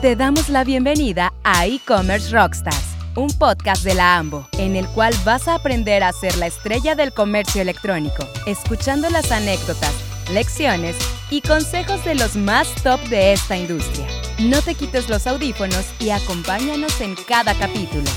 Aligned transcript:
Te 0.00 0.16
damos 0.16 0.48
la 0.48 0.64
bienvenida 0.64 1.34
a 1.44 1.66
E-Commerce 1.66 2.34
Rockstars, 2.34 2.96
un 3.16 3.28
podcast 3.36 3.84
de 3.84 3.92
la 3.92 4.16
AMBO, 4.16 4.48
en 4.56 4.74
el 4.74 4.88
cual 4.88 5.12
vas 5.26 5.46
a 5.46 5.56
aprender 5.56 6.02
a 6.02 6.10
ser 6.10 6.38
la 6.38 6.46
estrella 6.46 6.94
del 6.94 7.12
comercio 7.12 7.60
electrónico, 7.60 8.26
escuchando 8.46 9.10
las 9.10 9.30
anécdotas, 9.30 9.92
lecciones 10.32 10.96
y 11.28 11.42
consejos 11.42 12.02
de 12.06 12.14
los 12.14 12.34
más 12.34 12.74
top 12.82 12.98
de 13.10 13.34
esta 13.34 13.58
industria. 13.58 14.06
No 14.38 14.62
te 14.62 14.74
quites 14.74 15.10
los 15.10 15.26
audífonos 15.26 15.92
y 16.00 16.08
acompáñanos 16.08 16.98
en 17.02 17.14
cada 17.28 17.52
capítulo. 17.52 18.10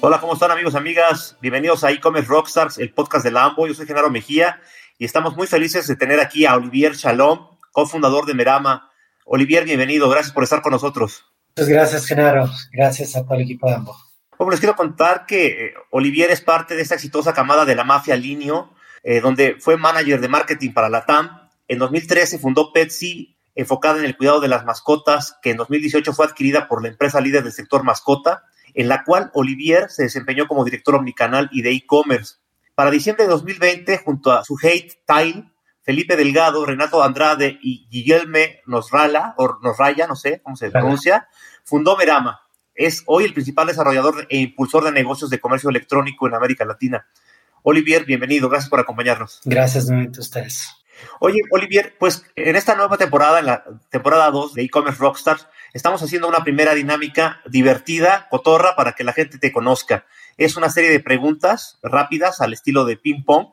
Hola, 0.00 0.20
¿cómo 0.20 0.34
están 0.34 0.52
amigos, 0.52 0.76
amigas? 0.76 1.36
Bienvenidos 1.40 1.82
a 1.82 1.90
E-Commerce 1.90 2.28
Rockstars, 2.28 2.78
el 2.78 2.94
podcast 2.94 3.24
de 3.24 3.32
la 3.32 3.46
AMBO. 3.46 3.66
Yo 3.66 3.74
soy 3.74 3.88
Genaro 3.88 4.10
Mejía 4.10 4.60
y 4.96 5.06
estamos 5.06 5.34
muy 5.34 5.48
felices 5.48 5.88
de 5.88 5.96
tener 5.96 6.20
aquí 6.20 6.46
a 6.46 6.54
Olivier 6.54 6.94
Shalom, 6.94 7.48
cofundador 7.72 8.26
de 8.26 8.34
Merama. 8.34 8.89
Olivier, 9.32 9.64
bienvenido. 9.64 10.08
Gracias 10.08 10.32
por 10.32 10.42
estar 10.42 10.60
con 10.60 10.72
nosotros. 10.72 11.24
Muchas 11.50 11.68
gracias, 11.68 12.06
Genaro. 12.06 12.50
Gracias 12.72 13.14
a 13.14 13.22
todo 13.22 13.34
el 13.34 13.42
equipo 13.42 13.68
de 13.68 13.76
AMBO. 13.76 13.96
Bueno, 14.36 14.50
les 14.50 14.58
quiero 14.58 14.74
contar 14.74 15.24
que 15.24 15.66
eh, 15.66 15.74
Olivier 15.90 16.32
es 16.32 16.40
parte 16.40 16.74
de 16.74 16.82
esta 16.82 16.96
exitosa 16.96 17.32
camada 17.32 17.64
de 17.64 17.76
la 17.76 17.84
mafia 17.84 18.16
Linio, 18.16 18.74
eh, 19.04 19.20
donde 19.20 19.54
fue 19.60 19.76
manager 19.76 20.20
de 20.20 20.26
marketing 20.26 20.72
para 20.72 20.88
la 20.88 21.06
TAM. 21.06 21.48
En 21.68 21.78
2013 21.78 22.40
fundó 22.40 22.72
Petsy, 22.72 23.36
enfocada 23.54 24.00
en 24.00 24.04
el 24.04 24.16
cuidado 24.16 24.40
de 24.40 24.48
las 24.48 24.64
mascotas, 24.64 25.36
que 25.40 25.50
en 25.50 25.58
2018 25.58 26.12
fue 26.12 26.26
adquirida 26.26 26.66
por 26.66 26.82
la 26.82 26.88
empresa 26.88 27.20
líder 27.20 27.44
del 27.44 27.52
sector 27.52 27.84
mascota, 27.84 28.42
en 28.74 28.88
la 28.88 29.04
cual 29.04 29.30
Olivier 29.34 29.90
se 29.90 30.02
desempeñó 30.02 30.48
como 30.48 30.64
director 30.64 30.96
omnicanal 30.96 31.48
y 31.52 31.62
de 31.62 31.70
e-commerce. 31.70 32.38
Para 32.74 32.90
diciembre 32.90 33.26
de 33.26 33.30
2020, 33.30 33.98
junto 33.98 34.32
a 34.32 34.42
su 34.42 34.58
hate 34.60 34.92
Tile, 35.06 35.44
Felipe 35.82 36.16
Delgado, 36.16 36.64
Renato 36.64 37.02
Andrade 37.02 37.58
y 37.62 37.88
Guillerme 37.90 38.60
Nosrala, 38.66 39.34
o 39.38 39.58
Nosraya, 39.62 40.06
no 40.06 40.16
sé 40.16 40.40
cómo 40.42 40.56
se 40.56 40.70
pronuncia, 40.70 41.28
fundó 41.64 41.96
Merama. 41.96 42.40
Es 42.74 43.02
hoy 43.06 43.24
el 43.24 43.34
principal 43.34 43.66
desarrollador 43.66 44.26
e 44.30 44.38
impulsor 44.38 44.84
de 44.84 44.92
negocios 44.92 45.30
de 45.30 45.40
comercio 45.40 45.70
electrónico 45.70 46.26
en 46.26 46.34
América 46.34 46.64
Latina. 46.64 47.06
Olivier, 47.62 48.04
bienvenido, 48.04 48.48
gracias 48.48 48.70
por 48.70 48.80
acompañarnos. 48.80 49.40
Gracias 49.44 49.86
nuevamente 49.86 50.18
a 50.18 50.22
ustedes. 50.22 50.68
Oye, 51.18 51.40
Olivier, 51.50 51.96
pues 51.98 52.24
en 52.36 52.56
esta 52.56 52.74
nueva 52.74 52.96
temporada, 52.96 53.38
en 53.38 53.46
la 53.46 53.64
temporada 53.90 54.30
2 54.30 54.54
de 54.54 54.62
e-commerce 54.62 55.00
Rockstars, 55.00 55.46
estamos 55.72 56.02
haciendo 56.02 56.28
una 56.28 56.44
primera 56.44 56.74
dinámica 56.74 57.40
divertida, 57.46 58.28
cotorra, 58.30 58.76
para 58.76 58.92
que 58.92 59.04
la 59.04 59.12
gente 59.12 59.38
te 59.38 59.52
conozca. 59.52 60.06
Es 60.36 60.56
una 60.56 60.70
serie 60.70 60.90
de 60.90 61.00
preguntas 61.00 61.78
rápidas 61.82 62.40
al 62.40 62.52
estilo 62.52 62.84
de 62.84 62.96
ping 62.96 63.24
pong. 63.24 63.48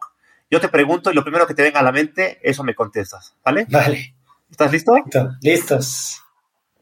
Yo 0.49 0.61
te 0.61 0.69
pregunto 0.69 1.11
y 1.11 1.13
lo 1.13 1.23
primero 1.23 1.45
que 1.45 1.53
te 1.53 1.63
venga 1.63 1.79
a 1.79 1.83
la 1.83 1.91
mente, 1.91 2.39
eso 2.41 2.63
me 2.63 2.75
contestas, 2.75 3.35
¿vale? 3.43 3.65
Vale. 3.69 4.15
¿Estás 4.49 4.71
listo? 4.71 4.93
Listos. 5.41 6.23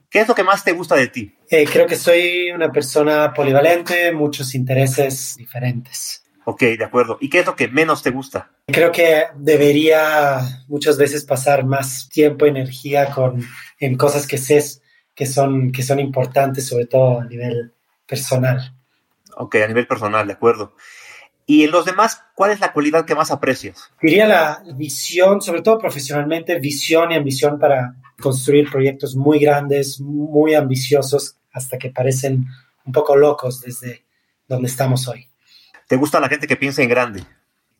¿Qué 0.10 0.20
es 0.20 0.28
lo 0.28 0.36
que 0.36 0.44
más 0.44 0.64
te 0.64 0.72
gusta 0.72 0.96
de 0.96 1.08
ti? 1.08 1.36
Eh, 1.50 1.66
creo 1.66 1.88
que 1.88 1.96
soy 1.96 2.52
una 2.52 2.72
persona 2.72 3.34
polivalente, 3.34 4.12
muchos 4.12 4.54
intereses 4.56 5.36
diferentes. 5.36 6.24
Ok, 6.46 6.62
de 6.62 6.86
acuerdo. 6.86 7.18
¿Y 7.20 7.30
qué 7.30 7.40
es 7.40 7.46
lo 7.46 7.56
que 7.56 7.68
menos 7.68 8.04
te 8.04 8.12
gusta? 8.12 8.52
Creo 8.68 8.92
que 8.92 9.26
debería 9.36 10.64
muchas 10.68 10.98
veces 10.98 11.26
pasar 11.26 11.66
más 11.66 12.08
tiempo 12.08 12.46
y 12.46 12.50
energía 12.50 13.10
con, 13.10 13.44
en 13.80 13.98
cosas 13.98 14.28
que 14.28 14.38
sé 14.38 14.64
que 15.16 15.26
son, 15.26 15.72
que 15.72 15.82
son 15.82 16.00
importantes, 16.00 16.68
sobre 16.68 16.86
todo 16.86 17.22
a 17.22 17.26
nivel 17.26 17.74
personal. 18.06 18.76
Ok, 19.38 19.56
a 19.56 19.68
nivel 19.68 19.88
personal, 19.88 20.28
de 20.28 20.34
acuerdo. 20.34 20.76
¿Y 21.48 21.64
en 21.64 21.72
los 21.72 21.86
demás, 21.86 22.22
cuál 22.34 22.52
es 22.52 22.60
la 22.60 22.74
cualidad 22.74 23.06
que 23.06 23.14
más 23.14 23.30
aprecias? 23.30 23.92
Diría 24.02 24.28
la 24.28 24.64
visión, 24.76 25.42
sobre 25.42 25.62
todo 25.62 25.78
profesionalmente, 25.78 26.60
visión 26.60 27.12
y 27.12 27.16
ambición 27.16 27.60
para 27.60 27.96
construir 28.20 28.70
proyectos 28.70 29.16
muy 29.16 29.40
grandes, 29.40 30.00
muy 30.00 30.56
ambiciosos, 30.56 31.38
hasta 31.52 31.78
que 31.78 31.92
parecen 31.92 32.46
un 32.86 32.92
poco 32.92 33.16
locos 33.16 33.62
desde 33.62 34.06
donde 34.48 34.68
estamos 34.68 35.08
hoy. 35.08 35.28
¿Te 35.88 35.96
gusta 35.98 36.20
la 36.20 36.30
gente 36.30 36.48
que 36.48 36.56
piensa 36.56 36.82
en 36.82 36.90
grande? 36.90 37.24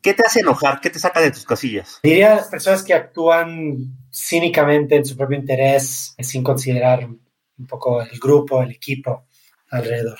¿Qué 0.00 0.14
te 0.14 0.22
hace 0.24 0.40
enojar? 0.40 0.80
¿Qué 0.80 0.90
te 0.90 1.00
saca 1.00 1.20
de 1.20 1.32
tus 1.32 1.44
casillas? 1.44 1.98
Diría 2.04 2.36
las 2.36 2.46
personas 2.46 2.84
que 2.84 2.94
actúan 2.94 3.96
cínicamente 4.12 4.94
en 4.94 5.04
su 5.04 5.16
propio 5.16 5.36
interés, 5.36 6.14
sin 6.20 6.44
considerar 6.44 7.04
un 7.04 7.66
poco 7.66 8.00
el 8.00 8.18
grupo, 8.20 8.62
el 8.62 8.70
equipo 8.70 9.26
alrededor. 9.70 10.18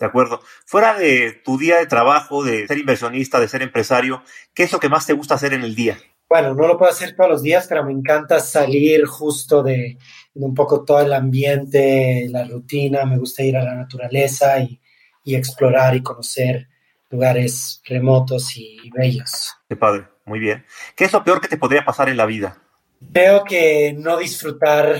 De 0.00 0.06
acuerdo. 0.06 0.40
Fuera 0.64 0.98
de 0.98 1.32
tu 1.44 1.58
día 1.58 1.78
de 1.78 1.86
trabajo, 1.86 2.42
de 2.42 2.66
ser 2.66 2.78
inversionista, 2.78 3.38
de 3.38 3.48
ser 3.48 3.60
empresario, 3.60 4.22
¿qué 4.54 4.62
es 4.62 4.72
lo 4.72 4.80
que 4.80 4.88
más 4.88 5.06
te 5.06 5.12
gusta 5.12 5.34
hacer 5.34 5.52
en 5.52 5.62
el 5.62 5.74
día? 5.74 5.98
Bueno, 6.26 6.54
no 6.54 6.66
lo 6.66 6.78
puedo 6.78 6.90
hacer 6.90 7.14
todos 7.14 7.28
los 7.28 7.42
días, 7.42 7.66
pero 7.68 7.84
me 7.84 7.92
encanta 7.92 8.40
salir 8.40 9.04
justo 9.04 9.62
de, 9.62 9.98
de 10.32 10.44
un 10.46 10.54
poco 10.54 10.84
todo 10.84 11.00
el 11.00 11.12
ambiente, 11.12 12.26
la 12.30 12.44
rutina. 12.44 13.04
Me 13.04 13.18
gusta 13.18 13.42
ir 13.42 13.58
a 13.58 13.62
la 13.62 13.74
naturaleza 13.74 14.58
y, 14.60 14.80
y 15.22 15.34
explorar 15.34 15.94
y 15.94 16.02
conocer 16.02 16.68
lugares 17.10 17.82
remotos 17.84 18.56
y 18.56 18.90
bellos. 18.96 19.52
Qué 19.68 19.76
padre, 19.76 20.06
muy 20.24 20.38
bien. 20.38 20.64
¿Qué 20.96 21.04
es 21.04 21.12
lo 21.12 21.22
peor 21.22 21.42
que 21.42 21.48
te 21.48 21.58
podría 21.58 21.84
pasar 21.84 22.08
en 22.08 22.16
la 22.16 22.24
vida? 22.24 22.62
Veo 23.00 23.44
que 23.44 23.94
no 23.98 24.16
disfrutar 24.16 24.96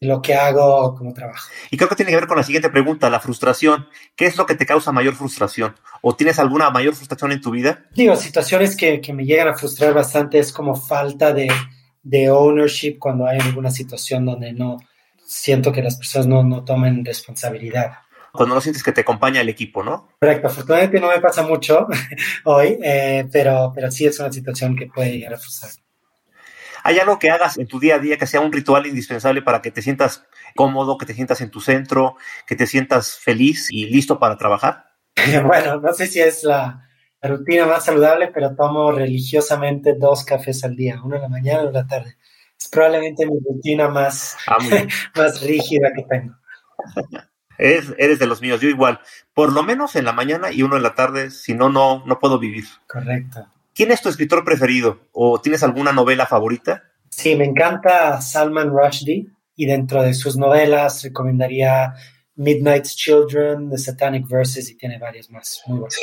lo 0.00 0.22
que 0.22 0.34
hago 0.34 0.94
como 0.94 1.12
trabajo. 1.12 1.50
Y 1.70 1.76
creo 1.76 1.88
que 1.88 1.94
tiene 1.94 2.10
que 2.10 2.16
ver 2.16 2.26
con 2.26 2.38
la 2.38 2.42
siguiente 2.42 2.70
pregunta, 2.70 3.10
la 3.10 3.20
frustración. 3.20 3.86
¿Qué 4.16 4.24
es 4.24 4.36
lo 4.38 4.46
que 4.46 4.54
te 4.54 4.64
causa 4.64 4.92
mayor 4.92 5.14
frustración? 5.14 5.76
¿O 6.00 6.16
tienes 6.16 6.38
alguna 6.38 6.70
mayor 6.70 6.94
frustración 6.94 7.32
en 7.32 7.42
tu 7.42 7.50
vida? 7.50 7.84
Digo, 7.94 8.16
situaciones 8.16 8.76
que, 8.76 9.02
que 9.02 9.12
me 9.12 9.26
llegan 9.26 9.48
a 9.48 9.54
frustrar 9.54 9.92
bastante 9.92 10.38
es 10.38 10.52
como 10.52 10.74
falta 10.74 11.34
de, 11.34 11.48
de, 12.02 12.30
ownership 12.30 12.96
cuando 12.98 13.26
hay 13.26 13.38
alguna 13.40 13.70
situación 13.70 14.24
donde 14.24 14.54
no 14.54 14.78
siento 15.22 15.70
que 15.70 15.82
las 15.82 15.96
personas 15.96 16.26
no, 16.26 16.42
no 16.42 16.64
tomen 16.64 17.04
responsabilidad. 17.04 17.92
Cuando 18.32 18.54
no 18.54 18.60
sientes 18.62 18.82
que 18.82 18.92
te 18.92 19.02
acompaña 19.02 19.42
el 19.42 19.48
equipo, 19.50 19.82
¿no? 19.82 20.08
Correcto, 20.18 20.46
afortunadamente 20.46 21.00
no 21.00 21.08
me 21.08 21.20
pasa 21.20 21.42
mucho 21.42 21.86
hoy, 22.44 22.78
eh, 22.82 23.28
pero, 23.30 23.70
pero 23.74 23.90
sí 23.90 24.06
es 24.06 24.18
una 24.18 24.32
situación 24.32 24.76
que 24.76 24.86
puede 24.86 25.12
llegar 25.12 25.34
a 25.34 25.38
frustrar. 25.38 25.72
¿Hay 26.82 26.98
algo 26.98 27.18
que 27.18 27.30
hagas 27.30 27.58
en 27.58 27.66
tu 27.66 27.78
día 27.78 27.96
a 27.96 27.98
día 27.98 28.18
que 28.18 28.26
sea 28.26 28.40
un 28.40 28.52
ritual 28.52 28.86
indispensable 28.86 29.42
para 29.42 29.62
que 29.62 29.70
te 29.70 29.82
sientas 29.82 30.24
cómodo, 30.56 30.98
que 30.98 31.06
te 31.06 31.14
sientas 31.14 31.40
en 31.40 31.50
tu 31.50 31.60
centro, 31.60 32.16
que 32.46 32.56
te 32.56 32.66
sientas 32.66 33.18
feliz 33.18 33.68
y 33.70 33.86
listo 33.86 34.18
para 34.18 34.36
trabajar? 34.36 34.86
Bueno, 35.46 35.80
no 35.80 35.92
sé 35.92 36.06
si 36.06 36.20
es 36.20 36.44
la, 36.44 36.88
rutina 37.22 37.66
más 37.66 37.84
saludable, 37.84 38.28
pero 38.28 38.54
tomo 38.56 38.92
religiosamente 38.92 39.94
dos 39.94 40.24
cafés 40.24 40.64
al 40.64 40.76
día, 40.76 41.00
uno 41.04 41.16
en 41.16 41.22
la 41.22 41.28
mañana 41.28 41.58
y 41.58 41.60
uno 41.60 41.68
en 41.68 41.74
la 41.74 41.86
tarde. 41.86 42.16
Es 42.58 42.68
probablemente 42.68 43.26
mi 43.26 43.38
rutina 43.46 43.88
más, 43.88 44.36
ah, 44.46 44.56
más 45.16 45.42
rígida 45.42 45.90
que 45.94 46.02
tengo. 46.04 46.34
Eres, 47.58 47.94
eres, 47.98 48.18
de 48.18 48.26
los 48.26 48.40
míos, 48.40 48.60
yo 48.60 48.70
igual. 48.70 49.00
Por 49.34 49.52
lo 49.52 49.62
menos 49.62 49.94
en 49.96 50.06
la 50.06 50.12
mañana 50.12 50.50
y 50.50 50.62
uno 50.62 50.76
en 50.76 50.82
la 50.82 50.94
tarde, 50.94 51.30
si 51.30 51.52
no, 51.52 51.68
no, 51.68 52.02
no 52.06 52.18
puedo 52.18 52.38
vivir. 52.38 52.64
Correcto. 52.86 53.46
¿Quién 53.74 53.92
es 53.92 54.02
tu 54.02 54.08
escritor 54.08 54.44
preferido 54.44 55.08
o 55.12 55.40
tienes 55.40 55.62
alguna 55.62 55.92
novela 55.92 56.26
favorita? 56.26 56.84
Sí, 57.08 57.36
me 57.36 57.44
encanta 57.44 58.20
Salman 58.20 58.70
Rushdie 58.70 59.26
y 59.56 59.66
dentro 59.66 60.02
de 60.02 60.14
sus 60.14 60.36
novelas 60.36 61.02
recomendaría 61.02 61.94
Midnight's 62.36 62.96
Children, 62.96 63.70
The 63.70 63.78
Satanic 63.78 64.26
Verses 64.28 64.70
y 64.70 64.76
tiene 64.76 64.98
varias 64.98 65.30
más 65.30 65.62
muy 65.66 65.80
buenas. 65.80 66.00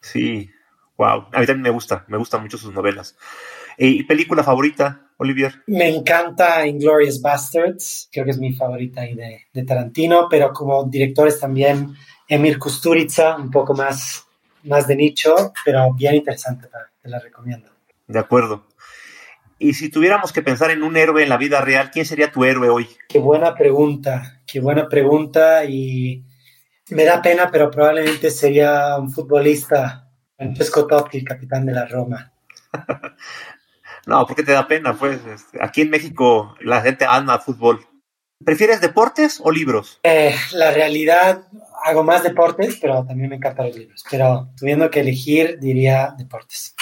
Sí, 0.00 0.48
wow. 0.96 1.26
A 1.32 1.40
mí 1.40 1.46
también 1.46 1.62
me 1.62 1.70
gusta, 1.70 2.04
me 2.08 2.18
gustan 2.18 2.42
mucho 2.42 2.58
sus 2.58 2.72
novelas. 2.72 3.16
¿Y 3.76 4.04
película 4.04 4.44
favorita, 4.44 5.08
Olivier? 5.16 5.62
Me 5.66 5.88
encanta 5.88 6.66
Inglorious 6.66 7.20
Bastards, 7.20 8.08
creo 8.12 8.24
que 8.24 8.30
es 8.30 8.38
mi 8.38 8.52
favorita 8.54 9.00
ahí 9.00 9.14
de, 9.14 9.46
de 9.52 9.64
Tarantino, 9.64 10.28
pero 10.30 10.52
como 10.52 10.84
directores 10.84 11.40
también 11.40 11.94
Emir 12.28 12.58
Kusturica, 12.58 13.36
un 13.36 13.50
poco 13.50 13.74
más, 13.74 14.24
más 14.62 14.86
de 14.86 14.96
nicho, 14.96 15.34
pero 15.64 15.92
bien 15.92 16.14
interesante 16.14 16.68
para 16.68 16.93
te 17.04 17.10
la 17.10 17.18
recomiendo. 17.18 17.70
De 18.06 18.18
acuerdo. 18.18 18.66
Y 19.58 19.74
si 19.74 19.90
tuviéramos 19.90 20.32
que 20.32 20.40
pensar 20.40 20.70
en 20.70 20.82
un 20.82 20.96
héroe 20.96 21.22
en 21.22 21.28
la 21.28 21.36
vida 21.36 21.60
real, 21.60 21.90
¿quién 21.90 22.06
sería 22.06 22.32
tu 22.32 22.44
héroe 22.44 22.70
hoy? 22.70 22.88
Qué 23.08 23.18
buena 23.18 23.54
pregunta, 23.54 24.40
qué 24.46 24.58
buena 24.58 24.88
pregunta 24.88 25.66
y 25.66 26.24
me 26.88 27.04
da 27.04 27.20
pena, 27.20 27.50
pero 27.52 27.70
probablemente 27.70 28.30
sería 28.30 28.96
un 28.96 29.12
futbolista, 29.12 30.08
Francesco 30.36 30.86
Totti, 30.86 31.18
el 31.18 31.24
capitán 31.24 31.66
de 31.66 31.72
la 31.72 31.84
Roma. 31.84 32.32
no, 34.06 34.26
¿por 34.26 34.34
qué 34.34 34.42
te 34.42 34.52
da 34.52 34.66
pena? 34.66 34.94
Pues 34.94 35.20
este, 35.26 35.62
aquí 35.62 35.82
en 35.82 35.90
México 35.90 36.56
la 36.60 36.80
gente 36.80 37.04
ama 37.06 37.38
fútbol. 37.38 37.86
¿Prefieres 38.42 38.80
deportes 38.80 39.40
o 39.44 39.50
libros? 39.50 40.00
Eh, 40.02 40.34
la 40.52 40.70
realidad, 40.70 41.48
hago 41.84 42.02
más 42.02 42.22
deportes, 42.22 42.78
pero 42.80 43.04
también 43.04 43.28
me 43.28 43.36
encantan 43.36 43.66
los 43.66 43.76
libros. 43.76 44.04
Pero 44.10 44.50
tuviendo 44.56 44.90
que 44.90 45.00
elegir, 45.00 45.58
diría 45.60 46.14
deportes. 46.16 46.74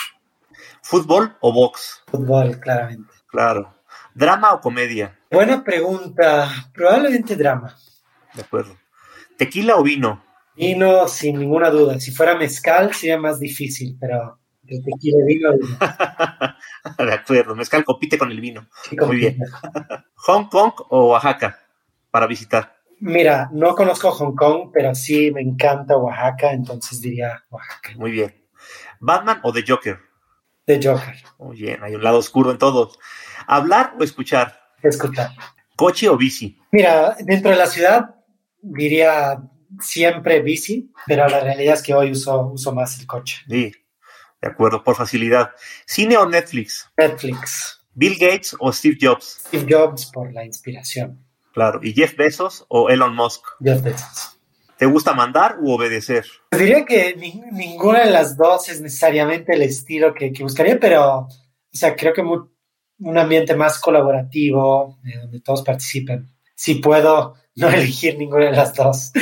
¿Fútbol 0.83 1.37
o 1.41 1.53
box? 1.53 2.03
Fútbol, 2.09 2.59
claramente. 2.61 3.13
Claro. 3.27 3.75
¿Drama 4.15 4.53
o 4.53 4.61
comedia? 4.61 5.19
Buena 5.31 5.65
pregunta. 5.65 6.51
Probablemente 6.75 7.37
drama. 7.37 7.75
De 8.35 8.43
acuerdo. 8.43 8.77
¿Tequila 9.39 9.77
o 9.77 9.83
vino? 9.83 10.23
Vino, 10.55 11.09
sin 11.09 11.39
ninguna 11.39 11.71
duda. 11.71 11.99
Si 11.99 12.11
fuera 12.11 12.35
mezcal, 12.37 12.93
sería 12.93 13.19
más 13.19 13.41
difícil, 13.41 13.97
pero 13.99 14.39
el 14.67 14.83
tequila 14.85 15.19
y 15.23 15.35
vino. 15.35 15.51
de 16.99 17.13
acuerdo. 17.15 17.55
Mezcal 17.55 17.85
compite 17.85 18.19
con 18.19 18.31
el 18.31 18.41
vino. 18.41 18.69
Sí, 18.83 18.97
Muy 18.97 19.17
bien. 19.17 19.39
¿Hong 20.17 20.49
Kong 20.49 20.73
o 20.91 21.13
Oaxaca? 21.13 21.59
para 22.13 22.27
visitar? 22.27 22.77
Mira, 23.01 23.49
no 23.53 23.75
conozco 23.75 24.13
Hong 24.13 24.37
Kong, 24.37 24.71
pero 24.73 24.95
sí 24.95 25.33
me 25.33 25.41
encanta 25.41 25.97
Oaxaca, 25.97 26.53
entonces 26.53 27.01
diría 27.01 27.43
Oaxaca. 27.51 27.93
Muy 27.97 28.13
bien. 28.13 28.45
¿Batman 29.01 29.41
o 29.43 29.53
The 29.53 29.65
Joker? 29.67 29.99
The 30.67 30.81
Joker. 30.83 31.17
Muy 31.39 31.57
bien, 31.57 31.83
hay 31.83 31.95
un 31.95 32.03
lado 32.03 32.19
oscuro 32.19 32.51
en 32.51 32.59
todos. 32.59 32.99
¿Hablar 33.47 33.95
o 33.99 34.05
escuchar? 34.05 34.61
Escuchar. 34.83 35.31
¿Coche 35.77 36.09
o 36.09 36.17
bici? 36.17 36.59
Mira, 36.71 37.17
dentro 37.21 37.51
de 37.51 37.57
la 37.57 37.67
ciudad 37.67 38.15
diría 38.61 39.43
siempre 39.81 40.41
bici, 40.41 40.93
pero 41.07 41.29
la 41.29 41.41
realidad 41.41 41.75
es 41.75 41.83
que 41.83 41.95
hoy 41.95 42.13
uso, 42.13 42.47
uso 42.47 42.73
más 42.75 43.01
el 43.01 43.07
coche. 43.07 43.43
Sí, 43.49 43.73
de 44.41 44.49
acuerdo, 44.49 44.83
por 44.85 44.97
facilidad. 44.97 45.51
¿Cine 45.87 46.17
o 46.17 46.27
Netflix? 46.27 46.91
Netflix. 46.97 47.81
¿Bill 47.95 48.17
Gates 48.19 48.57
o 48.59 48.73
Steve 48.73 48.97
Jobs? 49.01 49.45
Steve 49.47 49.67
Jobs 49.69 50.07
por 50.07 50.33
la 50.33 50.45
inspiración. 50.45 51.25
Claro. 51.53 51.81
¿Y 51.83 51.93
Jeff 51.93 52.17
Bezos 52.17 52.65
o 52.69 52.89
Elon 52.89 53.15
Musk? 53.15 53.45
Jeff 53.61 53.83
Bezos. 53.83 54.39
¿Te 54.83 54.87
gusta 54.87 55.15
mandar 55.15 55.59
u 55.61 55.71
obedecer? 55.71 56.27
Pues 56.51 56.61
diría 56.61 56.85
que 56.85 57.15
ninguna 57.53 58.01
de 58.01 58.11
las 58.11 58.37
dos 58.37 58.69
es 58.69 58.81
necesariamente 58.81 59.55
el 59.55 59.63
estilo 59.63 60.13
que, 60.13 60.33
buscaría, 60.41 60.77
pero, 60.81 61.19
o 61.19 61.29
sea, 61.71 61.95
creo 61.95 62.13
que 62.13 62.21
un 62.21 63.17
ambiente 63.17 63.55
más 63.55 63.79
colaborativo, 63.79 64.99
eh, 65.05 65.19
donde 65.19 65.39
todos 65.39 65.63
participen. 65.63 66.29
Si 66.57 66.75
puedo 66.75 67.37
no 67.55 67.69
elegir 67.73 68.19
ninguna 68.19 68.47
de 68.47 68.57
las 68.57 68.75
dos. 68.75 69.13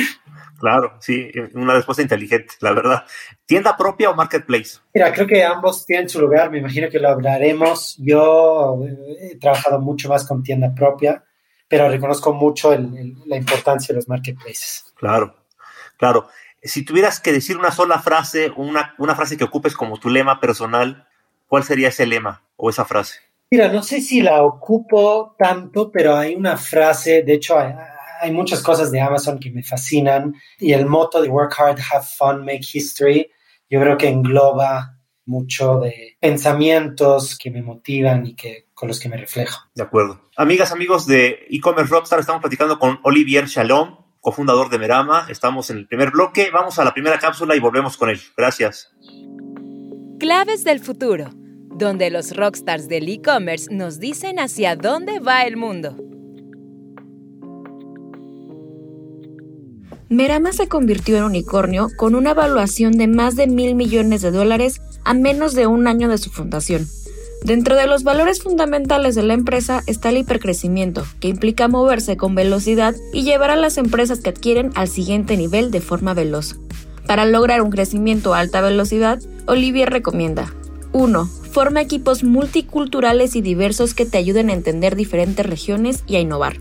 Claro, 0.59 0.97
sí, 0.99 1.29
una 1.53 1.75
respuesta 1.75 2.01
inteligente, 2.01 2.55
la 2.61 2.73
verdad. 2.73 3.03
¿Tienda 3.45 3.77
propia 3.77 4.09
o 4.09 4.15
marketplace? 4.15 4.79
Mira, 4.95 5.13
creo 5.13 5.27
que 5.27 5.43
ambos 5.43 5.85
tienen 5.85 6.09
su 6.09 6.19
lugar, 6.19 6.49
me 6.49 6.57
imagino 6.57 6.89
que 6.89 6.97
lo 6.97 7.09
hablaremos. 7.09 7.97
Yo 7.99 8.83
eh, 8.83 9.33
he 9.33 9.35
trabajado 9.35 9.79
mucho 9.79 10.09
más 10.09 10.27
con 10.27 10.41
tienda 10.41 10.73
propia, 10.73 11.23
pero 11.67 11.87
reconozco 11.87 12.33
mucho 12.33 12.71
la 12.71 13.37
importancia 13.37 13.93
de 13.93 13.97
los 13.97 14.09
marketplaces. 14.09 14.91
Claro, 14.95 15.35
claro. 16.01 16.27
Si 16.63 16.83
tuvieras 16.83 17.19
que 17.19 17.31
decir 17.31 17.57
una 17.57 17.71
sola 17.71 17.99
frase, 17.99 18.51
una, 18.55 18.95
una 18.97 19.15
frase 19.15 19.37
que 19.37 19.43
ocupes 19.43 19.75
como 19.75 19.99
tu 19.99 20.09
lema 20.09 20.39
personal, 20.39 21.07
¿cuál 21.47 21.63
sería 21.63 21.89
ese 21.89 22.05
lema 22.05 22.43
o 22.57 22.69
esa 22.69 22.85
frase? 22.85 23.19
Mira, 23.51 23.71
no 23.71 23.83
sé 23.83 24.01
si 24.01 24.21
la 24.21 24.41
ocupo 24.43 25.35
tanto, 25.37 25.91
pero 25.91 26.15
hay 26.15 26.35
una 26.35 26.57
frase, 26.57 27.23
de 27.23 27.33
hecho, 27.33 27.55
hay 27.57 28.31
muchas 28.31 28.61
cosas 28.63 28.91
de 28.91 29.01
Amazon 29.01 29.39
que 29.39 29.51
me 29.51 29.63
fascinan 29.63 30.35
y 30.57 30.73
el 30.73 30.85
moto 30.85 31.21
de 31.21 31.29
Work 31.29 31.53
Hard, 31.57 31.79
Have 31.91 32.05
Fun, 32.17 32.45
Make 32.45 32.65
History, 32.73 33.29
yo 33.69 33.79
creo 33.79 33.97
que 33.97 34.09
engloba 34.09 34.97
mucho 35.25 35.79
de 35.79 36.17
pensamientos 36.19 37.37
que 37.37 37.51
me 37.51 37.61
motivan 37.61 38.25
y 38.25 38.35
que 38.35 38.67
con 38.73 38.87
los 38.87 38.99
que 38.99 39.09
me 39.09 39.17
reflejo. 39.17 39.61
De 39.75 39.83
acuerdo. 39.83 40.21
Amigas, 40.35 40.71
amigos 40.71 41.05
de 41.05 41.45
e-commerce 41.49 41.91
Rockstar, 41.91 42.19
estamos 42.19 42.41
platicando 42.41 42.79
con 42.79 42.99
Olivier 43.03 43.45
Shalom, 43.45 44.00
cofundador 44.21 44.69
de 44.69 44.79
Merama. 44.79 45.25
Estamos 45.27 45.69
en 45.69 45.77
el 45.77 45.87
primer 45.87 46.11
bloque. 46.11 46.49
Vamos 46.53 46.79
a 46.79 46.85
la 46.85 46.93
primera 46.93 47.19
cápsula 47.19 47.55
y 47.55 47.59
volvemos 47.59 47.97
con 47.97 48.09
él. 48.09 48.21
Gracias. 48.37 48.93
Claves 50.19 50.63
del 50.63 50.79
futuro, 50.79 51.31
donde 51.75 52.09
los 52.11 52.35
rockstars 52.35 52.87
del 52.87 53.09
e-commerce 53.09 53.73
nos 53.73 53.99
dicen 53.99 54.39
hacia 54.39 54.75
dónde 54.75 55.19
va 55.19 55.43
el 55.43 55.57
mundo. 55.57 55.97
Merama 60.09 60.51
se 60.51 60.67
convirtió 60.67 61.17
en 61.17 61.23
unicornio 61.23 61.87
con 61.97 62.15
una 62.15 62.31
evaluación 62.31 62.91
de 62.97 63.07
más 63.07 63.37
de 63.37 63.47
mil 63.47 63.75
millones 63.75 64.21
de 64.21 64.31
dólares 64.31 64.81
a 65.05 65.13
menos 65.13 65.55
de 65.55 65.67
un 65.67 65.87
año 65.87 66.09
de 66.09 66.17
su 66.17 66.29
fundación. 66.29 66.85
Dentro 67.43 67.75
de 67.75 67.87
los 67.87 68.03
valores 68.03 68.43
fundamentales 68.43 69.15
de 69.15 69.23
la 69.23 69.33
empresa 69.33 69.81
está 69.87 70.09
el 70.09 70.17
hipercrecimiento, 70.17 71.05
que 71.19 71.27
implica 71.27 71.67
moverse 71.67 72.15
con 72.15 72.35
velocidad 72.35 72.93
y 73.13 73.23
llevar 73.23 73.49
a 73.49 73.55
las 73.55 73.77
empresas 73.77 74.19
que 74.19 74.29
adquieren 74.29 74.71
al 74.75 74.87
siguiente 74.87 75.37
nivel 75.37 75.71
de 75.71 75.81
forma 75.81 76.13
veloz. 76.13 76.57
Para 77.07 77.25
lograr 77.25 77.61
un 77.61 77.71
crecimiento 77.71 78.33
a 78.33 78.39
alta 78.39 78.61
velocidad, 78.61 79.19
Olivier 79.47 79.89
recomienda 79.89 80.53
1. 80.93 81.25
Forma 81.51 81.81
equipos 81.81 82.23
multiculturales 82.23 83.35
y 83.35 83.41
diversos 83.41 83.93
que 83.93 84.05
te 84.05 84.17
ayuden 84.17 84.49
a 84.49 84.53
entender 84.53 84.95
diferentes 84.95 85.45
regiones 85.45 86.03
y 86.05 86.17
a 86.17 86.19
innovar. 86.19 86.57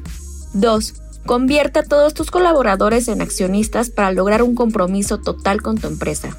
2 0.54 0.94
Convierte 1.26 1.80
a 1.80 1.82
todos 1.84 2.14
tus 2.14 2.30
colaboradores 2.30 3.06
en 3.08 3.20
accionistas 3.20 3.90
para 3.90 4.10
lograr 4.10 4.42
un 4.42 4.54
compromiso 4.54 5.18
total 5.18 5.60
con 5.60 5.76
tu 5.76 5.86
empresa. 5.86 6.36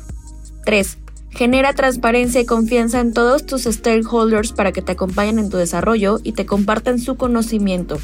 3. 0.65 0.97
Genera 1.31 1.73
transparencia 1.73 2.41
y 2.41 2.45
confianza 2.45 2.99
en 2.99 3.13
todos 3.13 3.45
tus 3.45 3.63
stakeholders 3.63 4.51
para 4.51 4.71
que 4.71 4.81
te 4.81 4.91
acompañen 4.91 5.39
en 5.39 5.49
tu 5.49 5.57
desarrollo 5.57 6.19
y 6.23 6.33
te 6.33 6.45
compartan 6.45 6.99
su 6.99 7.15
conocimiento. 7.15 7.97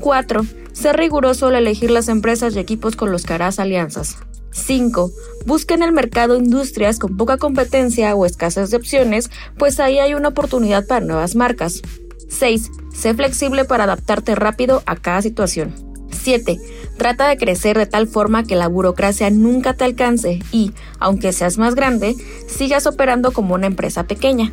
4. 0.00 0.44
Sé 0.72 0.92
riguroso 0.92 1.48
al 1.48 1.56
elegir 1.56 1.90
las 1.90 2.08
empresas 2.08 2.56
y 2.56 2.58
equipos 2.58 2.96
con 2.96 3.12
los 3.12 3.24
que 3.24 3.34
harás 3.34 3.58
alianzas. 3.58 4.16
5. 4.50 5.10
Busca 5.46 5.74
en 5.74 5.82
el 5.82 5.92
mercado 5.92 6.36
industrias 6.36 6.98
con 6.98 7.16
poca 7.16 7.36
competencia 7.36 8.14
o 8.14 8.26
escasez 8.26 8.70
de 8.70 8.76
opciones, 8.76 9.30
pues 9.58 9.80
ahí 9.80 9.98
hay 9.98 10.14
una 10.14 10.28
oportunidad 10.28 10.86
para 10.86 11.04
nuevas 11.04 11.36
marcas. 11.36 11.82
6. 12.28 12.70
Sé 12.92 13.14
flexible 13.14 13.64
para 13.64 13.84
adaptarte 13.84 14.34
rápido 14.34 14.82
a 14.86 14.96
cada 14.96 15.22
situación. 15.22 15.91
7. 16.12 16.58
Trata 16.96 17.26
de 17.26 17.36
crecer 17.36 17.76
de 17.76 17.86
tal 17.86 18.06
forma 18.06 18.44
que 18.44 18.56
la 18.56 18.68
burocracia 18.68 19.30
nunca 19.30 19.74
te 19.74 19.84
alcance 19.84 20.38
y, 20.52 20.72
aunque 20.98 21.32
seas 21.32 21.58
más 21.58 21.74
grande, 21.74 22.14
sigas 22.46 22.86
operando 22.86 23.32
como 23.32 23.54
una 23.54 23.66
empresa 23.66 24.04
pequeña. 24.04 24.52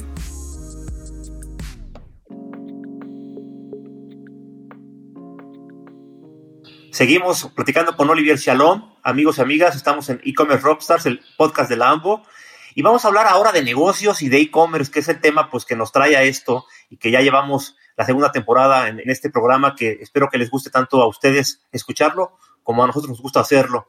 Seguimos 6.91 7.49
platicando 7.55 7.95
con 7.95 8.09
Olivier 8.09 8.37
Shalom, 8.37 8.91
amigos 9.03 9.37
y 9.37 9.41
amigas, 9.41 9.73
estamos 9.75 10.09
en 10.09 10.19
e-commerce 10.25 10.65
Rockstars, 10.65 11.05
el 11.05 11.21
podcast 11.37 11.69
de 11.69 11.77
la 11.77 11.91
AMBO, 11.91 12.23
y 12.75 12.81
vamos 12.81 13.05
a 13.05 13.07
hablar 13.07 13.25
ahora 13.27 13.53
de 13.53 13.63
negocios 13.63 14.21
y 14.21 14.27
de 14.27 14.41
e-commerce, 14.41 14.91
que 14.91 14.99
es 14.99 15.07
el 15.07 15.21
tema 15.21 15.49
pues 15.49 15.63
que 15.63 15.77
nos 15.77 15.93
trae 15.93 16.17
a 16.17 16.23
esto 16.23 16.65
y 16.89 16.97
que 16.97 17.09
ya 17.09 17.21
llevamos 17.21 17.77
la 17.99 18.05
segunda 18.05 18.31
temporada 18.31 18.87
en, 18.87 19.01
este 19.09 19.29
programa 19.29 19.75
que 19.75 19.99
espero 19.99 20.29
que 20.29 20.37
les 20.37 20.49
guste 20.49 20.69
tanto 20.69 21.01
a 21.01 21.07
ustedes 21.07 21.59
escucharlo 21.73 22.37
como 22.63 22.81
a 22.81 22.87
nosotros 22.87 23.09
nos 23.09 23.21
gusta 23.21 23.41
hacerlo. 23.41 23.87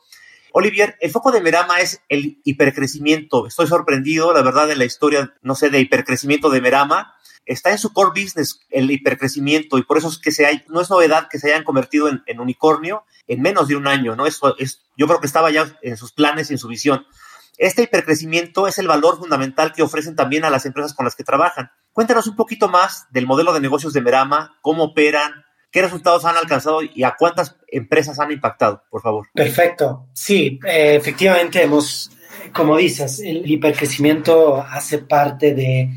Olivier, 0.53 0.97
el 1.01 1.13
foco 1.13 1.31
de 1.31 1.41
Merama 1.41 1.79
es 1.79 2.03
el 2.09 2.41
hipercrecimiento. 2.43 3.47
Estoy 3.47 3.69
sorprendido, 3.69 4.33
la 4.35 4.43
verdad, 4.43 4.67
de 4.67 4.75
la 4.75 4.85
historia, 4.85 5.33
no 5.43 5.55
sé, 5.55 5.71
de 5.71 5.79
hipercrecimiento 5.79 6.51
de 6.51 6.61
Merama. 6.61 7.15
Está 7.47 7.71
en 7.71 7.79
su 7.79 7.93
core 7.93 8.21
business 8.21 8.67
el 8.71 8.91
hipercrecimiento 8.91 9.79
y 9.79 9.85
por 9.85 9.97
eso 9.97 10.09
es 10.09 10.19
que 10.19 10.33
se 10.33 10.65
no 10.67 10.81
es 10.81 10.91
novedad 10.91 11.29
que 11.29 11.39
se 11.39 11.53
hayan 11.53 11.63
convertido 11.63 12.09
en, 12.09 12.25
en 12.27 12.41
unicornio 12.41 13.05
en 13.29 13.41
menos 13.41 13.69
de 13.69 13.77
un 13.77 13.87
año, 13.87 14.17
¿no? 14.17 14.27
Eso 14.27 14.57
es, 14.59 14.83
yo 14.97 15.07
creo 15.07 15.21
que 15.21 15.29
estaba 15.29 15.53
ya 15.53 15.79
en 15.83 15.97
sus 15.97 16.11
planes 16.11 16.51
y 16.51 16.55
en 16.55 16.59
su 16.59 16.67
visión. 16.67 17.07
Este 17.61 17.83
hipercrecimiento 17.83 18.67
es 18.67 18.79
el 18.79 18.89
valor 18.89 19.19
fundamental 19.19 19.75
que 19.75 19.83
ofrecen 19.83 20.17
también 20.17 20.47
a 20.47 20.51
las 20.51 20.65
empresas 20.65 20.95
con 20.95 21.05
las 21.05 21.15
que 21.15 21.25
trabajan. 21.25 21.71
Cuéntanos 21.93 22.27
un 22.27 22.35
poquito 22.35 22.71
más 22.71 23.07
del 23.11 23.27
modelo 23.27 23.53
de 23.53 23.61
negocios 23.61 23.93
de 23.93 24.01
Merama, 24.01 24.59
cómo 24.63 24.85
operan, 24.85 25.45
qué 25.71 25.83
resultados 25.83 26.25
han 26.25 26.39
alcanzado 26.39 26.81
y 26.83 27.03
a 27.03 27.17
cuántas 27.19 27.57
empresas 27.69 28.19
han 28.19 28.33
impactado, 28.33 28.83
por 28.89 29.03
favor. 29.03 29.29
Perfecto. 29.35 30.07
Sí, 30.15 30.59
eh, 30.67 30.95
efectivamente 30.95 31.63
hemos, 31.63 32.11
como 32.55 32.79
dices, 32.79 33.21
el 33.21 33.51
hipercrecimiento 33.51 34.63
hace 34.63 34.97
parte 34.97 35.53
de, 35.53 35.91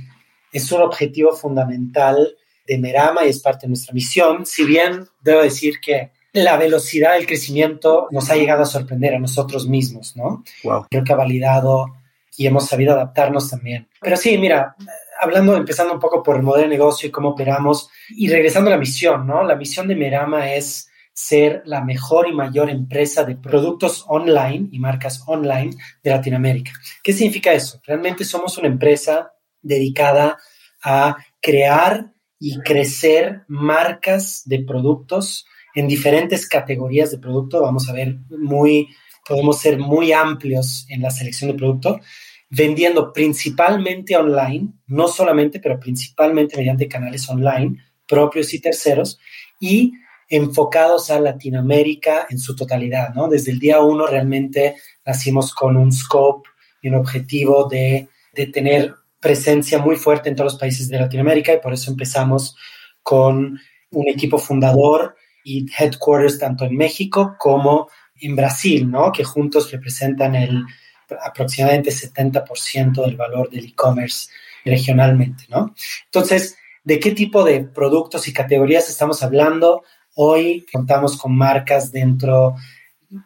es 0.52 0.70
un 0.70 0.82
objetivo 0.82 1.34
fundamental 1.34 2.36
de 2.68 2.78
Merama 2.78 3.24
y 3.24 3.30
es 3.30 3.40
parte 3.40 3.68
de 3.68 3.70
nuestra 3.70 3.94
misión. 3.94 4.46
Si 4.46 4.66
bien 4.66 5.08
debo 5.22 5.42
decir 5.42 5.76
que 5.80 6.12
la 6.34 6.58
velocidad 6.58 7.14
del 7.14 7.28
crecimiento 7.28 8.08
nos 8.12 8.30
ha 8.30 8.36
llegado 8.36 8.64
a 8.64 8.66
sorprender 8.66 9.16
a 9.16 9.20
nosotros 9.20 9.68
mismos, 9.68 10.16
¿no? 10.18 10.44
Creo 10.90 11.04
que 11.04 11.14
ha 11.14 11.16
validado 11.16 11.96
y 12.36 12.48
hemos 12.48 12.68
sabido 12.68 12.94
adaptarnos 12.94 13.50
también. 13.50 13.88
Pero 14.02 14.18
sí, 14.18 14.38
mira, 14.40 14.76
hablando, 15.22 15.56
empezando 15.56 15.94
un 15.94 16.00
poco 16.00 16.24
por 16.24 16.36
el 16.36 16.42
modelo 16.42 16.64
de 16.64 16.76
negocio 16.76 17.08
y 17.08 17.12
cómo 17.12 17.30
operamos 17.30 17.90
y 18.10 18.28
regresando 18.28 18.70
a 18.70 18.74
la 18.74 18.80
misión, 18.80 19.28
¿no? 19.28 19.44
La 19.44 19.56
misión 19.56 19.88
de 19.88 19.96
Merama 19.96 20.54
es 20.54 20.90
ser 21.14 21.62
la 21.66 21.84
mejor 21.84 22.28
y 22.28 22.34
mayor 22.34 22.72
empresa 22.72 23.24
de 23.24 23.36
productos 23.36 24.04
online 24.08 24.70
y 24.72 24.80
marcas 24.80 25.24
online 25.28 25.76
de 26.02 26.10
Latinoamérica. 26.10 26.72
¿Qué 27.04 27.14
significa 27.14 27.54
eso? 27.54 27.80
Realmente 27.86 28.26
somos 28.26 28.58
una 28.58 28.68
empresa 28.68 29.32
dedicada 29.62 30.40
a 30.84 31.18
crear 31.40 32.12
y 32.40 32.60
crecer 32.62 33.44
marcas 33.48 34.42
de 34.46 34.64
productos 34.64 35.46
en 35.76 35.88
diferentes 35.88 36.48
categorías 36.48 37.12
de 37.12 37.18
producto. 37.18 37.62
Vamos 37.62 37.90
a 37.90 37.94
ver, 37.94 38.18
muy, 38.30 38.90
podemos 39.28 39.60
ser 39.60 39.78
muy 39.78 40.12
amplios 40.12 40.86
en 40.90 41.02
la 41.02 41.12
selección 41.12 41.52
de 41.52 41.58
producto, 41.58 42.00
vendiendo 42.50 43.12
principalmente 43.12 44.16
online, 44.16 44.70
no 44.88 45.08
solamente, 45.08 45.60
pero 45.60 45.80
principalmente 45.80 46.58
mediante 46.58 46.88
canales 46.88 47.28
online 47.30 47.78
propios 48.08 48.54
y 48.54 48.60
terceros, 48.60 49.20
y 49.60 49.94
enfocados 50.30 51.10
a 51.10 51.20
Latinoamérica 51.20 52.28
en 52.30 52.40
su 52.40 52.56
totalidad, 52.56 53.14
¿no? 53.14 53.28
Desde 53.28 53.52
el 53.52 53.60
día 53.60 53.82
uno 53.82 54.08
realmente 54.08 54.76
nacimos 55.06 55.54
con 55.54 55.78
un 55.78 55.92
scope 55.92 56.50
y 56.82 56.90
un 56.90 56.96
objetivo 56.96 57.68
de, 57.68 58.10
de 58.34 58.48
tener 58.48 58.96
presencia 59.20 59.80
muy 59.80 59.96
fuerte 59.96 60.30
en 60.30 60.36
todos 60.36 60.54
los 60.54 60.60
países 60.60 60.90
de 60.90 61.00
Latinoamérica 61.00 61.54
y 61.54 61.60
por 61.60 61.74
eso 61.74 61.92
empezamos 61.92 62.56
con 63.02 63.60
un 63.92 64.10
equipo 64.10 64.38
fundador 64.38 65.16
y 65.44 65.66
headquarters 65.78 66.40
tanto 66.40 66.66
en 66.66 66.76
México 66.76 67.36
como 67.40 67.90
en 68.20 68.36
Brasil, 68.36 68.90
¿no? 68.90 69.12
Que 69.12 69.24
juntos 69.24 69.72
representan 69.72 70.36
el 70.36 70.64
aproximadamente 71.22 71.92
70% 71.92 73.06
del 73.06 73.16
valor 73.18 73.50
del 73.50 73.66
e-commerce 73.66 74.30
regionalmente, 74.66 75.46
¿no? 75.50 75.74
Entonces, 76.06 76.58
¿de 76.84 77.00
qué 77.00 77.12
tipo 77.12 77.44
de 77.44 77.62
productos 77.66 78.28
y 78.28 78.34
categorías 78.34 78.90
estamos 78.90 79.22
hablando? 79.24 79.84
Hoy 80.16 80.66
contamos 80.72 81.18
con 81.18 81.36
marcas 81.36 81.92
dentro, 81.92 82.56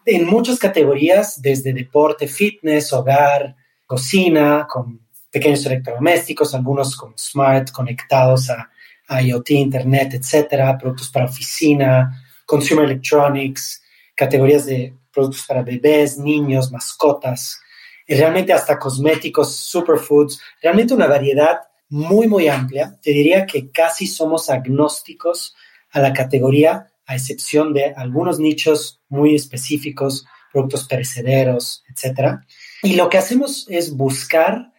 en 0.06 0.26
muchas 0.26 0.58
categorías, 0.58 1.42
desde 1.42 1.74
deporte, 1.74 2.28
fitness, 2.28 2.92
hogar, 2.94 3.56
cocina, 3.86 4.68
con 4.70 5.02
pequeños 5.30 5.66
electrodomésticos, 5.66 6.56
algunos 6.56 6.96
como 6.96 7.18
smart, 7.18 7.72
conectados 7.72 8.50
a, 8.50 8.70
IoT, 9.10 9.52
Internet, 9.52 10.14
etcétera, 10.16 10.78
productos 10.78 11.10
para 11.10 11.26
oficina, 11.26 12.24
consumer 12.46 12.86
electronics, 12.86 13.82
categorías 14.16 14.66
de 14.66 14.94
productos 15.12 15.46
para 15.48 15.64
bebés, 15.64 16.18
niños, 16.18 16.72
mascotas, 16.72 17.60
y 18.06 18.16
realmente 18.16 18.54
hasta 18.54 18.80
cosméticos, 18.80 19.56
superfoods, 19.56 20.40
realmente 20.62 20.94
una 20.94 21.08
variedad 21.08 21.60
muy, 21.90 22.28
muy 22.28 22.48
amplia. 22.48 22.98
Te 23.02 23.12
diría 23.12 23.46
que 23.46 23.70
casi 23.72 24.08
somos 24.08 24.50
agnósticos 24.50 25.56
a 25.92 26.00
la 26.00 26.14
categoría, 26.14 26.88
a 27.06 27.16
excepción 27.16 27.74
de 27.74 27.94
algunos 27.96 28.40
nichos 28.40 29.02
muy 29.10 29.36
específicos, 29.36 30.26
productos 30.52 30.88
perecederos, 30.88 31.84
etcétera. 31.90 32.46
Y 32.84 32.96
lo 32.96 33.10
que 33.10 33.18
hacemos 33.18 33.66
es 33.70 33.96
buscar 33.96 34.72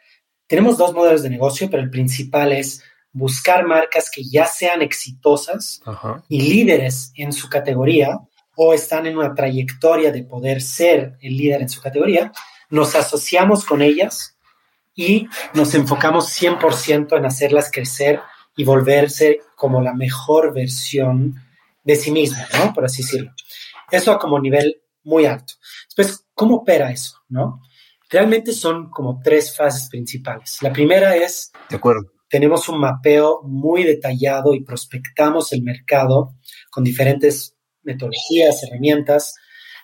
tenemos 0.49 0.79
dos 0.79 0.95
modelos 0.95 1.23
de 1.23 1.31
negocio, 1.31 1.69
pero 1.71 1.83
el 1.83 1.91
principal 1.91 2.53
es 2.53 2.83
buscar 3.19 3.67
marcas 3.67 4.11
que 4.11 4.23
ya 4.25 4.47
sean 4.47 4.81
exitosas 4.81 5.83
y 6.29 6.41
líderes 6.41 7.13
en 7.17 7.33
su 7.33 7.49
categoría 7.49 8.21
o 8.57 8.73
están 8.73 9.07
en 9.07 9.17
una 9.17 9.35
trayectoria 9.35 10.11
de 10.11 10.25
poder 10.25 10.63
ser 10.63 11.17
el 11.21 11.37
líder 11.37 11.63
en 11.63 11.69
su 11.69 11.81
categoría, 11.81 12.33
nos 12.71 12.95
asociamos 12.95 13.65
con 13.65 13.83
ellas 13.83 14.37
y 14.95 15.29
nos 15.55 15.75
enfocamos 15.75 16.29
100% 16.41 17.17
en 17.17 17.25
hacerlas 17.25 17.71
crecer 17.73 18.21
y 18.57 18.65
volverse 18.65 19.41
como 19.55 19.81
la 19.81 19.95
mejor 19.95 20.53
versión 20.53 21.37
de 21.85 21.95
sí 21.95 22.11
misma, 22.11 22.47
¿no? 22.59 22.73
Por 22.73 22.85
así 22.85 23.03
decirlo. 23.03 23.33
Eso 23.91 24.19
como 24.19 24.41
nivel 24.41 24.83
muy 25.05 25.25
alto. 25.25 25.55
Después, 25.87 26.27
¿cómo 26.35 26.57
opera 26.57 26.91
eso, 26.91 27.19
no? 27.29 27.63
Realmente 28.11 28.53
son 28.53 28.91
como 28.91 29.21
tres 29.23 29.57
fases 29.57 29.89
principales. 29.89 30.59
La 30.63 30.73
primera 30.73 31.15
es, 31.15 31.53
de 31.69 31.77
acuerdo. 31.77 32.18
Tenemos 32.29 32.69
un 32.69 32.81
mapeo 32.81 33.43
muy 33.43 33.85
detallado 33.85 34.55
y 34.55 34.65
prospectamos 34.65 35.53
el 35.53 35.63
mercado 35.63 36.35
con 36.71 36.85
diferentes 36.85 37.57
metodologías, 37.83 38.63
herramientas, 38.63 39.35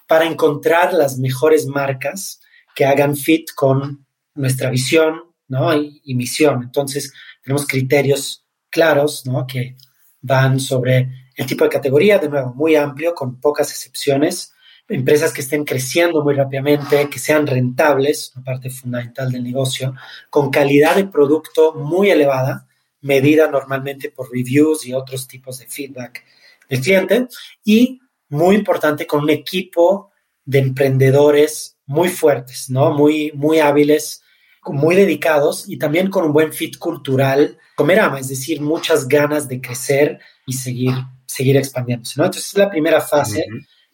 para 0.07 0.27
encontrar 0.27 0.93
las 0.93 1.19
mejores 1.19 1.67
marcas 1.67 2.41
que 2.75 2.85
hagan 2.85 3.17
fit 3.17 3.51
con 3.55 4.07
nuestra 4.35 4.71
visión 4.71 5.23
¿no? 5.49 5.75
y, 5.75 6.15
misión. 6.15 6.63
Entonces, 6.63 7.13
tenemos 7.43 7.67
criterios 7.67 8.45
claros 8.71 9.25
¿no? 9.27 9.47
que 9.47 9.77
van 10.21 10.61
sobre 10.61 11.09
el 11.37 11.47
tipo 11.47 11.65
de 11.65 11.71
categoría, 11.71 12.19
de 12.19 12.29
nuevo, 12.29 12.55
muy 12.55 12.77
amplio, 12.77 13.15
con 13.15 13.41
pocas 13.41 13.71
excepciones, 13.71 14.54
empresas 14.89 15.33
que 15.33 15.41
estén 15.41 15.65
creciendo 15.65 16.23
muy 16.23 16.35
rápidamente, 16.35 17.09
que 17.09 17.19
sean 17.19 17.47
rentables, 17.47 18.33
una 18.35 18.45
parte 18.45 18.71
fundamental 18.71 19.31
del 19.33 19.43
negocio, 19.43 19.95
con 20.31 20.51
calidad 20.51 20.97
de 20.97 21.07
producto 21.07 21.75
muy 21.75 22.11
elevada, 22.11 22.67
medida 23.01 23.51
normalmente 23.51 24.11
por 24.11 24.31
reviews 24.33 24.87
y 24.87 24.93
otros 24.93 25.27
tipos 25.27 25.59
de 25.59 25.67
feedback 25.67 26.25
del 26.69 26.81
cliente, 26.81 27.29
y 27.65 28.01
muy 28.29 28.57
importante, 28.57 29.07
con 29.07 29.23
un 29.23 29.31
equipo 29.31 30.11
de 30.45 30.59
emprendedores 30.59 31.79
muy 31.87 32.09
fuertes, 32.09 32.71
¿no? 32.71 32.93
Muy, 32.93 33.33
muy 33.35 33.61
hábiles, 33.61 34.23
muy 34.67 34.97
dedicados 34.97 35.69
y 35.69 35.79
también 35.79 36.11
con 36.11 36.25
un 36.25 36.33
buen 36.33 36.53
fit 36.53 36.79
cultural, 36.79 37.59
Comerama, 37.77 38.21
es 38.21 38.29
decir, 38.29 38.61
muchas 38.61 39.09
ganas 39.09 39.49
de 39.49 39.61
crecer 39.61 40.21
y 40.47 40.53
seguir, 40.53 40.95
seguir 41.27 41.57
expandiéndose, 41.57 42.15
¿no? 42.17 42.25
Entonces, 42.25 42.53
es 42.53 42.59
la 42.59 42.71
primera 42.71 43.01
fase, 43.01 43.45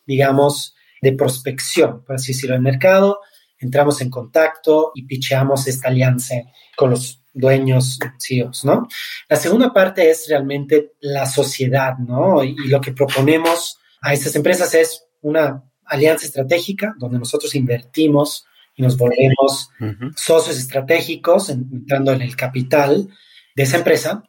digamos, 0.06 0.76
de 1.00 1.12
prospección, 1.12 2.04
por 2.04 2.16
así 2.16 2.32
decirlo, 2.32 2.56
el 2.56 2.62
mercado, 2.62 3.20
entramos 3.58 4.00
en 4.00 4.10
contacto 4.10 4.92
y 4.94 5.04
picheamos 5.04 5.66
esta 5.66 5.88
alianza 5.88 6.34
con 6.76 6.90
los 6.90 7.22
dueños, 7.32 7.98
CEOs, 8.18 8.64
¿no? 8.64 8.88
La 9.28 9.36
segunda 9.36 9.72
parte 9.72 10.10
es 10.10 10.26
realmente 10.28 10.92
la 11.00 11.26
sociedad, 11.26 11.96
¿no? 11.98 12.42
Y, 12.42 12.54
lo 12.68 12.80
que 12.80 12.92
proponemos 12.92 13.78
a 14.00 14.12
estas 14.12 14.34
empresas 14.34 14.74
es 14.74 15.04
una 15.20 15.62
alianza 15.84 16.26
estratégica 16.26 16.94
donde 16.98 17.18
nosotros 17.18 17.54
invertimos 17.54 18.46
y 18.76 18.82
nos 18.82 18.96
volvemos 18.96 19.68
socios 20.16 20.56
estratégicos, 20.56 21.50
entrando 21.50 22.12
en 22.12 22.22
el 22.22 22.34
capital 22.34 23.08
de 23.54 23.62
esa 23.62 23.78
empresa, 23.78 24.24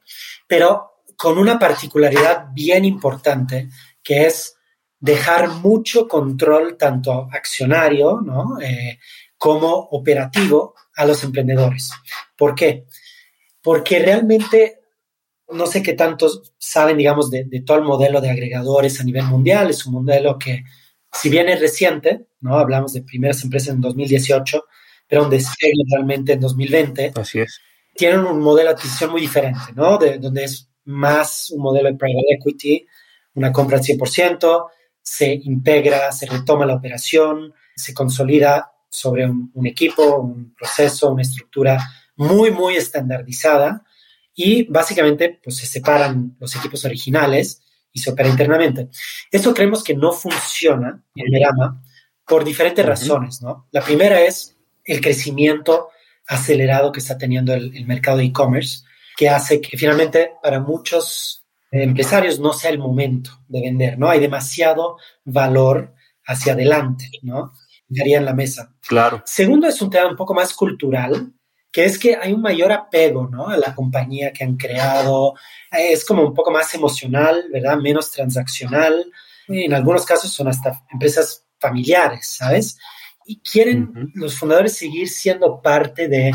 pero 0.48 1.04
con 1.16 1.38
una 1.38 1.58
particularidad 1.60 2.48
bien 2.54 2.84
importante 2.84 3.70
que 4.04 4.26
es 4.26 4.58
dejar 5.02 5.50
mucho 5.50 6.08
control, 6.08 6.78
tanto 6.78 7.28
accionario 7.32 8.22
eh, 8.62 9.00
como 9.38 9.68
operativo, 9.92 10.76
a 10.96 11.06
los 11.06 11.24
emprendedores. 11.24 11.92
¿Por 12.38 12.54
qué? 12.54 12.86
Porque 13.62 14.00
realmente 14.00 14.80
no 15.50 15.66
sé 15.66 15.82
qué 15.82 15.94
tantos 15.94 16.54
saben, 16.58 16.98
digamos, 16.98 17.30
de, 17.30 17.46
todo 17.66 17.78
el 17.78 17.84
modelo 17.84 18.22
de 18.22 18.30
agregadores 18.30 19.00
a 19.00 19.04
nivel 19.04 19.24
mundial. 19.26 19.70
Es 19.70 19.86
un 19.86 19.94
modelo 19.94 20.38
que, 20.38 20.64
si 21.12 21.30
bien 21.30 21.50
es 21.50 21.60
reciente, 21.60 22.28
¿no? 22.40 22.58
Hablamos 22.58 22.94
de 22.94 23.02
primeras 23.02 23.44
empresas 23.44 23.74
en 23.74 23.82
2018, 23.82 24.64
pero 25.08 25.24
un 25.24 25.30
despegue 25.30 25.84
realmente 25.90 26.34
en 26.34 26.40
2020. 26.40 27.14
Así 27.16 27.40
es. 27.40 27.60
Tienen 27.96 28.22
un 28.22 28.40
modelo 28.40 28.70
de 28.70 28.76
adquisición 28.76 29.12
muy 29.12 29.22
diferente, 29.22 29.60
¿no? 29.76 29.98
De, 29.98 30.18
donde 30.18 30.46
es 30.46 30.70
más 30.86 31.52
un 31.52 31.62
modelo 31.62 31.90
de 31.90 31.98
private 31.98 32.36
equity, 32.36 32.88
una 33.36 33.52
compra 33.52 33.78
al 33.78 33.84
100%, 33.84 34.70
se 35.02 35.34
integra, 35.34 36.12
se 36.12 36.26
retoma 36.26 36.66
la 36.66 36.76
operación, 36.76 37.54
se 37.76 37.94
consolida 37.94 38.72
sobre 38.90 39.26
un, 39.26 39.66
equipo, 39.66 40.18
un 40.18 40.54
proceso, 40.54 41.12
una 41.12 41.22
estructura 41.22 41.80
muy, 42.18 42.52
muy 42.52 42.76
estandarizada 42.76 43.86
y 44.36 44.64
básicamente 44.64 45.40
pues, 45.44 45.58
se 45.58 45.66
separan 45.66 46.36
los 46.40 46.56
equipos 46.56 46.84
originales 46.86 47.62
y 47.92 48.00
se 48.00 48.12
opera 48.12 48.30
internamente. 48.30 48.90
Esto 49.32 49.54
creemos 49.54 49.84
que 49.84 49.96
no 49.96 50.12
funciona 50.12 51.04
en 51.16 51.32
Merama 51.32 51.82
por 52.26 52.44
diferentes 52.44 52.86
razones, 52.86 53.42
¿no? 53.42 53.68
La 53.72 53.82
primera 53.82 54.22
es 54.22 54.56
el 54.84 55.02
crecimiento 55.02 55.90
acelerado 56.28 56.92
que 56.92 57.00
está 57.00 57.18
teniendo 57.18 57.54
el, 57.54 57.76
el 57.76 57.86
mercado 57.86 58.18
de 58.18 58.26
e-commerce, 58.26 58.84
que 59.18 59.30
hace 59.30 59.60
que 59.60 59.78
finalmente 59.78 60.34
para 60.42 60.60
muchos 60.60 61.41
empresarios 61.72 62.40
no 62.40 62.54
sea 62.54 62.70
el 62.70 62.80
momento 62.80 63.32
de 63.48 63.62
vender, 63.62 63.98
¿no? 63.98 64.10
Hay 64.10 64.20
demasiado 64.20 64.98
valor 65.24 65.94
hacia 66.26 66.54
adelante, 66.54 67.10
¿no? 67.24 67.54
Daría 67.88 68.18
en 68.18 68.26
la 68.26 68.34
mesa. 68.34 68.74
Claro. 68.88 69.24
Segundo, 69.26 69.68
es 69.68 69.82
un 69.82 69.90
tema 69.90 70.10
un 70.10 70.16
poco 70.16 70.34
más 70.34 70.54
cultural, 70.54 71.32
que 71.72 71.86
es 71.86 71.98
que 71.98 72.16
hay 72.16 72.34
un 72.34 72.42
mayor 72.42 72.72
apego, 72.72 73.28
¿no? 73.30 73.48
A 73.48 73.58
la 73.58 73.74
compañía 73.74 74.34
que 74.34 74.44
han 74.44 74.58
creado. 74.58 75.36
Es 75.72 76.04
como 76.04 76.24
un 76.24 76.34
poco 76.34 76.52
más 76.52 76.74
emocional, 76.74 77.46
¿verdad? 77.52 77.78
Menos 77.78 78.12
transaccional. 78.12 79.06
En 79.48 79.74
algunos 79.74 80.06
casos 80.06 80.32
son 80.32 80.50
hasta 80.50 80.84
empresas 80.92 81.46
familiares, 81.60 82.28
¿sabes? 82.28 82.78
Y 83.26 83.40
quieren 83.40 84.12
los 84.16 84.38
fundadores 84.38 84.76
seguir 84.76 85.08
siendo 85.08 85.62
parte 85.62 86.08
de 86.08 86.34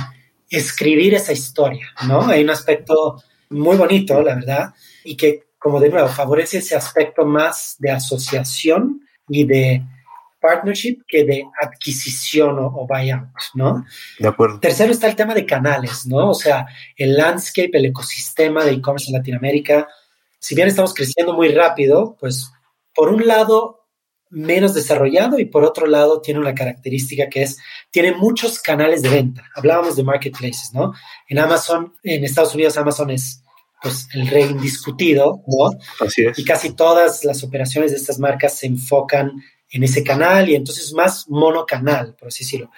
escribir 0.49 1.14
esa 1.14 1.33
historia, 1.33 1.87
¿no? 2.07 2.26
Hay 2.26 2.43
un 2.43 2.50
aspecto 2.50 3.23
muy 3.50 3.76
bonito, 3.76 4.23
la 4.23 4.35
verdad, 4.37 4.75
y 5.07 5.17
que, 5.17 5.45
como 5.59 5.81
de 5.81 5.89
nuevo, 5.89 6.09
favorece 6.09 6.59
ese 6.59 6.77
aspecto 6.77 7.25
más 7.25 7.77
de 7.79 7.91
asociación 7.91 9.01
y 9.29 9.45
de 9.45 9.83
partnership 10.41 10.99
que 11.09 11.25
de 11.25 11.45
adquisición 11.61 12.59
o, 12.59 12.87
buyout, 12.87 13.29
¿no? 13.55 13.85
De 14.19 14.29
acuerdo. 14.29 14.61
Tercero 14.61 14.93
está 14.93 15.09
el 15.09 15.17
tema 15.17 15.35
de 15.35 15.47
canales, 15.47 16.07
¿no? 16.07 16.31
O 16.31 16.35
sea, 16.35 16.67
el 16.97 17.17
landscape, 17.17 17.71
el 17.73 17.87
ecosistema 17.87 18.65
de 18.65 18.73
e-commerce 18.73 19.11
en 19.11 19.19
Latinoamérica, 19.19 19.89
si 20.39 20.55
bien 20.55 20.69
estamos 20.69 20.95
creciendo 20.95 21.33
muy 21.33 21.49
rápido, 21.49 22.17
pues 22.21 22.53
por 22.95 23.09
un 23.09 23.27
lado 23.27 23.87
menos 24.29 24.75
desarrollado 24.75 25.39
y 25.39 25.47
por 25.47 25.65
otro 25.65 25.87
lado 25.87 26.21
tiene 26.21 26.41
una 26.41 26.55
característica 26.55 27.29
que 27.29 27.43
es, 27.43 27.59
tiene 27.91 28.13
muchos 28.13 28.61
canales 28.61 29.03
de 29.03 29.09
venta. 29.09 29.45
Hablábamos 29.55 29.97
de 29.97 30.05
marketplaces, 30.05 30.73
¿no? 30.73 30.93
En 31.29 31.39
Amazon, 31.39 31.95
en 32.03 32.25
Estados 32.25 32.55
Unidos 32.55 32.77
Amazon 32.77 33.11
es 33.11 33.43
pues 33.87 34.09
el 34.14 34.26
rey 34.26 34.45
indiscutido, 34.45 35.45
¿no? 35.47 35.78
Así 36.05 36.23
es. 36.23 36.37
Y 36.38 36.45
casi 36.45 36.75
todas 36.75 37.25
las 37.25 37.45
operaciones 37.45 37.93
de 37.93 37.99
estas 37.99 38.19
marcas 38.19 38.59
se 38.59 38.66
enfocan 38.66 39.33
en 39.71 39.85
ese 39.85 40.02
canal 40.02 40.49
y 40.49 40.57
entonces 40.57 40.93
más 40.93 41.28
monocanal, 41.28 42.16
por 42.16 42.28
así 42.28 42.43
decirlo. 42.43 42.71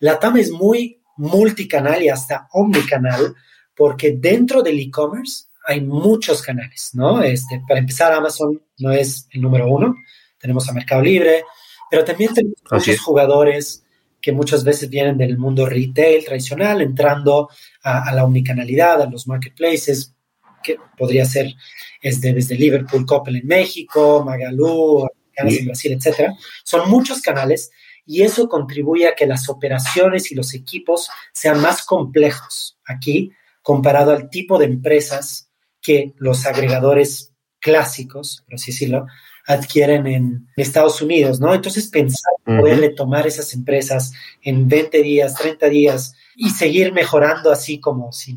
La 0.00 0.18
TAM 0.18 0.36
es 0.36 0.50
muy 0.50 1.00
multicanal 1.16 2.02
y 2.02 2.10
hasta 2.10 2.48
omnicanal 2.52 3.34
porque 3.74 4.12
dentro 4.18 4.62
del 4.62 4.78
e-commerce 4.80 5.44
hay 5.64 5.80
muchos 5.80 6.42
canales, 6.42 6.90
¿no? 6.92 7.22
Este, 7.22 7.62
para 7.66 7.80
empezar, 7.80 8.12
Amazon 8.12 8.60
no 8.78 8.92
es 8.92 9.28
el 9.30 9.40
número 9.40 9.66
uno, 9.66 9.94
tenemos 10.38 10.68
a 10.68 10.72
Mercado 10.72 11.00
Libre, 11.00 11.44
pero 11.90 12.04
también 12.04 12.34
tenemos 12.34 12.58
muchos 12.70 13.00
jugadores 13.00 13.82
que 14.20 14.32
muchas 14.32 14.62
veces 14.64 14.90
vienen 14.90 15.16
del 15.16 15.38
mundo 15.38 15.64
retail 15.64 16.24
tradicional, 16.24 16.82
entrando 16.82 17.48
a, 17.82 18.12
la 18.14 18.24
omnicanalidad, 18.24 19.00
a 19.00 19.06
los 19.06 19.26
marketplaces, 19.26 20.14
que 20.62 20.76
podría 20.96 21.24
ser 21.24 21.54
desde, 22.02 22.32
desde 22.32 22.56
Liverpool, 22.56 23.06
Coppel 23.06 23.36
en 23.36 23.46
México, 23.46 24.24
Magalú, 24.24 25.08
en 25.34 25.66
Brasil, 25.66 25.92
etcétera. 25.92 26.34
Son 26.64 26.88
muchos 26.90 27.20
canales 27.20 27.70
y 28.06 28.22
eso 28.22 28.48
contribuye 28.48 29.08
a 29.08 29.14
que 29.14 29.26
las 29.26 29.48
operaciones 29.48 30.30
y 30.32 30.34
los 30.34 30.54
equipos 30.54 31.10
sean 31.32 31.60
más 31.60 31.84
complejos 31.84 32.78
aquí 32.84 33.30
comparado 33.62 34.12
al 34.12 34.30
tipo 34.30 34.58
de 34.58 34.64
empresas 34.66 35.50
que 35.80 36.14
los 36.16 36.46
agregadores 36.46 37.34
clásicos, 37.60 38.42
por 38.46 38.54
así 38.54 38.72
decirlo, 38.72 39.06
adquieren 39.46 40.06
en 40.06 40.48
Estados 40.56 41.02
Unidos, 41.02 41.40
¿no? 41.40 41.54
Entonces 41.54 41.88
pensar 41.88 42.32
poderle 42.44 42.90
tomar 42.90 43.26
esas 43.26 43.54
empresas 43.54 44.12
en 44.42 44.68
20 44.68 45.02
días, 45.02 45.34
30 45.34 45.68
días 45.68 46.14
y 46.36 46.50
seguir 46.50 46.92
mejorando 46.92 47.50
así 47.50 47.80
como 47.80 48.12
si 48.12 48.36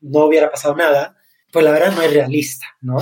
no 0.00 0.24
hubiera 0.26 0.50
pasado 0.50 0.74
nada, 0.76 1.16
pues 1.52 1.64
la 1.64 1.72
verdad 1.72 1.92
no 1.94 2.02
es 2.02 2.12
realista, 2.12 2.66
¿no? 2.80 2.98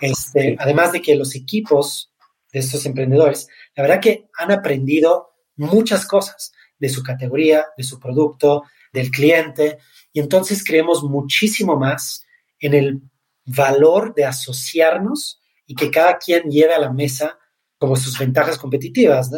Este, 0.00 0.56
además 0.58 0.92
de 0.92 1.02
que 1.02 1.14
los 1.14 1.34
equipos 1.34 2.12
de 2.52 2.60
estos 2.60 2.84
emprendedores, 2.86 3.48
la 3.74 3.82
verdad 3.82 4.00
que 4.00 4.28
han 4.36 4.50
aprendido 4.50 5.32
muchas 5.56 6.06
cosas 6.06 6.52
de 6.78 6.88
su 6.88 7.02
categoría, 7.02 7.66
de 7.76 7.84
su 7.84 7.98
producto, 7.98 8.64
del 8.92 9.10
cliente, 9.10 9.78
y 10.12 10.20
entonces 10.20 10.64
creemos 10.64 11.02
muchísimo 11.02 11.76
más 11.76 12.24
en 12.58 12.74
el 12.74 13.02
valor 13.44 14.14
de 14.14 14.24
asociarnos 14.24 15.40
y 15.66 15.74
que 15.74 15.90
cada 15.90 16.18
quien 16.18 16.50
lleve 16.50 16.74
a 16.74 16.78
la 16.78 16.92
mesa 16.92 17.38
como 17.78 17.96
sus 17.96 18.16
ventajas 18.18 18.58
competitivas, 18.58 19.30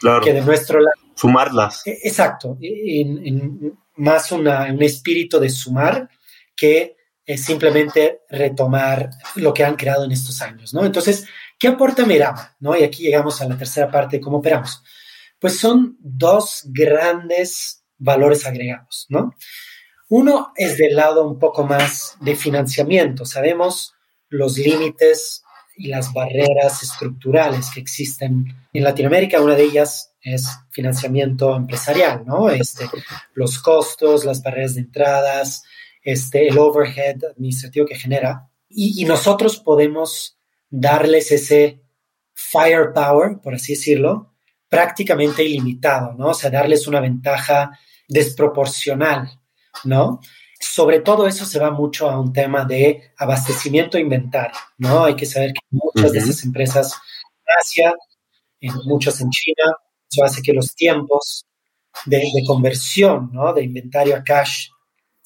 claro. 0.00 0.24
que 0.24 0.32
de 0.32 0.40
nuestro 0.40 0.80
lado. 0.80 1.14
Sumarlas. 1.14 1.86
E, 1.86 1.98
exacto, 2.02 2.58
en, 2.60 3.78
más 3.96 4.32
una, 4.32 4.72
un 4.72 4.82
espíritu 4.82 5.38
de 5.38 5.50
sumar 5.50 6.08
que 6.56 6.96
simplemente 7.36 8.22
retomar 8.30 9.10
lo 9.34 9.52
que 9.52 9.64
han 9.64 9.76
creado 9.76 10.04
en 10.04 10.12
estos 10.12 10.40
años, 10.40 10.72
¿no? 10.72 10.86
Entonces, 10.86 11.26
¿qué 11.58 11.68
aporta 11.68 12.06
Mirama? 12.06 12.56
¿no? 12.60 12.76
Y 12.76 12.84
aquí 12.84 13.02
llegamos 13.02 13.40
a 13.42 13.48
la 13.48 13.58
tercera 13.58 13.90
parte 13.90 14.16
de 14.16 14.20
cómo 14.22 14.38
operamos. 14.38 14.82
Pues 15.38 15.58
son 15.58 15.98
dos 16.00 16.62
grandes 16.66 17.84
valores 17.98 18.46
agregados, 18.46 19.06
¿no? 19.10 19.34
Uno 20.08 20.52
es 20.56 20.78
del 20.78 20.96
lado 20.96 21.28
un 21.28 21.38
poco 21.38 21.64
más 21.64 22.16
de 22.20 22.34
financiamiento. 22.34 23.26
Sabemos 23.26 23.94
los 24.30 24.56
límites 24.56 25.42
y 25.76 25.88
las 25.88 26.12
barreras 26.12 26.82
estructurales 26.82 27.70
que 27.72 27.80
existen 27.80 28.46
en 28.72 28.84
Latinoamérica. 28.84 29.40
Una 29.40 29.54
de 29.54 29.64
ellas 29.64 30.14
es 30.22 30.48
financiamiento 30.70 31.54
empresarial, 31.54 32.24
¿no? 32.24 32.48
Este, 32.48 32.88
los 33.34 33.58
costos, 33.58 34.24
las 34.24 34.42
barreras 34.42 34.74
de 34.74 34.80
entradas, 34.80 35.62
este, 36.08 36.48
el 36.48 36.56
overhead 36.56 37.22
administrativo 37.22 37.84
que 37.84 37.94
genera. 37.94 38.48
Y, 38.66 39.02
y 39.02 39.04
nosotros 39.04 39.58
podemos 39.58 40.38
darles 40.70 41.30
ese 41.32 41.82
firepower, 42.32 43.40
por 43.42 43.54
así 43.54 43.74
decirlo, 43.74 44.32
prácticamente 44.70 45.44
ilimitado, 45.44 46.14
¿no? 46.14 46.28
O 46.28 46.34
sea, 46.34 46.48
darles 46.48 46.86
una 46.86 47.00
ventaja 47.00 47.78
desproporcional, 48.08 49.38
¿no? 49.84 50.20
Sobre 50.58 51.00
todo 51.00 51.26
eso 51.26 51.44
se 51.44 51.58
va 51.58 51.70
mucho 51.70 52.08
a 52.08 52.18
un 52.18 52.32
tema 52.32 52.64
de 52.64 53.12
abastecimiento 53.18 53.98
e 53.98 54.00
inventario, 54.00 54.56
¿no? 54.78 55.04
Hay 55.04 55.14
que 55.14 55.26
saber 55.26 55.52
que 55.52 55.60
muchas 55.70 56.12
de 56.12 56.18
esas 56.20 56.42
empresas 56.42 56.94
en 56.94 57.54
Asia, 57.60 57.94
en 58.60 58.72
muchas 58.86 59.20
en 59.20 59.28
China, 59.28 59.74
eso 60.10 60.24
hace 60.24 60.40
que 60.40 60.54
los 60.54 60.74
tiempos 60.74 61.44
de, 62.06 62.22
conversión, 62.46 63.30
¿no? 63.30 63.52
De 63.52 63.62
inventario 63.62 64.16
a 64.16 64.24
cash 64.24 64.68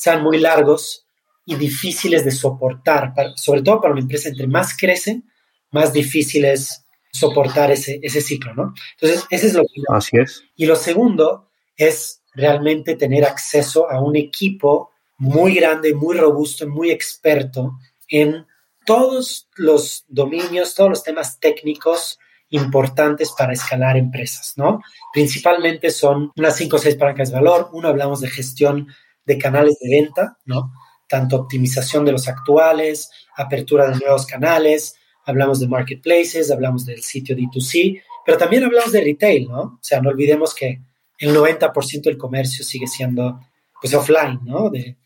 sean 0.02 0.20
muy 0.20 0.38
largos 0.38 1.06
y 1.46 1.54
difíciles 1.54 2.24
de 2.24 2.32
soportar, 2.32 3.14
sobre 3.36 3.62
todo 3.62 3.80
para 3.80 3.92
una 3.92 4.02
empresa, 4.02 4.30
entre 4.30 4.48
más 4.48 4.76
crece, 4.76 5.22
más 5.70 5.92
difícil 5.92 6.44
es 6.44 6.84
soportar 7.12 7.70
ese, 7.70 8.00
ese 8.02 8.20
ciclo, 8.20 8.52
¿no? 8.52 8.74
Entonces, 8.94 9.24
ese 9.30 9.46
es 9.46 9.54
lo 9.54 9.62
que... 9.62 9.80
Así 9.90 10.16
es. 10.16 10.42
Y 10.56 10.66
lo 10.66 10.74
segundo 10.74 11.50
es 11.76 12.20
realmente 12.34 12.96
tener 12.96 13.24
acceso 13.24 13.88
a 13.88 14.00
un 14.00 14.16
equipo 14.16 14.90
muy 15.18 15.54
grande, 15.54 15.94
muy 15.94 16.16
robusto, 16.16 16.66
muy 16.66 16.90
experto 16.90 17.78
en 18.08 18.44
todos 18.84 19.48
los 19.54 20.04
dominios, 20.08 20.74
todos 20.74 20.90
los 20.90 21.04
temas 21.04 21.38
técnicos 21.38 22.18
importantes 22.48 23.32
para 23.38 23.52
escalar 23.52 23.96
empresas, 23.96 24.54
¿no? 24.56 24.80
Principalmente 25.12 25.90
son 25.90 26.32
unas 26.36 26.56
cinco 26.56 26.74
o 26.74 26.78
seis 26.80 26.96
palancas 26.96 27.30
de 27.30 27.36
valor. 27.36 27.70
Uno, 27.72 27.86
hablamos 27.86 28.20
de 28.20 28.28
gestión 28.28 28.88
de 29.24 29.38
canales 29.38 29.78
de 29.80 29.90
venta, 29.90 30.38
¿no? 30.44 30.72
Tanto 31.08 31.36
optimización 31.36 32.04
de 32.04 32.12
los 32.12 32.28
actuales, 32.28 33.10
apertura 33.36 33.88
de 33.88 33.96
nuevos 33.96 34.26
canales, 34.26 34.96
hablamos 35.24 35.60
de 35.60 35.68
marketplaces, 35.68 36.50
hablamos 36.50 36.86
del 36.86 37.02
sitio 37.02 37.36
D2C, 37.36 38.02
pero 38.24 38.38
también 38.38 38.64
hablamos 38.64 38.92
de 38.92 39.02
retail, 39.02 39.48
¿no? 39.48 39.60
O 39.60 39.78
sea, 39.80 40.00
no 40.00 40.10
olvidemos 40.10 40.54
que 40.54 40.80
el 41.18 41.34
90% 41.34 42.02
del 42.02 42.18
comercio 42.18 42.64
sigue 42.64 42.86
siendo 42.86 43.40
pues 43.80 43.94
offline, 43.94 44.40
¿no? 44.44 44.70
De, 44.70 44.96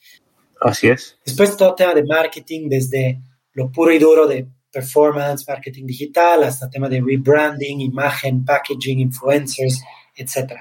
Así 0.61 0.88
es. 0.88 1.18
Después 1.24 1.57
todo 1.57 1.74
tema 1.74 1.94
de 1.94 2.05
marketing, 2.05 2.68
desde 2.68 3.20
lo 3.52 3.70
puro 3.70 3.92
y 3.92 3.98
duro 3.98 4.26
de 4.26 4.46
performance, 4.70 5.46
marketing 5.48 5.87
digital, 5.87 6.44
hasta 6.44 6.68
tema 6.68 6.88
de 6.88 7.00
rebranding, 7.00 7.81
imagen, 7.81 8.44
packaging, 8.44 9.00
influencers, 9.00 9.83
etc. 10.14 10.52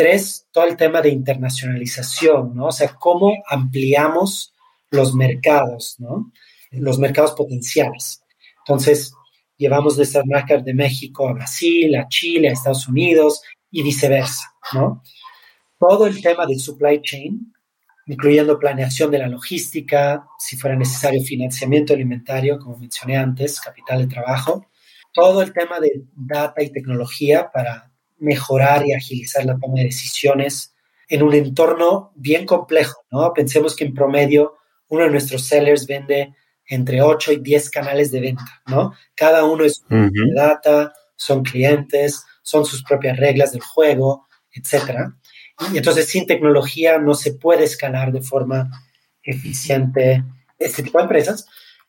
Tres, 0.00 0.46
todo 0.50 0.64
el 0.64 0.78
tema 0.78 1.02
de 1.02 1.10
internacionalización, 1.10 2.54
¿no? 2.54 2.68
O 2.68 2.72
sea, 2.72 2.94
cómo 2.98 3.34
ampliamos 3.46 4.54
los 4.90 5.14
mercados, 5.14 5.96
¿no? 5.98 6.32
Los 6.70 6.98
mercados 6.98 7.32
potenciales. 7.32 8.22
Entonces, 8.60 9.12
llevamos 9.58 9.98
nuestras 9.98 10.24
marcas 10.24 10.64
de 10.64 10.72
México 10.72 11.28
a 11.28 11.34
Brasil, 11.34 11.94
a 11.96 12.08
Chile, 12.08 12.48
a 12.48 12.52
Estados 12.52 12.88
Unidos 12.88 13.42
y 13.70 13.82
viceversa, 13.82 14.50
¿no? 14.72 15.02
Todo 15.78 16.06
el 16.06 16.22
tema 16.22 16.46
de 16.46 16.58
supply 16.58 17.02
chain, 17.02 17.52
incluyendo 18.06 18.58
planeación 18.58 19.10
de 19.10 19.18
la 19.18 19.28
logística, 19.28 20.26
si 20.38 20.56
fuera 20.56 20.76
necesario 20.76 21.22
financiamiento 21.22 21.92
alimentario, 21.92 22.58
como 22.58 22.78
mencioné 22.78 23.18
antes, 23.18 23.60
capital 23.60 23.98
de 23.98 24.14
trabajo, 24.14 24.66
todo 25.12 25.42
el 25.42 25.52
tema 25.52 25.78
de 25.78 26.04
data 26.16 26.62
y 26.62 26.70
tecnología 26.70 27.50
para 27.52 27.89
mejorar 28.20 28.86
y 28.86 28.92
agilizar 28.92 29.44
la 29.44 29.58
toma 29.58 29.76
de 29.76 29.84
decisiones 29.84 30.74
en 31.08 31.22
un 31.22 31.34
entorno 31.34 32.12
bien 32.14 32.46
complejo, 32.46 33.02
¿no? 33.10 33.32
Pensemos 33.32 33.74
que 33.74 33.84
en 33.84 33.94
promedio 33.94 34.56
uno 34.88 35.04
de 35.04 35.10
nuestros 35.10 35.46
sellers 35.46 35.86
vende 35.86 36.34
entre 36.66 37.02
8 37.02 37.32
y 37.32 37.36
10 37.38 37.70
canales 37.70 38.12
de 38.12 38.20
venta, 38.20 38.62
¿no? 38.66 38.94
Cada 39.16 39.44
uno 39.44 39.64
es 39.64 39.82
un 39.90 40.12
data, 40.34 40.92
son 41.16 41.42
clientes, 41.42 42.24
son 42.42 42.64
sus 42.64 42.84
propias 42.84 43.16
reglas 43.16 43.52
del 43.52 43.62
juego, 43.62 44.26
etcétera. 44.52 45.16
Y 45.72 45.78
entonces 45.78 46.08
sin 46.08 46.26
tecnología 46.26 46.98
no 46.98 47.14
se 47.14 47.34
puede 47.34 47.64
escalar 47.64 48.12
de 48.12 48.22
forma 48.22 48.70
eficiente 49.22 50.24
este 50.58 50.82
tipo 50.82 50.98
de 50.98 51.04
empresas. 51.04 51.46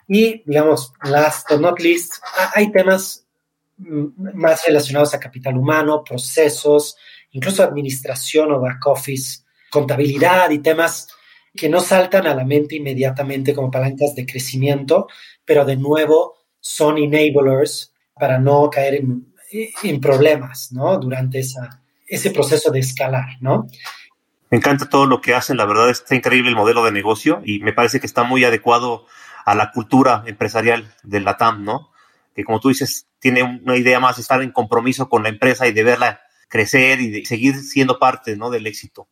Y 0.08 0.44
digamos, 0.46 0.94
last 1.04 1.48
but 1.50 1.62
not 1.62 1.80
least, 1.80 2.16
hay 2.54 2.72
temas 2.72 3.28
más 3.82 4.64
relacionados 4.66 5.14
a 5.14 5.20
capital 5.20 5.58
humano, 5.58 6.04
procesos, 6.04 6.96
incluso 7.32 7.64
administración 7.64 8.52
o 8.52 8.60
back 8.60 8.86
office, 8.88 9.44
contabilidad 9.70 10.50
y 10.52 10.60
temas 10.60 11.08
que 11.56 11.70
no 11.70 11.80
saltan 11.82 12.28
a 12.28 12.36
la 12.36 12.46
mente 12.46 12.76
inmediatamente 12.76 13.54
como 13.54 13.72
palancas 13.72 14.16
de 14.16 14.26
crecimiento, 14.26 15.08
pero 15.46 15.66
de 15.66 15.76
nuevo 15.76 16.36
son 16.60 16.98
enablers 16.98 17.94
para 18.14 18.40
no 18.40 18.70
caer 18.70 18.96
en, 19.84 20.00
problemas, 20.00 20.72
¿no? 20.72 20.98
Durante 20.98 21.40
esa, 21.40 21.82
ese 22.08 22.32
proceso 22.32 22.72
de 22.72 22.80
escalar, 22.80 23.26
¿no? 23.42 23.68
Me 24.50 24.58
encanta 24.58 24.88
todo 24.88 25.06
lo 25.06 25.20
que 25.20 25.34
hacen, 25.34 25.58
la 25.58 25.66
verdad 25.66 25.90
está 25.90 26.16
increíble 26.16 26.50
el 26.50 26.56
modelo 26.56 26.84
de 26.86 26.92
negocio 26.92 27.42
y 27.44 27.60
me 27.60 27.74
parece 27.74 28.00
que 28.00 28.06
está 28.06 28.24
muy 28.24 28.44
adecuado 28.44 29.06
a 29.46 29.56
la 29.56 29.72
cultura 29.72 30.24
empresarial 30.26 30.94
del 31.04 31.26
LATAM, 31.26 31.64
¿no? 31.64 31.91
Que 32.36 32.44
como 32.44 32.60
tú 32.60 32.70
dices, 32.70 33.08
tiene 33.20 33.44
una 33.44 33.78
idea 33.78 34.00
más 34.00 34.16
de 34.16 34.22
estar 34.22 34.42
en 34.42 34.52
compromiso 34.52 35.10
con 35.10 35.24
la 35.24 35.30
empresa 35.30 35.68
y 35.68 35.72
de 35.72 35.84
verla 35.84 36.22
crecer 36.48 37.00
y 37.00 37.10
de 37.10 37.26
seguir 37.26 37.56
siendo 37.56 37.98
parte 37.98 38.36
¿no? 38.36 38.50
del 38.50 38.68
éxito. 38.68 39.08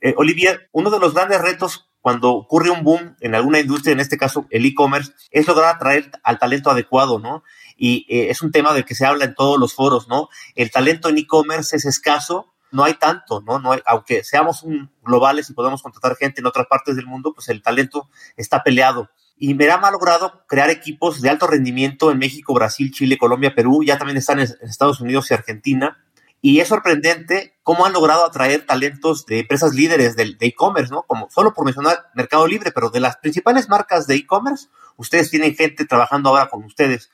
Eh, 0.00 0.14
Olivia, 0.16 0.60
uno 0.72 0.90
de 0.90 0.98
los 0.98 1.14
grandes 1.14 1.40
retos 1.40 1.88
cuando 2.00 2.30
ocurre 2.30 2.70
un 2.70 2.84
boom 2.84 3.16
en 3.20 3.34
alguna 3.34 3.60
industria, 3.60 3.92
en 3.92 4.00
este 4.00 4.16
caso 4.16 4.46
el 4.50 4.64
e-commerce, 4.64 5.12
es 5.30 5.46
lograr 5.46 5.74
atraer 5.74 6.10
al 6.22 6.38
talento 6.38 6.70
adecuado, 6.70 7.18
¿no? 7.18 7.42
Y 7.76 8.06
eh, 8.08 8.30
es 8.30 8.42
un 8.42 8.50
tema 8.50 8.72
del 8.72 8.84
que 8.84 8.94
se 8.94 9.04
habla 9.04 9.24
en 9.24 9.34
todos 9.34 9.58
los 9.58 9.74
foros, 9.74 10.08
¿no? 10.08 10.28
El 10.54 10.70
talento 10.70 11.08
en 11.08 11.18
e-commerce 11.18 11.76
es 11.76 11.84
escaso, 11.84 12.54
no 12.70 12.84
hay 12.84 12.94
tanto, 12.94 13.40
¿no? 13.40 13.58
no 13.58 13.72
hay, 13.72 13.80
aunque 13.86 14.24
seamos 14.24 14.62
un, 14.62 14.90
globales 15.02 15.48
y 15.48 15.54
podemos 15.54 15.82
contratar 15.82 16.16
gente 16.16 16.40
en 16.40 16.46
otras 16.46 16.66
partes 16.66 16.96
del 16.96 17.06
mundo, 17.06 17.32
pues 17.34 17.48
el 17.48 17.62
talento 17.62 18.08
está 18.36 18.62
peleado. 18.62 19.10
Y 19.38 19.54
Merama 19.54 19.88
ha 19.88 19.92
logrado 19.92 20.44
crear 20.46 20.68
equipos 20.68 21.22
de 21.22 21.30
alto 21.30 21.46
rendimiento 21.46 22.10
en 22.10 22.18
México, 22.18 22.54
Brasil, 22.54 22.90
Chile, 22.92 23.18
Colombia, 23.18 23.54
Perú, 23.54 23.84
ya 23.84 23.96
también 23.96 24.16
están 24.16 24.40
en 24.40 24.48
Estados 24.62 25.00
Unidos 25.00 25.30
y 25.30 25.34
Argentina. 25.34 26.04
Y 26.40 26.60
es 26.60 26.68
sorprendente 26.68 27.56
cómo 27.62 27.86
han 27.86 27.92
logrado 27.92 28.24
atraer 28.24 28.66
talentos 28.66 29.26
de 29.26 29.40
empresas 29.40 29.74
líderes 29.74 30.16
de 30.16 30.36
e-commerce, 30.40 30.92
¿no? 30.92 31.02
Como 31.02 31.30
solo 31.30 31.54
por 31.54 31.64
mencionar 31.64 32.10
Mercado 32.14 32.46
Libre, 32.46 32.72
pero 32.72 32.90
de 32.90 33.00
las 33.00 33.16
principales 33.16 33.68
marcas 33.68 34.06
de 34.06 34.16
e-commerce, 34.16 34.68
ustedes 34.96 35.30
tienen 35.30 35.54
gente 35.54 35.84
trabajando 35.84 36.30
ahora 36.30 36.48
con 36.48 36.64
ustedes. 36.64 37.10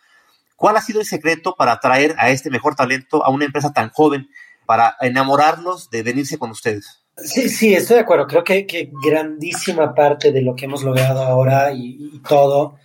¿Cuál 0.56 0.76
ha 0.76 0.82
sido 0.82 1.00
el 1.00 1.06
secreto 1.06 1.56
para 1.56 1.72
atraer 1.72 2.14
a 2.18 2.30
este 2.30 2.50
mejor 2.50 2.74
talento 2.74 3.24
a 3.24 3.30
una 3.30 3.44
empresa 3.44 3.72
tan 3.72 3.90
joven, 3.90 4.28
para 4.66 4.96
enamorarlos 5.00 5.90
de 5.90 6.02
venirse 6.02 6.38
con 6.38 6.50
ustedes? 6.50 7.03
Sí, 7.16 7.48
sí, 7.48 7.74
estoy 7.74 7.96
de 7.96 8.02
acuerdo. 8.02 8.26
Creo 8.26 8.44
que, 8.44 8.66
que 8.66 8.90
grandísima 9.04 9.94
parte 9.94 10.32
de 10.32 10.42
lo 10.42 10.54
que 10.54 10.64
hemos 10.64 10.82
logrado 10.82 11.22
ahora 11.22 11.72
y, 11.72 12.10
y, 12.12 12.18
todo 12.20 12.76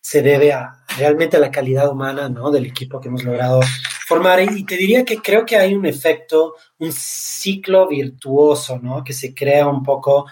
se 0.00 0.22
debe 0.22 0.52
a 0.52 0.84
realmente 0.96 1.36
a 1.36 1.40
la 1.40 1.50
calidad 1.50 1.90
humana 1.90 2.28
¿no? 2.28 2.50
del 2.50 2.66
equipo 2.66 3.00
que 3.00 3.08
hemos 3.08 3.24
logrado 3.24 3.60
formar. 4.06 4.42
Y 4.42 4.64
te 4.64 4.76
diría 4.76 5.04
que 5.04 5.18
creo 5.18 5.44
que 5.44 5.56
hay 5.56 5.74
un 5.74 5.86
efecto, 5.86 6.54
un 6.78 6.92
ciclo 6.92 7.88
virtuoso, 7.88 8.78
¿no? 8.78 9.02
Que 9.04 9.12
se 9.12 9.34
crea 9.34 9.66
un 9.66 9.82
poco. 9.82 10.26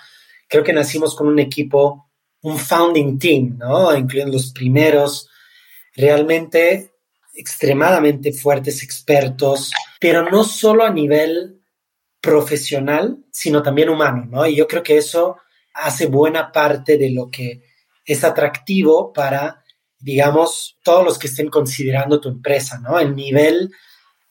Creo 0.48 0.64
que 0.64 0.72
nacimos 0.72 1.14
con 1.14 1.28
un 1.28 1.38
equipo, 1.38 2.10
un 2.42 2.58
founding 2.58 3.18
team, 3.18 3.58
¿no? 3.58 3.94
Incluyendo 3.96 4.34
los 4.34 4.52
primeros, 4.52 5.28
realmente 5.94 6.92
extremadamente 7.34 8.32
fuertes 8.32 8.82
expertos, 8.82 9.72
pero 9.98 10.28
no 10.28 10.44
solo 10.44 10.84
a 10.84 10.90
nivel 10.90 11.61
profesional, 12.22 13.18
sino 13.32 13.62
también 13.62 13.90
humano, 13.90 14.26
¿no? 14.30 14.46
Y 14.46 14.54
yo 14.54 14.66
creo 14.68 14.82
que 14.82 14.96
eso 14.96 15.38
hace 15.74 16.06
buena 16.06 16.52
parte 16.52 16.96
de 16.96 17.10
lo 17.10 17.28
que 17.30 17.62
es 18.04 18.22
atractivo 18.22 19.12
para, 19.12 19.64
digamos, 19.98 20.78
todos 20.84 21.04
los 21.04 21.18
que 21.18 21.26
estén 21.26 21.48
considerando 21.48 22.20
tu 22.20 22.28
empresa, 22.28 22.78
¿no? 22.78 22.98
El 22.98 23.16
nivel 23.16 23.72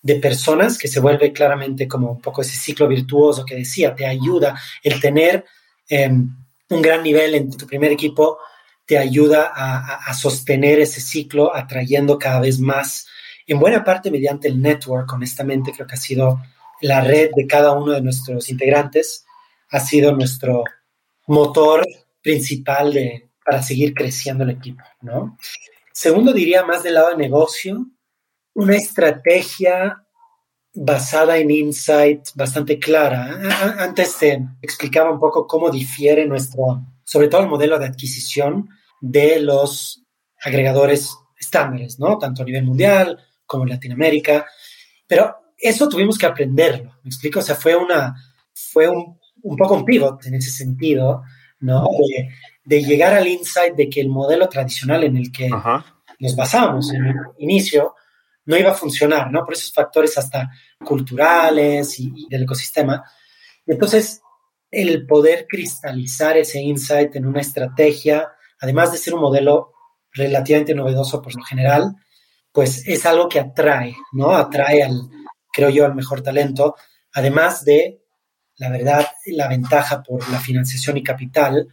de 0.01 0.15
personas 0.15 0.77
que 0.77 0.87
se 0.87 1.01
vuelve 1.01 1.33
claramente 1.33 1.87
como 1.87 2.11
un 2.11 2.21
poco 2.21 2.41
ese 2.41 2.55
ciclo 2.57 2.87
virtuoso 2.87 3.45
que 3.45 3.55
decía, 3.55 3.93
te 3.93 4.05
ayuda 4.05 4.59
el 4.81 4.99
tener 5.01 5.45
em, 5.89 6.33
un 6.69 6.81
gran 6.81 7.03
nivel 7.03 7.35
en 7.35 7.51
tu 7.51 7.67
primer 7.67 7.91
equipo, 7.91 8.39
te 8.85 8.97
ayuda 8.97 9.51
a, 9.53 9.95
a, 9.95 10.13
sostener 10.13 10.79
ese 10.79 11.01
ciclo, 11.01 11.53
atrayendo 11.53 12.17
cada 12.17 12.39
vez 12.39 12.59
más, 12.59 13.05
en 13.45 13.59
buena 13.59 13.83
parte 13.83 14.09
mediante 14.09 14.47
el 14.47 14.61
network, 14.61 15.11
honestamente 15.11 15.71
creo 15.73 15.85
que 15.85 15.95
ha 15.95 15.97
sido 15.97 16.39
la 16.81 17.01
red 17.01 17.31
de 17.35 17.47
cada 17.47 17.73
uno 17.73 17.93
de 17.93 18.01
nuestros 18.01 18.49
integrantes, 18.49 19.25
ha 19.69 19.79
sido 19.79 20.11
nuestro 20.13 20.63
motor 21.27 21.85
principal 22.21 22.93
de, 22.93 23.29
para 23.43 23.63
seguir 23.63 23.93
creciendo 23.93 24.43
el 24.43 24.51
equipo, 24.51 24.83
¿no? 25.01 25.37
Segundo, 25.93 26.33
diría 26.33 26.63
más 26.63 26.83
del 26.83 26.95
lado 26.95 27.09
de 27.09 27.17
negocio, 27.17 27.85
una 28.53 28.75
estrategia 28.75 30.03
basada 30.73 31.37
en 31.37 31.51
insight 31.51 32.29
bastante 32.35 32.79
clara. 32.79 33.39
Antes 33.79 34.17
te 34.17 34.41
explicaba 34.61 35.11
un 35.11 35.19
poco 35.19 35.45
cómo 35.47 35.69
difiere 35.69 36.25
nuestro, 36.25 36.81
sobre 37.03 37.27
todo 37.27 37.41
el 37.41 37.49
modelo 37.49 37.77
de 37.77 37.87
adquisición 37.87 38.69
de 39.01 39.39
los 39.41 40.03
agregadores 40.43 41.17
estándares, 41.37 41.99
¿no? 41.99 42.17
Tanto 42.17 42.41
a 42.41 42.45
nivel 42.45 42.63
mundial 42.63 43.19
como 43.45 43.63
en 43.63 43.71
Latinoamérica. 43.71 44.45
Pero 45.07 45.40
eso 45.61 45.87
tuvimos 45.87 46.17
que 46.17 46.25
aprenderlo, 46.25 46.97
¿me 47.03 47.09
explico? 47.09 47.39
O 47.39 47.43
sea, 47.43 47.55
fue 47.55 47.75
una, 47.75 48.15
fue 48.53 48.89
un, 48.89 49.19
un 49.43 49.55
poco 49.55 49.75
un 49.75 49.85
pivot 49.85 50.25
en 50.25 50.35
ese 50.35 50.49
sentido, 50.49 51.23
¿no? 51.59 51.83
De, 51.83 52.29
de, 52.65 52.83
llegar 52.83 53.13
al 53.13 53.27
insight 53.27 53.75
de 53.75 53.89
que 53.89 54.01
el 54.01 54.09
modelo 54.09 54.49
tradicional 54.49 55.03
en 55.03 55.17
el 55.17 55.31
que 55.31 55.49
nos 56.19 56.35
basábamos 56.35 56.91
en 56.93 57.05
el 57.05 57.15
inicio 57.37 57.95
no 58.45 58.57
iba 58.57 58.71
a 58.71 58.75
funcionar, 58.75 59.31
¿no? 59.31 59.45
Por 59.45 59.53
esos 59.53 59.71
factores 59.71 60.17
hasta 60.17 60.49
culturales 60.83 61.99
y, 61.99 62.11
y 62.15 62.27
del 62.27 62.43
ecosistema. 62.43 63.03
Entonces, 63.67 64.21
el 64.71 65.05
poder 65.05 65.45
cristalizar 65.47 66.37
ese 66.37 66.59
insight 66.59 67.15
en 67.15 67.27
una 67.27 67.41
estrategia, 67.41 68.31
además 68.59 68.91
de 68.91 68.97
ser 68.97 69.13
un 69.13 69.21
modelo 69.21 69.73
relativamente 70.11 70.73
novedoso 70.73 71.21
por 71.21 71.35
lo 71.35 71.43
general, 71.43 71.95
pues 72.51 72.87
es 72.87 73.05
algo 73.05 73.29
que 73.29 73.39
atrae, 73.39 73.95
¿no? 74.11 74.31
Atrae 74.31 74.83
al, 74.83 75.09
creo 75.51 75.69
yo, 75.69 75.85
al 75.85 75.95
mejor 75.95 76.21
talento, 76.21 76.75
además 77.13 77.65
de, 77.65 78.01
la 78.57 78.69
verdad, 78.69 79.05
la 79.27 79.47
ventaja 79.47 80.03
por 80.03 80.27
la 80.29 80.39
financiación 80.39 80.97
y 80.97 81.03
capital, 81.03 81.67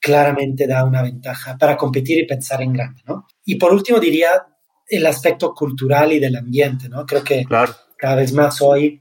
claramente 0.00 0.66
da 0.66 0.84
una 0.84 1.02
ventaja 1.02 1.56
para 1.56 1.76
competir 1.76 2.18
y 2.18 2.26
pensar 2.26 2.60
en 2.62 2.72
grande, 2.72 3.02
¿no? 3.06 3.26
Y 3.44 3.54
por 3.54 3.72
último 3.72 4.00
diría 4.00 4.30
el 4.88 5.06
aspecto 5.06 5.54
cultural 5.54 6.12
y 6.12 6.18
del 6.18 6.36
ambiente, 6.36 6.88
¿no? 6.88 7.06
Creo 7.06 7.22
que 7.22 7.44
cada 7.96 8.16
vez 8.16 8.32
más 8.32 8.60
hoy 8.60 9.00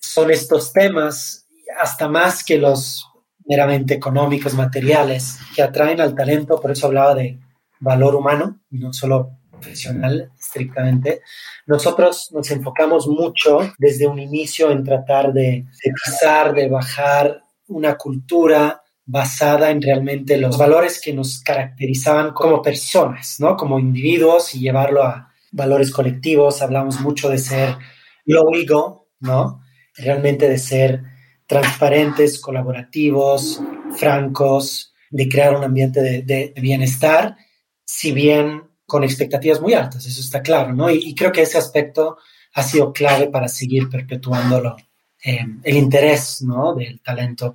son 0.00 0.30
estos 0.30 0.72
temas, 0.72 1.46
hasta 1.80 2.08
más 2.08 2.44
que 2.44 2.58
los 2.58 3.06
meramente 3.46 3.94
económicos, 3.94 4.54
materiales, 4.54 5.38
que 5.54 5.62
atraen 5.62 6.00
al 6.00 6.14
talento, 6.14 6.60
por 6.60 6.70
eso 6.70 6.86
hablaba 6.86 7.14
de 7.14 7.38
valor 7.80 8.14
humano, 8.14 8.60
no 8.70 8.92
solo 8.92 9.38
profesional 9.62 10.30
estrictamente. 10.38 11.22
Nosotros 11.66 12.30
nos 12.32 12.50
enfocamos 12.50 13.06
mucho 13.06 13.60
desde 13.78 14.06
un 14.06 14.18
inicio 14.18 14.70
en 14.70 14.84
tratar 14.84 15.32
de, 15.32 15.66
pisar, 16.04 16.52
de 16.52 16.68
bajar 16.68 17.42
una 17.68 17.96
cultura 17.96 18.82
basada 19.04 19.70
en 19.70 19.80
realmente 19.80 20.36
los 20.36 20.58
valores 20.58 21.00
que 21.00 21.12
nos 21.12 21.40
caracterizaban 21.42 22.32
como 22.32 22.60
personas, 22.60 23.36
¿no? 23.40 23.56
Como 23.56 23.78
individuos 23.78 24.54
y 24.54 24.60
llevarlo 24.60 25.02
a 25.02 25.32
valores 25.52 25.90
colectivos. 25.90 26.62
Hablamos 26.62 27.00
mucho 27.00 27.28
de 27.28 27.38
ser 27.38 27.76
low 28.24 28.54
ego, 28.54 29.08
¿no? 29.20 29.62
Realmente 29.96 30.48
de 30.48 30.58
ser 30.58 31.02
transparentes, 31.46 32.40
colaborativos, 32.40 33.60
francos, 33.96 34.94
de 35.10 35.28
crear 35.28 35.54
un 35.54 35.64
ambiente 35.64 36.00
de 36.00 36.54
bienestar, 36.56 37.36
si 37.84 38.12
bien 38.12 38.71
con 38.92 39.04
expectativas 39.04 39.58
muy 39.58 39.72
altas, 39.72 40.04
eso 40.04 40.20
está 40.20 40.42
claro, 40.42 40.74
¿no? 40.74 40.90
Y, 40.90 41.14
creo 41.14 41.32
que 41.32 41.40
ese 41.40 41.56
aspecto 41.56 42.18
ha 42.52 42.62
sido 42.62 42.92
clave 42.92 43.28
para 43.28 43.48
seguir 43.48 43.88
perpetuándolo, 43.88 44.76
eh, 45.24 45.46
el 45.62 45.76
interés, 45.78 46.42
¿no? 46.42 46.74
Del 46.74 47.00
talento. 47.00 47.54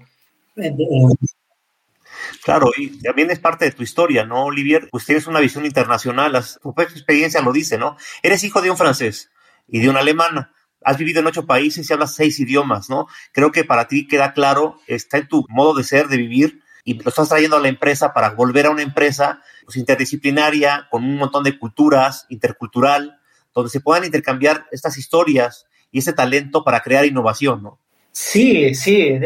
Claro, 2.44 2.72
y 2.76 3.00
también 3.04 3.30
es 3.30 3.38
parte 3.38 3.66
de 3.66 3.72
tu 3.72 3.84
historia, 3.84 4.26
¿no, 4.26 4.46
Olivier? 4.46 4.88
Pues 4.90 5.06
tienes 5.06 5.28
una 5.28 5.40
visión 5.40 5.64
internacional, 5.64 6.44
tu 6.60 6.74
experiencia 6.82 7.40
lo 7.44 7.54
dice, 7.54 7.78
¿no? 7.78 7.98
Eres 8.24 8.44
hijo 8.44 8.60
de 8.64 8.72
un 8.72 8.78
francés 8.78 9.30
y 9.68 9.78
de 9.78 9.90
una 9.90 10.00
alemana. 10.00 10.52
Has 10.84 10.98
vivido 10.98 11.20
en 11.20 11.28
ocho 11.28 11.46
países 11.46 11.88
y 11.88 11.94
hablas 11.94 12.16
seis 12.16 12.40
idiomas, 12.40 12.90
¿no? 12.90 13.08
Creo 13.32 13.52
que 13.52 13.64
para 13.64 13.88
ti 13.88 14.08
queda 14.08 14.34
claro, 14.34 14.80
está 14.88 15.20
en 15.20 15.28
tu 15.28 15.46
modo 15.50 15.76
de 15.76 15.84
ser, 15.84 16.08
de 16.08 16.18
vivir, 16.18 16.64
y 16.88 16.94
lo 16.94 17.10
estás 17.10 17.28
trayendo 17.28 17.58
a 17.58 17.60
la 17.60 17.68
empresa 17.68 18.14
para 18.14 18.30
volver 18.30 18.66
a 18.66 18.70
una 18.70 18.82
empresa 18.82 19.42
pues, 19.66 19.76
interdisciplinaria, 19.76 20.88
con 20.90 21.04
un 21.04 21.18
montón 21.18 21.44
de 21.44 21.60
culturas, 21.60 22.26
intercultural, 22.30 23.20
donde 23.54 23.70
se 23.70 23.82
puedan 23.82 24.06
intercambiar 24.06 24.68
estas 24.72 24.98
historias 24.98 25.66
y 25.92 26.00
ese 26.00 26.14
talento 26.14 26.64
para 26.64 26.80
crear 26.80 27.06
innovación, 27.06 27.62
¿no? 27.62 27.82
Sí, 28.14 28.74
sí. 28.74 29.20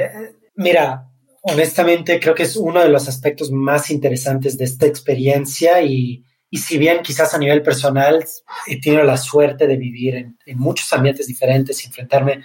Mira, 0.55 1.07
honestamente 1.43 2.19
creo 2.19 2.33
que 2.33 2.43
es 2.43 2.55
uno 2.55 2.79
de 2.81 2.89
los 2.89 3.07
aspectos 3.07 3.51
más 3.51 3.91
interesantes 3.91 4.57
de 4.57 4.65
esta 4.65 4.87
experiencia 4.87 5.83
y, 5.83 6.25
y 6.49 6.57
si 6.57 6.79
bien 6.79 7.03
quizás 7.03 7.35
a 7.35 7.37
nivel 7.37 7.61
personal 7.61 8.25
he 8.65 8.81
tenido 8.81 9.03
la 9.03 9.17
suerte 9.17 9.67
de 9.67 9.77
vivir 9.77 10.15
en, 10.15 10.35
en 10.47 10.57
muchos 10.57 10.91
ambientes 10.93 11.27
diferentes 11.27 11.83
y 11.83 11.87
enfrentarme 11.87 12.43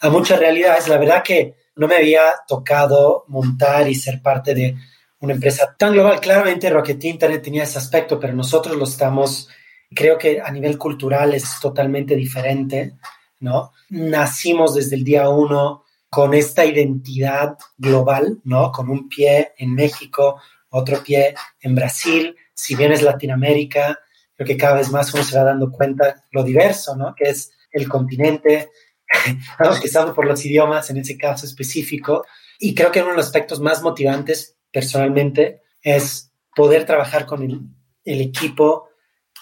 a 0.00 0.10
muchas 0.10 0.40
realidades, 0.40 0.88
la 0.88 0.98
verdad 0.98 1.22
que 1.22 1.54
no 1.76 1.86
me 1.86 1.96
había 1.96 2.32
tocado 2.48 3.24
montar 3.28 3.88
y 3.88 3.94
ser 3.94 4.20
parte 4.22 4.54
de 4.54 4.76
una 5.20 5.34
empresa 5.34 5.74
tan 5.78 5.92
global. 5.92 6.20
Claramente 6.20 6.70
Rocket 6.70 7.02
Internet 7.04 7.42
tenía 7.42 7.64
ese 7.64 7.78
aspecto, 7.78 8.18
pero 8.18 8.32
nosotros 8.32 8.76
lo 8.76 8.84
estamos, 8.84 9.48
creo 9.94 10.18
que 10.18 10.40
a 10.40 10.50
nivel 10.50 10.78
cultural 10.78 11.34
es 11.34 11.60
totalmente 11.60 12.16
diferente, 12.16 12.94
¿no? 13.40 13.72
Nacimos 13.90 14.74
desde 14.74 14.96
el 14.96 15.04
día 15.04 15.28
uno 15.28 15.84
con 16.08 16.34
esta 16.34 16.64
identidad 16.64 17.58
global, 17.76 18.40
¿no? 18.44 18.72
Con 18.72 18.88
un 18.88 19.08
pie 19.08 19.52
en 19.58 19.74
México, 19.74 20.40
otro 20.70 21.02
pie 21.02 21.34
en 21.60 21.74
Brasil, 21.74 22.36
si 22.54 22.74
bien 22.74 22.92
es 22.92 23.02
Latinoamérica, 23.02 23.98
creo 24.34 24.46
que 24.46 24.56
cada 24.56 24.76
vez 24.76 24.90
más 24.90 25.12
uno 25.12 25.22
se 25.22 25.36
va 25.36 25.44
dando 25.44 25.70
cuenta 25.70 26.24
lo 26.30 26.42
diverso, 26.42 26.96
¿no? 26.96 27.14
Que 27.14 27.30
es 27.30 27.52
el 27.70 27.88
continente, 27.88 28.70
empezando 29.58 30.14
por 30.14 30.26
los 30.26 30.44
idiomas 30.44 30.90
en 30.90 30.98
ese 30.98 31.16
caso 31.16 31.46
específico. 31.46 32.24
Y 32.58 32.74
creo 32.74 32.90
que 32.90 33.00
uno 33.00 33.10
de 33.10 33.16
los 33.16 33.26
aspectos 33.26 33.60
más 33.60 33.82
motivantes 33.82 34.56
personalmente 34.72 35.62
es 35.82 36.32
poder 36.54 36.84
trabajar 36.84 37.26
con 37.26 37.42
el, 37.42 37.60
el 38.04 38.20
equipo 38.20 38.88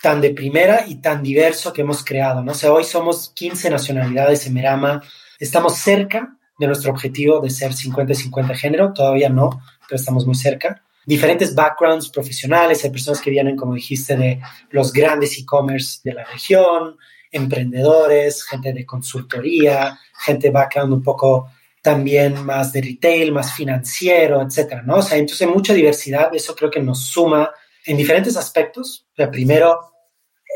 tan 0.02 0.20
de 0.20 0.30
primera 0.30 0.84
y 0.86 0.96
tan 0.96 1.22
diverso 1.22 1.72
que 1.72 1.82
hemos 1.82 2.04
creado. 2.04 2.42
¿no? 2.42 2.52
O 2.52 2.54
sea, 2.54 2.72
hoy 2.72 2.84
somos 2.84 3.30
15 3.34 3.70
nacionalidades 3.70 4.46
en 4.46 4.52
Merama, 4.52 5.02
estamos 5.38 5.76
cerca 5.76 6.36
de 6.58 6.66
nuestro 6.66 6.92
objetivo 6.92 7.40
de 7.40 7.50
ser 7.50 7.72
50-50 7.72 8.54
género, 8.54 8.92
todavía 8.92 9.28
no, 9.28 9.62
pero 9.88 9.96
estamos 9.96 10.26
muy 10.26 10.34
cerca. 10.34 10.82
diferentes 11.06 11.54
backgrounds 11.54 12.10
profesionales, 12.10 12.84
hay 12.84 12.90
personas 12.90 13.20
que 13.20 13.30
vienen, 13.30 13.56
como 13.56 13.74
dijiste, 13.74 14.16
de 14.16 14.40
los 14.70 14.92
grandes 14.92 15.38
e-commerce 15.38 16.00
de 16.04 16.14
la 16.14 16.24
región, 16.24 16.96
emprendedores, 17.34 18.44
gente 18.44 18.72
de 18.72 18.86
consultoría, 18.86 19.98
gente 20.24 20.50
background 20.50 20.92
un 20.92 21.02
poco 21.02 21.50
también 21.82 22.42
más 22.44 22.72
de 22.72 22.80
retail, 22.80 23.32
más 23.32 23.52
financiero, 23.52 24.40
etcétera, 24.40 24.82
¿no? 24.82 24.96
O 24.96 25.02
sea, 25.02 25.18
entonces 25.18 25.46
mucha 25.46 25.74
diversidad, 25.74 26.34
eso 26.34 26.54
creo 26.54 26.70
que 26.70 26.80
nos 26.80 27.04
suma 27.04 27.50
en 27.84 27.96
diferentes 27.96 28.36
aspectos. 28.36 29.06
O 29.12 29.16
sea, 29.16 29.30
primero, 29.30 29.80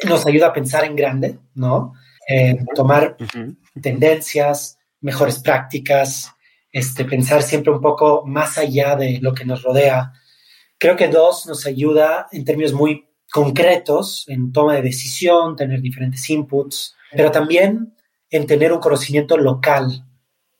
nos 0.06 0.26
ayuda 0.26 0.46
a 0.46 0.52
pensar 0.52 0.84
en 0.84 0.96
grande, 0.96 1.38
¿no? 1.54 1.92
Eh, 2.28 2.56
tomar 2.74 3.16
tendencias, 3.82 4.78
mejores 5.00 5.40
prácticas, 5.40 6.32
este, 6.72 7.04
pensar 7.04 7.42
siempre 7.42 7.72
un 7.72 7.80
poco 7.80 8.24
más 8.24 8.56
allá 8.56 8.96
de 8.96 9.18
lo 9.20 9.34
que 9.34 9.44
nos 9.44 9.62
rodea. 9.62 10.12
Creo 10.78 10.96
que 10.96 11.08
dos, 11.08 11.46
nos 11.46 11.66
ayuda 11.66 12.28
en 12.30 12.44
términos 12.44 12.72
muy 12.72 13.07
concretos 13.30 14.24
en 14.28 14.52
toma 14.52 14.74
de 14.74 14.82
decisión, 14.82 15.56
tener 15.56 15.80
diferentes 15.80 16.28
inputs, 16.30 16.94
pero 17.12 17.30
también 17.30 17.94
en 18.30 18.46
tener 18.46 18.72
un 18.72 18.80
conocimiento 18.80 19.36
local 19.36 20.04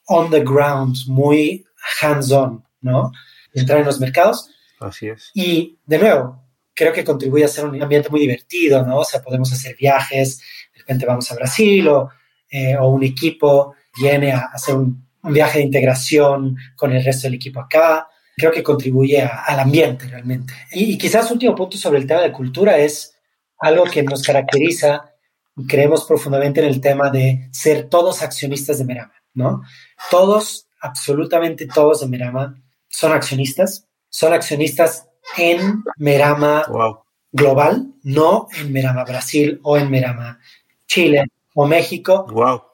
on 0.06 0.30
the 0.30 0.40
ground, 0.40 0.96
muy 1.06 1.64
hands-on, 2.00 2.64
¿no? 2.80 3.12
Entrar 3.52 3.80
en 3.80 3.86
los 3.86 4.00
mercados. 4.00 4.50
Así 4.80 5.08
es. 5.08 5.30
Y 5.34 5.78
de 5.84 5.98
nuevo, 5.98 6.44
creo 6.74 6.92
que 6.92 7.04
contribuye 7.04 7.44
a 7.44 7.48
ser 7.48 7.64
un 7.64 7.82
ambiente 7.82 8.08
muy 8.08 8.20
divertido, 8.20 8.84
¿no? 8.86 8.98
O 8.98 9.04
sea, 9.04 9.22
podemos 9.22 9.52
hacer 9.52 9.76
viajes, 9.76 10.38
de 10.72 10.78
repente 10.78 11.06
vamos 11.06 11.30
a 11.30 11.34
Brasil 11.34 11.88
o, 11.88 12.10
eh, 12.48 12.76
o 12.76 12.88
un 12.88 13.02
equipo 13.02 13.74
viene 13.98 14.32
a 14.32 14.50
hacer 14.52 14.76
un, 14.76 15.06
viaje 15.20 15.58
de 15.58 15.64
integración 15.64 16.56
con 16.74 16.92
el 16.92 17.04
resto 17.04 17.26
del 17.26 17.34
equipo 17.34 17.60
acá. 17.60 18.08
Creo 18.38 18.52
que 18.52 18.62
contribuye 18.62 19.20
al 19.20 19.60
ambiente 19.60 20.06
realmente. 20.06 20.54
Y, 20.72 20.92
y 20.92 20.98
quizás 20.98 21.30
último 21.30 21.54
punto 21.54 21.76
sobre 21.76 21.98
el 21.98 22.06
tema 22.06 22.22
de 22.22 22.32
cultura 22.32 22.78
es 22.78 23.14
algo 23.58 23.84
que 23.84 24.02
nos 24.02 24.22
caracteriza 24.22 25.12
y 25.56 25.66
creemos 25.66 26.04
profundamente 26.04 26.60
en 26.60 26.66
el 26.66 26.80
tema 26.80 27.10
de 27.10 27.48
ser 27.50 27.88
todos 27.88 28.22
accionistas 28.22 28.78
de 28.78 28.84
Merama, 28.84 29.14
¿no? 29.34 29.62
Todos, 30.10 30.68
absolutamente 30.80 31.66
todos 31.66 32.00
de 32.00 32.06
Merama 32.06 32.62
son 32.88 33.12
accionistas, 33.12 33.86
son 34.08 34.32
accionistas 34.32 35.08
en 35.36 35.82
Merama 35.96 36.64
global, 37.32 37.92
no 38.02 38.48
en 38.56 38.72
Merama 38.72 39.04
Brasil 39.04 39.60
o 39.62 39.76
en 39.76 39.90
Merama 39.90 40.38
Chile 40.86 41.24
o 41.54 41.66
México. 41.66 42.26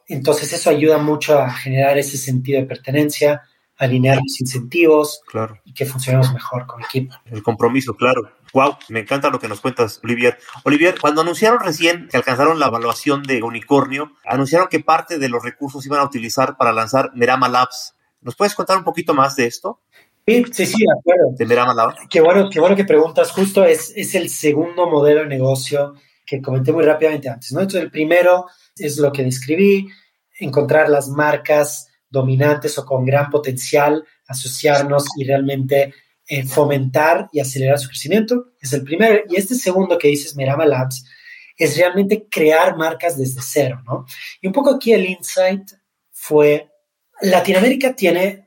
Entonces 0.07 0.53
eso 0.53 0.71
ayuda 0.71 0.99
mucho 0.99 1.39
a 1.39 1.51
generar 1.51 1.97
ese 1.99 2.19
sentido 2.19 2.61
de 2.61 2.67
pertenencia, 2.67 3.43
alinear 3.77 4.19
los 4.23 4.41
incentivos 4.41 5.21
claro. 5.27 5.59
y 5.65 5.75
que 5.75 5.87
funcionemos 5.87 6.33
mejor 6.33 6.67
con 6.67 6.83
equipo. 6.83 7.15
El 7.27 7.43
compromiso, 7.43 7.95
claro. 7.95 8.31
Wow, 8.53 8.77
me 8.89 9.01
encanta 9.01 9.31
lo 9.31 9.41
que 9.41 9.49
nos 9.49 9.61
cuentas, 9.61 10.01
Olivier. 10.05 10.39
Olivier, 10.63 10.95
cuando 11.01 11.23
anunciaron 11.23 11.59
recién 11.59 12.09
que 12.09 12.17
alcanzaron 12.17 12.61
la 12.61 12.67
evaluación 12.67 13.25
de 13.25 13.43
unicornio, 13.43 14.13
anunciaron 14.25 14.69
que 14.69 14.79
parte 14.79 15.19
de 15.19 15.29
los 15.29 15.43
recursos 15.43 15.85
iban 15.87 16.01
a 16.01 16.05
utilizar 16.05 16.57
para 16.57 16.73
lanzar 16.73 17.11
Merama 17.15 17.49
Labs. 17.49 17.95
¿Nos 18.21 18.37
puedes 18.37 18.55
contar 18.55 18.79
un 18.79 18.85
poquito 18.85 19.13
más 19.13 19.35
de 19.35 19.47
esto? 19.47 19.81
Sí, 20.27 20.45
sí, 20.53 20.67
sí, 20.67 20.79
de 20.79 20.99
acuerdo. 20.99 21.37
De 21.37 21.45
Merama 21.47 21.75
Labs. 21.75 21.97
Qué 22.09 22.21
bueno, 22.21 22.49
qué 22.49 22.61
bueno 22.61 22.77
que 22.77 22.85
preguntas. 22.85 23.33
Justo 23.33 23.65
es, 23.65 23.93
es 23.97 24.15
el 24.15 24.31
segundo 24.31 24.89
modelo 24.89 25.21
de 25.21 25.27
negocio 25.27 25.95
que 26.25 26.41
comenté 26.41 26.73
muy 26.73 26.85
rápidamente 26.85 27.29
antes. 27.29 27.53
¿no? 27.53 27.61
Entonces, 27.61 27.83
el 27.83 27.91
primero 27.91 28.47
es 28.77 28.99
lo 28.99 29.13
que 29.13 29.25
describí, 29.25 29.89
encontrar 30.39 30.89
las 30.89 31.09
marcas 31.09 31.89
dominantes 32.15 32.79
o 32.79 32.87
con 32.87 33.05
gran 33.05 33.29
potencial, 33.29 34.03
asociarnos 34.27 35.05
y 35.19 35.25
realmente 35.25 35.93
eh, 36.27 36.45
fomentar 36.45 37.29
y 37.33 37.41
acelerar 37.41 37.79
su 37.79 37.89
crecimiento. 37.89 38.53
Es 38.59 38.73
el 38.73 38.83
primero. 38.83 39.25
Y 39.29 39.37
este 39.37 39.55
segundo 39.55 39.99
que 39.99 40.09
dices, 40.09 40.35
Merama 40.37 40.65
Labs, 40.65 41.05
es 41.57 41.77
realmente 41.77 42.27
crear 42.31 42.77
marcas 42.77 43.19
desde 43.19 43.43
cero, 43.43 43.83
¿no? 43.85 44.07
Y 44.41 44.47
un 44.47 44.53
poco 44.53 44.75
aquí 44.75 44.93
el 44.93 45.07
insight 45.07 45.71
fue, 46.11 46.71
Latinoamérica 47.21 47.95
tiene 47.95 48.47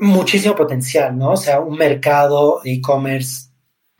muchísimo 0.00 0.54
potencial, 0.54 1.16
¿no? 1.16 1.32
O 1.32 1.36
sea, 1.36 1.60
un 1.60 1.76
mercado 1.76 2.60
de 2.64 2.72
e-commerce 2.74 3.50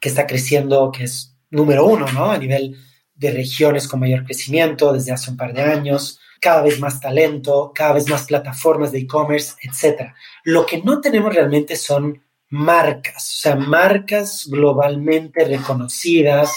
que 0.00 0.08
está 0.08 0.26
creciendo, 0.26 0.90
que 0.90 1.04
es 1.04 1.36
número 1.50 1.86
uno, 1.86 2.06
¿no? 2.12 2.30
A 2.30 2.38
nivel 2.38 2.76
de 3.14 3.32
regiones 3.32 3.88
con 3.88 4.00
mayor 4.00 4.24
crecimiento 4.24 4.92
desde 4.92 5.12
hace 5.12 5.30
un 5.30 5.36
par 5.36 5.52
de 5.52 5.62
años, 5.62 6.20
cada 6.40 6.62
vez 6.62 6.80
más 6.80 7.00
talento, 7.00 7.72
cada 7.74 7.94
vez 7.94 8.08
más 8.08 8.24
plataformas 8.24 8.92
de 8.92 9.00
e-commerce, 9.00 9.54
etc. 9.62 10.12
Lo 10.44 10.66
que 10.66 10.82
no 10.82 11.00
tenemos 11.00 11.34
realmente 11.34 11.76
son 11.76 12.22
marcas, 12.50 13.16
o 13.16 13.40
sea, 13.40 13.56
marcas 13.56 14.46
globalmente 14.48 15.44
reconocidas, 15.44 16.52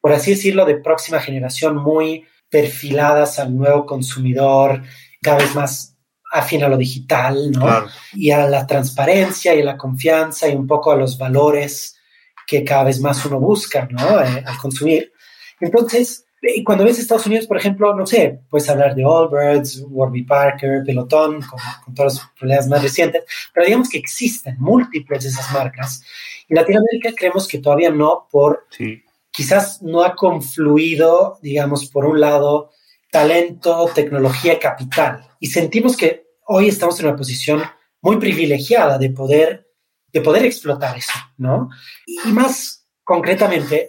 por 0.00 0.12
así 0.12 0.32
decirlo, 0.32 0.64
de 0.64 0.76
próxima 0.76 1.20
generación, 1.20 1.76
muy 1.76 2.26
perfiladas 2.48 3.38
al 3.38 3.56
nuevo 3.56 3.86
consumidor, 3.86 4.82
cada 5.22 5.38
vez 5.38 5.54
más 5.54 5.96
afín 6.32 6.62
a 6.62 6.68
lo 6.68 6.76
digital, 6.76 7.50
¿no? 7.50 7.86
Y 8.12 8.30
a 8.30 8.46
la 8.46 8.66
transparencia 8.66 9.54
y 9.54 9.60
a 9.60 9.64
la 9.64 9.76
confianza 9.76 10.48
y 10.48 10.54
un 10.54 10.66
poco 10.66 10.92
a 10.92 10.96
los 10.96 11.18
valores 11.18 11.96
que 12.46 12.64
cada 12.64 12.84
vez 12.84 13.00
más 13.00 13.24
uno 13.26 13.40
busca, 13.40 13.88
¿no? 13.90 14.20
Eh, 14.20 14.42
al 14.44 14.56
consumir. 14.58 15.12
Entonces, 15.60 16.24
y 16.42 16.64
cuando 16.64 16.84
ves 16.84 16.98
Estados 16.98 17.26
Unidos, 17.26 17.46
por 17.46 17.58
ejemplo, 17.58 17.94
no 17.94 18.06
sé, 18.06 18.40
puedes 18.48 18.68
hablar 18.68 18.94
de 18.94 19.04
Allbirds, 19.04 19.84
Warby 19.88 20.22
Parker, 20.22 20.82
Pelotón, 20.84 21.42
con, 21.42 21.58
con 21.84 21.94
todos 21.94 22.14
los 22.14 22.26
problemas 22.38 22.66
más 22.68 22.82
recientes, 22.82 23.24
pero 23.52 23.66
digamos 23.66 23.88
que 23.88 23.98
existen 23.98 24.56
múltiples 24.58 25.24
de 25.24 25.28
esas 25.28 25.52
marcas. 25.52 26.02
En 26.48 26.56
Latinoamérica 26.56 27.12
creemos 27.14 27.46
que 27.46 27.58
todavía 27.58 27.90
no, 27.90 28.26
por 28.30 28.66
sí. 28.70 29.02
quizás 29.30 29.82
no 29.82 30.02
ha 30.02 30.14
confluido, 30.14 31.38
digamos, 31.42 31.90
por 31.90 32.06
un 32.06 32.20
lado, 32.20 32.70
talento, 33.10 33.90
tecnología, 33.94 34.58
capital. 34.58 35.26
Y 35.40 35.48
sentimos 35.48 35.96
que 35.96 36.26
hoy 36.46 36.68
estamos 36.68 36.98
en 37.00 37.06
una 37.06 37.16
posición 37.16 37.62
muy 38.00 38.16
privilegiada 38.16 38.98
de 38.98 39.10
poder, 39.10 39.68
de 40.12 40.20
poder 40.20 40.44
explotar 40.44 40.96
eso, 40.96 41.12
¿no? 41.36 41.68
Y 42.06 42.32
más 42.32 42.88
concretamente, 43.04 43.88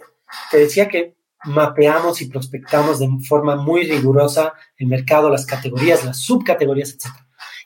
te 0.50 0.58
decía 0.58 0.88
que 0.88 1.14
mapeamos 1.44 2.20
y 2.22 2.26
prospectamos 2.26 2.98
de 2.98 3.08
forma 3.26 3.56
muy 3.56 3.84
rigurosa 3.84 4.54
el 4.76 4.86
mercado, 4.86 5.28
las 5.28 5.46
categorías, 5.46 6.04
las 6.04 6.18
subcategorías, 6.18 6.90
etc. 6.90 7.06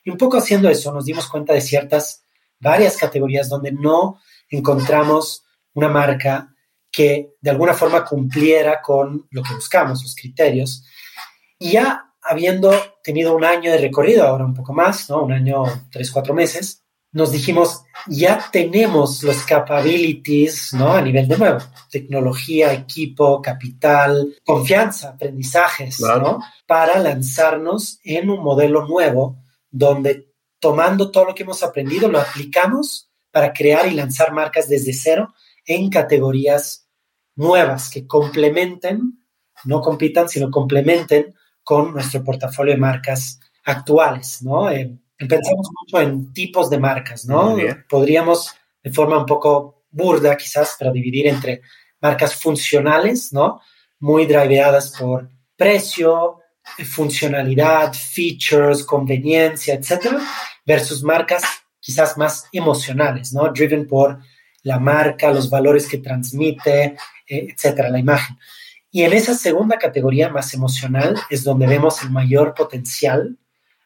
Y 0.03 0.09
un 0.09 0.17
poco 0.17 0.37
haciendo 0.37 0.69
eso 0.69 0.93
nos 0.93 1.05
dimos 1.05 1.27
cuenta 1.27 1.53
de 1.53 1.61
ciertas, 1.61 2.23
varias 2.59 2.97
categorías 2.97 3.49
donde 3.49 3.71
no 3.71 4.19
encontramos 4.49 5.45
una 5.73 5.89
marca 5.89 6.53
que 6.91 7.35
de 7.41 7.49
alguna 7.51 7.73
forma 7.73 8.03
cumpliera 8.03 8.81
con 8.81 9.27
lo 9.29 9.43
que 9.43 9.53
buscamos, 9.53 10.01
los 10.01 10.15
criterios. 10.15 10.83
Y 11.59 11.71
ya 11.73 12.13
habiendo 12.21 12.71
tenido 13.03 13.35
un 13.35 13.43
año 13.43 13.71
de 13.71 13.77
recorrido, 13.77 14.25
ahora 14.25 14.45
un 14.45 14.53
poco 14.53 14.73
más, 14.73 15.09
¿no? 15.09 15.23
Un 15.23 15.31
año, 15.31 15.63
tres, 15.91 16.11
cuatro 16.11 16.33
meses, 16.33 16.83
nos 17.17 17.31
dijimos, 17.31 17.83
ya 18.05 18.47
tenemos 18.51 19.23
los 19.23 19.37
capabilities, 19.43 20.71
¿no? 20.73 20.93
A 20.93 21.01
nivel 21.01 21.27
de 21.27 21.35
nuevo, 21.35 21.57
tecnología, 21.89 22.71
equipo, 22.73 23.41
capital, 23.41 24.35
confianza, 24.45 25.09
aprendizajes, 25.09 25.97
Claro. 25.97 26.21
¿no? 26.21 26.39
Para 26.67 26.99
lanzarnos 26.99 27.99
en 28.03 28.29
un 28.29 28.43
modelo 28.43 28.85
nuevo 28.87 29.39
donde 29.71 30.31
tomando 30.59 31.09
todo 31.09 31.25
lo 31.25 31.33
que 31.33 31.41
hemos 31.41 31.63
aprendido, 31.63 32.07
lo 32.07 32.19
aplicamos 32.19 33.09
para 33.31 33.51
crear 33.51 33.87
y 33.87 33.95
lanzar 33.95 34.31
marcas 34.31 34.69
desde 34.69 34.93
cero 34.93 35.33
en 35.65 35.89
categorías 35.89 36.87
nuevas 37.35 37.89
que 37.89 38.05
complementen, 38.05 39.25
no 39.65 39.81
compitan, 39.81 40.29
sino 40.29 40.51
complementen 40.51 41.33
con 41.63 41.93
nuestro 41.93 42.23
portafolio 42.23 42.75
de 42.75 42.79
marcas 42.79 43.39
actuales, 43.63 44.43
¿no? 44.43 44.69
Eh, 44.69 44.99
pensamos 45.25 45.69
mucho 45.79 46.01
en 46.01 46.31
tipos 46.33 46.69
de 46.69 46.77
marcas, 46.77 47.25
¿no? 47.25 47.55
Podríamos, 47.89 48.53
de 48.83 48.91
forma 48.91 49.17
un 49.17 49.25
poco 49.25 49.85
burda 49.89 50.35
quizás, 50.37 50.75
pero 50.77 50.91
dividir 50.91 51.27
entre 51.27 51.61
marcas 52.01 52.35
funcionales, 52.35 53.33
¿no? 53.33 53.61
Muy 53.99 54.25
driveadas 54.25 54.95
por 54.97 55.29
precio, 55.55 56.39
funcionalidad, 56.85 57.93
features, 57.93 58.83
conveniencia, 58.83 59.75
etcétera, 59.75 60.19
versus 60.65 61.03
marcas 61.03 61.43
quizás 61.79 62.17
más 62.17 62.47
emocionales, 62.51 63.33
¿no? 63.33 63.51
Driven 63.51 63.87
por 63.87 64.19
la 64.63 64.79
marca, 64.79 65.31
los 65.31 65.49
valores 65.49 65.87
que 65.87 65.99
transmite, 65.99 66.97
eh, 67.27 67.47
etcétera, 67.53 67.89
la 67.89 67.99
imagen. 67.99 68.37
Y 68.91 69.03
en 69.03 69.13
esa 69.13 69.33
segunda 69.33 69.77
categoría 69.77 70.29
más 70.29 70.53
emocional 70.53 71.15
es 71.29 71.43
donde 71.43 71.67
vemos 71.67 72.01
el 72.03 72.11
mayor 72.11 72.53
potencial, 72.53 73.37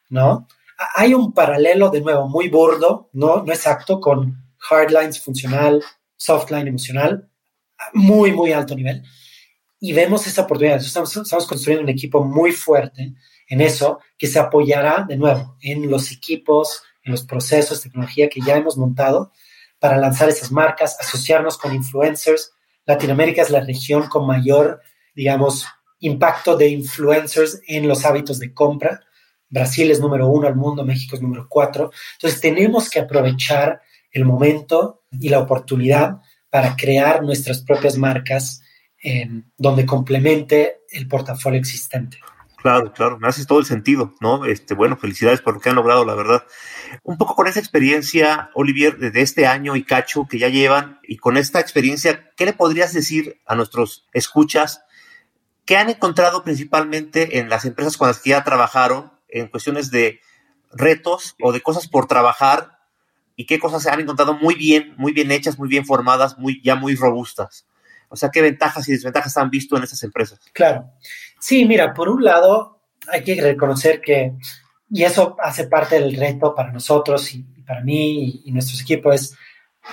¿no? 0.09 0.47
Hay 0.95 1.13
un 1.13 1.33
paralelo, 1.33 1.89
de 1.89 2.01
nuevo, 2.01 2.27
muy 2.27 2.49
burdo, 2.49 3.09
no, 3.13 3.43
no 3.43 3.53
exacto, 3.53 3.99
con 3.99 4.43
hardlines 4.57 5.21
funcional, 5.21 5.83
softline 6.17 6.67
emocional, 6.67 7.29
muy, 7.93 8.31
muy 8.31 8.51
alto 8.51 8.75
nivel. 8.75 9.03
Y 9.79 9.93
vemos 9.93 10.27
esa 10.27 10.43
oportunidad. 10.43 10.77
Estamos, 10.77 11.15
estamos 11.15 11.47
construyendo 11.47 11.83
un 11.83 11.89
equipo 11.89 12.23
muy 12.23 12.51
fuerte 12.51 13.13
en 13.47 13.61
eso, 13.61 13.99
que 14.17 14.27
se 14.27 14.39
apoyará, 14.39 15.05
de 15.07 15.17
nuevo, 15.17 15.57
en 15.61 15.89
los 15.89 16.11
equipos, 16.11 16.83
en 17.03 17.11
los 17.11 17.23
procesos, 17.23 17.81
tecnología 17.81 18.29
que 18.29 18.41
ya 18.41 18.55
hemos 18.55 18.77
montado, 18.77 19.31
para 19.79 19.97
lanzar 19.97 20.29
esas 20.29 20.51
marcas, 20.51 20.97
asociarnos 20.99 21.57
con 21.57 21.73
influencers. 21.73 22.53
Latinoamérica 22.85 23.41
es 23.41 23.49
la 23.49 23.61
región 23.61 24.07
con 24.07 24.27
mayor, 24.27 24.81
digamos, 25.15 25.65
impacto 25.99 26.55
de 26.55 26.69
influencers 26.69 27.61
en 27.67 27.87
los 27.87 28.05
hábitos 28.05 28.39
de 28.39 28.53
compra. 28.53 29.01
Brasil 29.51 29.91
es 29.91 29.99
número 29.99 30.27
uno 30.27 30.47
al 30.47 30.55
mundo, 30.55 30.83
México 30.83 31.15
es 31.15 31.21
número 31.21 31.45
cuatro. 31.47 31.91
Entonces 32.13 32.41
tenemos 32.41 32.89
que 32.89 33.01
aprovechar 33.01 33.81
el 34.11 34.25
momento 34.25 35.03
y 35.11 35.29
la 35.29 35.39
oportunidad 35.39 36.17
para 36.49 36.75
crear 36.75 37.21
nuestras 37.21 37.61
propias 37.61 37.97
marcas 37.97 38.63
donde 39.57 39.85
complemente 39.85 40.81
el 40.89 41.07
portafolio 41.07 41.59
existente. 41.59 42.17
Claro, 42.57 42.93
claro, 42.93 43.17
me 43.17 43.27
hace 43.27 43.43
todo 43.47 43.57
el 43.57 43.65
sentido, 43.65 44.13
¿no? 44.19 44.45
Este, 44.45 44.75
bueno, 44.75 44.95
felicidades 44.95 45.41
por 45.41 45.55
lo 45.55 45.59
que 45.59 45.69
han 45.69 45.75
logrado, 45.75 46.05
la 46.05 46.13
verdad. 46.13 46.43
Un 47.03 47.17
poco 47.17 47.33
con 47.33 47.47
esa 47.47 47.59
experiencia, 47.59 48.51
Olivier, 48.53 48.99
de 48.99 49.21
este 49.21 49.47
año 49.47 49.75
y 49.75 49.83
cacho 49.83 50.27
que 50.29 50.37
ya 50.37 50.47
llevan, 50.47 50.99
y 51.01 51.17
con 51.17 51.37
esta 51.37 51.59
experiencia, 51.59 52.29
¿qué 52.37 52.45
le 52.45 52.53
podrías 52.53 52.93
decir 52.93 53.41
a 53.47 53.55
nuestros 53.55 54.07
escuchas? 54.13 54.83
¿Qué 55.65 55.77
han 55.77 55.89
encontrado 55.89 56.43
principalmente 56.43 57.39
en 57.39 57.49
las 57.49 57.65
empresas 57.65 57.97
con 57.97 58.09
las 58.09 58.19
que 58.19 58.29
ya 58.29 58.43
trabajaron 58.43 59.11
en 59.31 59.47
cuestiones 59.47 59.91
de 59.91 60.19
retos 60.71 61.35
o 61.41 61.51
de 61.51 61.61
cosas 61.61 61.87
por 61.87 62.07
trabajar 62.07 62.79
y 63.35 63.45
qué 63.45 63.59
cosas 63.59 63.83
se 63.83 63.89
han 63.89 63.99
encontrado 63.99 64.33
muy 64.33 64.55
bien, 64.55 64.93
muy 64.97 65.13
bien 65.13 65.31
hechas, 65.31 65.57
muy 65.57 65.67
bien 65.67 65.85
formadas, 65.85 66.37
muy, 66.37 66.61
ya 66.63 66.75
muy 66.75 66.95
robustas? 66.95 67.65
O 68.09 68.15
sea, 68.15 68.29
¿qué 68.29 68.41
ventajas 68.41 68.87
y 68.87 68.91
desventajas 68.91 69.37
han 69.37 69.49
visto 69.49 69.77
en 69.77 69.83
esas 69.83 70.03
empresas? 70.03 70.39
Claro. 70.53 70.91
Sí, 71.39 71.65
mira, 71.65 71.93
por 71.93 72.09
un 72.09 72.23
lado, 72.23 72.81
hay 73.07 73.23
que 73.23 73.41
reconocer 73.41 74.01
que, 74.01 74.33
y 74.89 75.03
eso 75.03 75.37
hace 75.41 75.67
parte 75.67 75.99
del 75.99 76.15
reto 76.17 76.53
para 76.53 76.71
nosotros 76.71 77.33
y, 77.33 77.43
para 77.65 77.81
mí 77.81 78.41
y, 78.43 78.51
nuestros 78.51 78.81
equipos, 78.81 79.15
es 79.15 79.37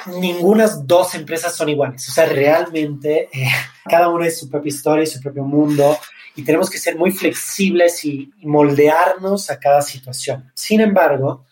ninguna 0.06 0.68
dos 0.84 1.14
empresas 1.14 1.54
son 1.54 1.68
iguales. 1.68 2.08
O 2.08 2.12
sea, 2.12 2.26
realmente 2.26 3.28
eh, 3.32 3.48
cada 3.84 4.08
una 4.08 4.26
es 4.26 4.38
su 4.38 4.48
propia 4.48 4.68
historia 4.68 5.04
y 5.04 5.06
su 5.06 5.20
propio 5.20 5.44
mundo 5.44 5.98
y 6.36 6.44
tenemos 6.44 6.70
que 6.70 6.78
ser 6.78 6.96
muy 6.96 7.10
flexibles 7.10 8.04
y, 8.04 8.30
y 8.38 8.46
moldearnos 8.46 9.50
a 9.50 9.58
cada 9.58 9.82
situación. 9.82 10.50
Sin 10.54 10.80
embargo, 10.80 11.46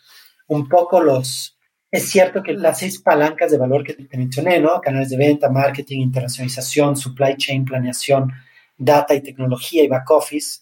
un 0.48 0.68
poco 0.68 1.00
los, 1.00 1.58
es 1.90 2.08
cierto 2.08 2.42
que 2.42 2.52
las 2.52 2.78
seis 2.78 3.00
palancas 3.00 3.50
de 3.50 3.58
valor 3.58 3.84
que 3.84 3.94
te 3.94 4.16
mencioné, 4.16 4.60
¿no? 4.60 4.80
Canales 4.80 5.10
de 5.10 5.16
venta, 5.16 5.50
marketing, 5.50 6.02
internacionalización, 6.02 6.96
supply 6.96 7.36
chain, 7.36 7.64
planeación, 7.64 8.32
data 8.76 9.14
y 9.14 9.22
tecnología 9.22 9.82
y 9.82 9.88
back 9.88 10.10
office, 10.10 10.60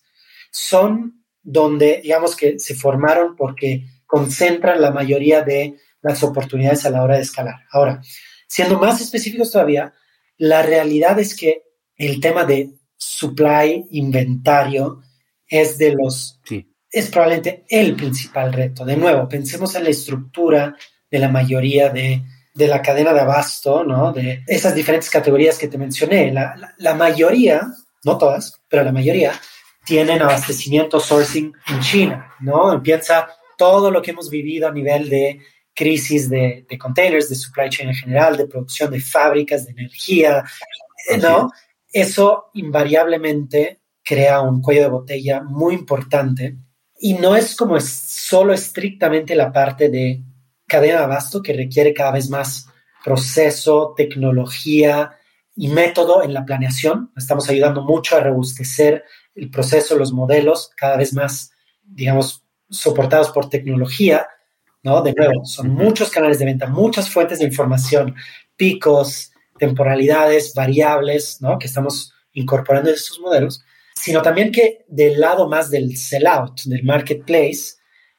son 0.50 1.24
donde, 1.42 2.00
digamos 2.02 2.36
que 2.36 2.58
se 2.58 2.74
formaron 2.74 3.36
porque 3.36 3.84
concentran 4.06 4.80
la 4.80 4.90
mayoría 4.90 5.42
de 5.42 5.76
las 6.04 6.22
oportunidades 6.22 6.84
a 6.84 6.90
la 6.90 7.02
hora 7.02 7.16
de 7.16 7.22
escalar. 7.22 7.56
Ahora, 7.72 8.00
siendo 8.46 8.78
más 8.78 9.00
específicos 9.00 9.50
todavía, 9.50 9.92
la 10.36 10.62
realidad 10.62 11.18
es 11.18 11.34
que 11.34 11.62
el 11.96 12.20
tema 12.20 12.44
de 12.44 12.70
supply, 12.96 13.86
inventario, 13.90 15.02
es 15.46 15.78
de 15.78 15.94
los... 15.94 16.40
Es 16.90 17.10
probablemente 17.10 17.64
el 17.68 17.96
principal 17.96 18.52
reto. 18.52 18.84
De 18.84 18.96
nuevo, 18.96 19.28
pensemos 19.28 19.74
en 19.74 19.84
la 19.84 19.90
estructura 19.90 20.76
de 21.10 21.18
la 21.18 21.28
mayoría 21.28 21.88
de, 21.88 22.22
de 22.54 22.68
la 22.68 22.82
cadena 22.82 23.12
de 23.12 23.20
abasto, 23.20 23.82
¿no? 23.82 24.12
De 24.12 24.44
esas 24.46 24.74
diferentes 24.74 25.10
categorías 25.10 25.58
que 25.58 25.68
te 25.68 25.78
mencioné. 25.78 26.32
La, 26.32 26.74
la, 26.78 26.94
mayoría, 26.94 27.62
no 28.04 28.16
todas, 28.16 28.60
pero 28.68 28.84
la 28.84 28.92
mayoría, 28.92 29.32
tienen 29.84 30.22
abastecimiento 30.22 31.00
sourcing 31.00 31.52
en 31.66 31.80
China, 31.80 32.32
¿no? 32.40 32.80
Piensa 32.82 33.28
todo 33.58 33.90
lo 33.90 34.00
que 34.00 34.12
hemos 34.12 34.30
vivido 34.30 34.68
a 34.68 34.72
nivel 34.72 35.08
de 35.08 35.40
crisis 35.74 36.30
de, 36.30 36.66
de 36.68 36.78
containers, 36.78 37.28
de 37.28 37.34
supply 37.34 37.68
chain 37.68 37.88
en 37.88 37.94
general, 37.94 38.36
de 38.36 38.46
producción 38.46 38.90
de 38.90 39.00
fábricas, 39.00 39.66
de 39.66 39.72
energía, 39.72 40.44
¿no? 41.20 41.50
Eso 41.92 42.50
invariablemente 42.54 43.80
crea 44.02 44.40
un 44.40 44.60
cuello 44.60 44.82
de 44.82 44.88
botella 44.88 45.42
muy 45.42 45.74
importante 45.74 46.56
y 46.98 47.14
no 47.14 47.36
es 47.36 47.56
como 47.56 47.76
es 47.76 47.88
solo 47.88 48.52
estrictamente 48.52 49.34
la 49.34 49.52
parte 49.52 49.88
de 49.88 50.22
cadena 50.66 50.98
de 50.98 51.04
abasto 51.04 51.42
que 51.42 51.52
requiere 51.52 51.92
cada 51.92 52.12
vez 52.12 52.30
más 52.30 52.68
proceso, 53.04 53.94
tecnología 53.96 55.12
y 55.54 55.68
método 55.68 56.22
en 56.22 56.32
la 56.32 56.44
planeación. 56.44 57.12
Estamos 57.16 57.48
ayudando 57.48 57.82
mucho 57.82 58.16
a 58.16 58.20
robustecer 58.20 59.04
el 59.34 59.50
proceso, 59.50 59.96
los 59.96 60.12
modelos, 60.12 60.70
cada 60.76 60.96
vez 60.96 61.12
más, 61.12 61.50
digamos, 61.82 62.44
soportados 62.70 63.30
por 63.30 63.50
tecnología, 63.50 64.26
¿no? 64.84 65.02
De 65.02 65.12
nuevo, 65.12 65.44
son 65.44 65.70
muchos 65.70 66.10
canales 66.10 66.38
de 66.38 66.44
venta, 66.44 66.66
muchas 66.66 67.10
fuentes 67.10 67.40
de 67.40 67.46
información, 67.46 68.14
picos, 68.56 69.32
temporalidades, 69.58 70.52
variables, 70.54 71.40
¿no? 71.40 71.58
Que 71.58 71.66
estamos 71.66 72.12
incorporando 72.34 72.90
en 72.90 72.96
estos 72.96 73.18
modelos, 73.18 73.64
sino 73.94 74.22
también 74.22 74.52
que 74.52 74.84
del 74.86 75.18
lado 75.18 75.48
más 75.48 75.70
del 75.70 75.96
sellout, 75.96 76.62
del 76.64 76.84
marketplace, 76.84 77.76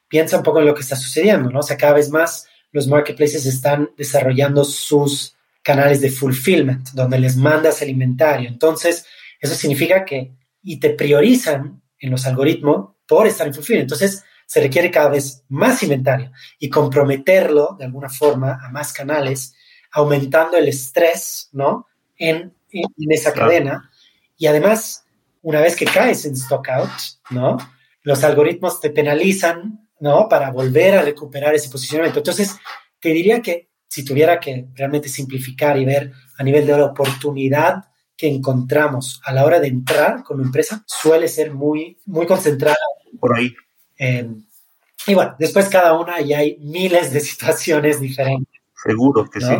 piensa 0.08 0.36
un 0.36 0.42
poco 0.42 0.60
en 0.60 0.66
lo 0.66 0.74
que 0.74 0.82
está 0.82 0.96
sucediendo, 0.96 1.50
¿no? 1.50 1.60
O 1.60 1.62
sea, 1.62 1.76
cada 1.76 1.94
vez 1.94 2.10
más 2.10 2.46
los 2.72 2.88
marketplaces 2.88 3.46
están 3.46 3.90
desarrollando 3.96 4.64
sus 4.64 5.36
canales 5.62 6.00
de 6.00 6.10
fulfillment, 6.10 6.90
donde 6.90 7.18
les 7.18 7.36
mandas 7.36 7.80
el 7.82 7.90
inventario. 7.90 8.48
Entonces, 8.48 9.06
eso 9.40 9.54
significa 9.54 10.04
que, 10.04 10.32
y 10.62 10.78
te 10.78 10.90
priorizan 10.90 11.82
en 11.98 12.10
los 12.10 12.26
algoritmos 12.26 12.94
por 13.06 13.26
estar 13.26 13.46
en 13.46 13.54
fulfillment. 13.54 13.84
Entonces, 13.84 14.24
se 14.46 14.60
requiere 14.60 14.90
cada 14.90 15.10
vez 15.10 15.44
más 15.48 15.82
inventario 15.82 16.30
y 16.58 16.70
comprometerlo 16.70 17.76
de 17.78 17.84
alguna 17.84 18.08
forma 18.08 18.58
a 18.62 18.70
más 18.70 18.92
canales, 18.92 19.54
aumentando 19.92 20.56
el 20.56 20.68
estrés, 20.68 21.50
¿no? 21.52 21.86
En, 22.16 22.54
en, 22.70 23.12
esa 23.12 23.32
cadena. 23.32 23.90
Y 24.38 24.46
además, 24.46 25.04
una 25.42 25.60
vez 25.60 25.76
que 25.76 25.84
caes 25.84 26.24
en 26.24 26.36
stockout, 26.36 26.90
¿no? 27.30 27.58
Los 28.02 28.22
algoritmos 28.24 28.80
te 28.80 28.90
penalizan 28.90 29.86
¿no? 30.00 30.28
Para 30.28 30.50
volver 30.50 30.94
a 30.94 31.02
recuperar 31.02 31.54
ese 31.54 31.68
posicionamiento. 31.68 32.20
Entonces, 32.20 32.56
te 33.00 33.10
diría 33.10 33.40
que 33.40 33.68
si 33.88 34.04
tuviera 34.04 34.38
que 34.40 34.68
realmente 34.74 35.08
simplificar 35.08 35.78
y 35.78 35.84
ver 35.84 36.12
a 36.38 36.42
nivel 36.42 36.66
de 36.66 36.76
la 36.76 36.84
oportunidad 36.84 37.84
que 38.16 38.28
encontramos 38.28 39.20
a 39.24 39.32
la 39.32 39.44
hora 39.44 39.60
de 39.60 39.68
entrar 39.68 40.22
con 40.22 40.38
una 40.38 40.46
empresa, 40.46 40.82
suele 40.86 41.28
ser 41.28 41.52
muy, 41.54 41.98
muy 42.06 42.26
concentrada. 42.26 42.76
Por 43.20 43.36
ahí. 43.36 43.54
Y 43.98 45.14
bueno, 45.14 45.36
después 45.38 45.68
cada 45.68 45.98
una 45.98 46.20
y 46.20 46.32
hay 46.34 46.58
miles 46.60 47.12
de 47.12 47.20
situaciones 47.32 48.00
diferentes. 48.00 48.60
Seguro 48.74 49.28
que 49.30 49.40
sí. 49.40 49.54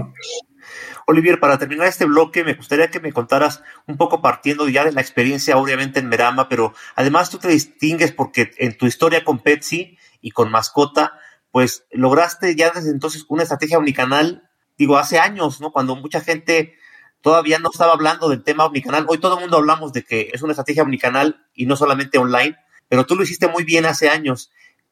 Olivier, 1.08 1.38
para 1.38 1.56
terminar 1.56 1.86
este 1.86 2.04
bloque, 2.04 2.42
me 2.42 2.54
gustaría 2.54 2.90
que 2.90 2.98
me 2.98 3.12
contaras 3.12 3.62
un 3.86 3.96
poco 3.96 4.20
partiendo 4.20 4.68
ya 4.68 4.84
de 4.84 4.92
la 4.92 5.00
experiencia, 5.00 5.56
obviamente, 5.56 6.00
en 6.00 6.08
Merama, 6.08 6.48
pero 6.48 6.74
además 6.96 7.30
tú 7.30 7.38
te 7.38 7.46
distingues 7.46 8.10
porque 8.10 8.50
en 8.58 8.76
tu 8.76 8.86
historia 8.86 9.22
con 9.22 9.38
Petsy 9.38 9.96
y 10.20 10.32
con 10.32 10.50
mascota, 10.50 11.12
pues 11.52 11.86
lograste 11.92 12.56
ya 12.56 12.70
desde 12.70 12.90
entonces 12.90 13.24
una 13.28 13.44
estrategia 13.44 13.78
omnicanal, 13.78 14.50
digo, 14.76 14.98
hace 14.98 15.20
años, 15.20 15.60
¿no? 15.60 15.70
Cuando 15.70 15.94
mucha 15.94 16.20
gente 16.20 16.74
todavía 17.20 17.60
no 17.60 17.70
estaba 17.72 17.92
hablando 17.92 18.28
del 18.28 18.42
tema 18.42 18.64
omnicanal. 18.64 19.06
Hoy 19.08 19.18
todo 19.18 19.36
el 19.36 19.42
mundo 19.42 19.58
hablamos 19.58 19.92
de 19.92 20.04
que 20.04 20.30
es 20.32 20.42
una 20.42 20.52
estrategia 20.52 20.82
omnicanal 20.82 21.46
y 21.54 21.66
no 21.66 21.76
solamente 21.76 22.18
online, 22.18 22.56
pero 22.88 23.06
tú 23.06 23.16
lo 23.16 23.22
hiciste 23.22 23.48
muy 23.48 23.64
bien 23.64 23.86
hace 23.86 24.08
años. 24.08 24.50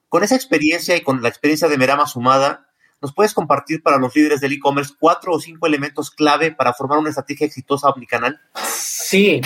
Con 0.09 0.23
esa 0.23 0.37
experiencia 0.37 0.97
y 0.97 1.01
con 1.01 1.23
la 1.23 1.29
experiencia 1.29 1.69
de 1.69 1.79
Merama 1.79 2.07
sumada, 2.07 2.69
¿nos 3.01 3.13
puedes 3.13 3.35
compartir 3.35 3.83
para 3.83 3.99
los 3.99 4.15
líderes 4.15 4.41
del 4.41 4.53
e-commerce 4.53 4.95
cuatro 4.99 5.33
o 5.33 5.41
cinco 5.41 5.67
elementos 5.67 6.11
clave 6.11 6.53
para 6.53 6.73
formar 6.73 6.99
una 6.99 7.11
estrategia 7.11 7.47
exitosa 7.47 7.89
omnicanal? 7.89 8.41
Sí, 8.65 9.41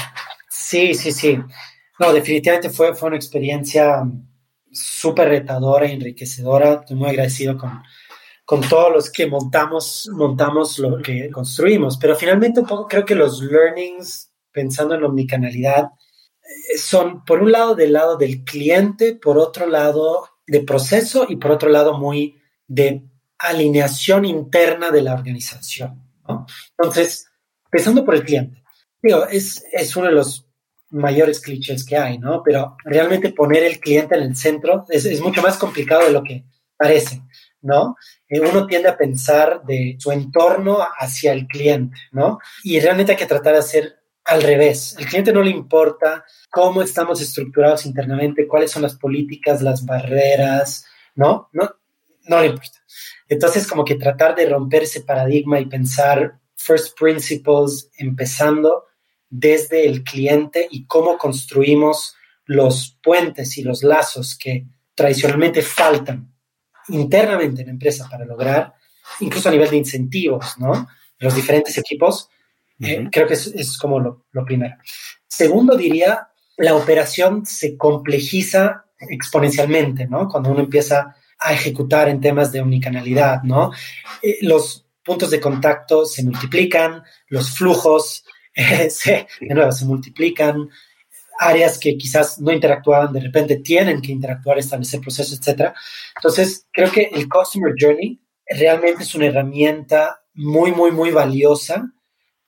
sí, 0.48 0.94
sí, 0.94 1.12
sí. 1.12 1.38
No, 1.98 2.12
definitivamente 2.12 2.70
fue, 2.70 2.94
fue 2.94 3.08
una 3.08 3.16
experiencia 3.16 4.02
súper 4.70 5.28
retadora 5.28 5.86
enriquecedora. 5.86 6.74
Estoy 6.74 6.96
muy 6.96 7.08
agradecido 7.08 7.56
con, 7.56 7.82
con 8.44 8.60
todos 8.60 8.92
los 8.92 9.10
que 9.10 9.26
montamos, 9.26 10.08
montamos 10.12 10.78
lo 10.78 10.98
que 11.02 11.30
construimos. 11.30 11.98
Pero 11.98 12.14
finalmente 12.14 12.60
un 12.60 12.66
poco 12.66 12.86
creo 12.86 13.04
que 13.04 13.14
los 13.14 13.42
learnings, 13.42 14.30
pensando 14.52 14.94
en 14.94 15.04
omnicanalidad, 15.04 15.88
son 16.76 17.24
por 17.24 17.42
un 17.42 17.52
lado 17.52 17.74
del 17.74 17.92
lado 17.92 18.16
del 18.16 18.44
cliente, 18.44 19.14
por 19.14 19.38
otro 19.38 19.66
lado 19.66 20.28
de 20.46 20.60
proceso 20.60 21.26
y 21.28 21.36
por 21.36 21.50
otro 21.50 21.68
lado 21.68 21.98
muy 21.98 22.40
de 22.66 23.02
alineación 23.38 24.24
interna 24.24 24.90
de 24.90 25.02
la 25.02 25.14
organización. 25.14 26.02
Entonces, 26.76 27.28
empezando 27.64 28.04
por 28.04 28.14
el 28.14 28.24
cliente. 28.24 28.62
Digo, 29.02 29.26
es, 29.26 29.64
es 29.72 29.94
uno 29.96 30.08
de 30.08 30.14
los 30.14 30.48
mayores 30.90 31.40
clichés 31.40 31.84
que 31.84 31.96
hay, 31.96 32.18
¿no? 32.18 32.42
Pero 32.42 32.76
realmente 32.84 33.32
poner 33.32 33.62
el 33.62 33.78
cliente 33.78 34.14
en 34.14 34.22
el 34.22 34.36
centro 34.36 34.84
es, 34.88 35.20
mucho 35.20 35.42
más 35.42 35.58
complicado 35.58 36.04
de 36.04 36.12
lo 36.12 36.22
que 36.22 36.44
parece, 36.76 37.22
¿no? 37.60 37.96
Eh, 38.28 38.40
uno 38.40 38.66
tiende 38.66 38.88
a 38.88 38.96
pensar 38.96 39.62
de 39.64 39.96
su 39.98 40.10
entorno 40.12 40.78
hacia 40.98 41.32
el 41.32 41.46
cliente, 41.46 41.96
¿no? 42.12 42.38
Y 42.64 42.80
realmente 42.80 43.12
hay 43.12 43.18
que 43.18 43.26
tratar 43.26 43.54
de 43.54 43.58
hacer 43.60 43.97
al 44.28 44.42
revés. 44.42 44.94
El 44.98 45.06
cliente 45.06 45.32
no 45.32 45.42
le 45.42 45.50
importa 45.50 46.24
cómo 46.50 46.82
estamos 46.82 47.20
estructurados 47.20 47.86
internamente, 47.86 48.46
cuáles 48.46 48.70
son 48.70 48.82
las 48.82 48.94
políticas, 48.94 49.62
las 49.62 49.86
barreras, 49.86 50.84
¿no? 51.14 51.48
No, 51.52 51.70
no 52.24 52.40
le 52.40 52.48
importa. 52.48 52.78
Entonces, 53.26 53.66
como 53.66 53.84
que 53.84 53.94
tratar 53.96 54.34
de 54.34 54.48
romper 54.48 54.82
ese 54.82 55.00
paradigma 55.00 55.58
y 55.58 55.66
pensar 55.66 56.38
first 56.56 56.98
principles, 56.98 57.90
empezando 57.96 58.84
desde 59.30 59.86
el 59.86 60.04
cliente 60.04 60.68
y 60.70 60.86
cómo 60.86 61.16
construimos 61.16 62.14
los 62.44 62.98
puentes 63.02 63.56
y 63.56 63.62
los 63.62 63.82
lazos 63.82 64.36
que 64.36 64.66
tradicionalmente 64.94 65.62
faltan 65.62 66.34
internamente 66.88 67.62
en 67.62 67.68
la 67.68 67.72
empresa 67.72 68.08
para 68.10 68.24
lograr, 68.24 68.74
incluso 69.20 69.48
a 69.48 69.52
nivel 69.52 69.70
de 69.70 69.76
incentivos, 69.76 70.58
¿no? 70.58 70.86
Los 71.18 71.34
diferentes 71.34 71.76
equipos, 71.78 72.28
eh, 72.80 73.08
creo 73.10 73.26
que 73.26 73.34
es, 73.34 73.78
como 73.78 73.98
lo, 73.98 74.26
lo, 74.32 74.44
primero. 74.44 74.76
Segundo, 75.26 75.76
diría, 75.76 76.28
la 76.56 76.74
operación 76.74 77.44
se 77.44 77.76
complejiza 77.76 78.84
exponencialmente, 79.00 80.06
¿no? 80.06 80.28
Cuando 80.28 80.50
uno 80.50 80.60
empieza 80.60 81.16
a 81.38 81.52
ejecutar 81.52 82.08
en 82.08 82.20
temas 82.20 82.52
de 82.52 82.60
omnicanalidad, 82.60 83.42
¿no? 83.42 83.72
Eh, 84.22 84.38
los 84.42 84.86
puntos 85.02 85.30
de 85.30 85.40
contacto 85.40 86.04
se 86.04 86.24
multiplican, 86.24 87.02
los 87.28 87.56
flujos 87.56 88.24
eh, 88.54 88.90
se, 88.90 89.26
de 89.40 89.54
nuevo 89.54 89.72
se 89.72 89.84
multiplican, 89.84 90.68
áreas 91.38 91.78
que 91.78 91.96
quizás 91.96 92.40
no 92.40 92.52
interactuaban 92.52 93.12
de 93.12 93.20
repente 93.20 93.56
tienen 93.56 94.00
que 94.00 94.12
interactuar, 94.12 94.58
establecer 94.58 95.00
procesos, 95.00 95.38
etc. 95.38 95.72
Entonces, 96.16 96.66
creo 96.72 96.90
que 96.90 97.10
el 97.12 97.28
Customer 97.28 97.72
Journey 97.78 98.20
realmente 98.46 99.04
es 99.04 99.14
una 99.14 99.26
herramienta 99.26 100.20
muy, 100.34 100.72
muy, 100.72 100.90
muy 100.90 101.10
valiosa 101.10 101.92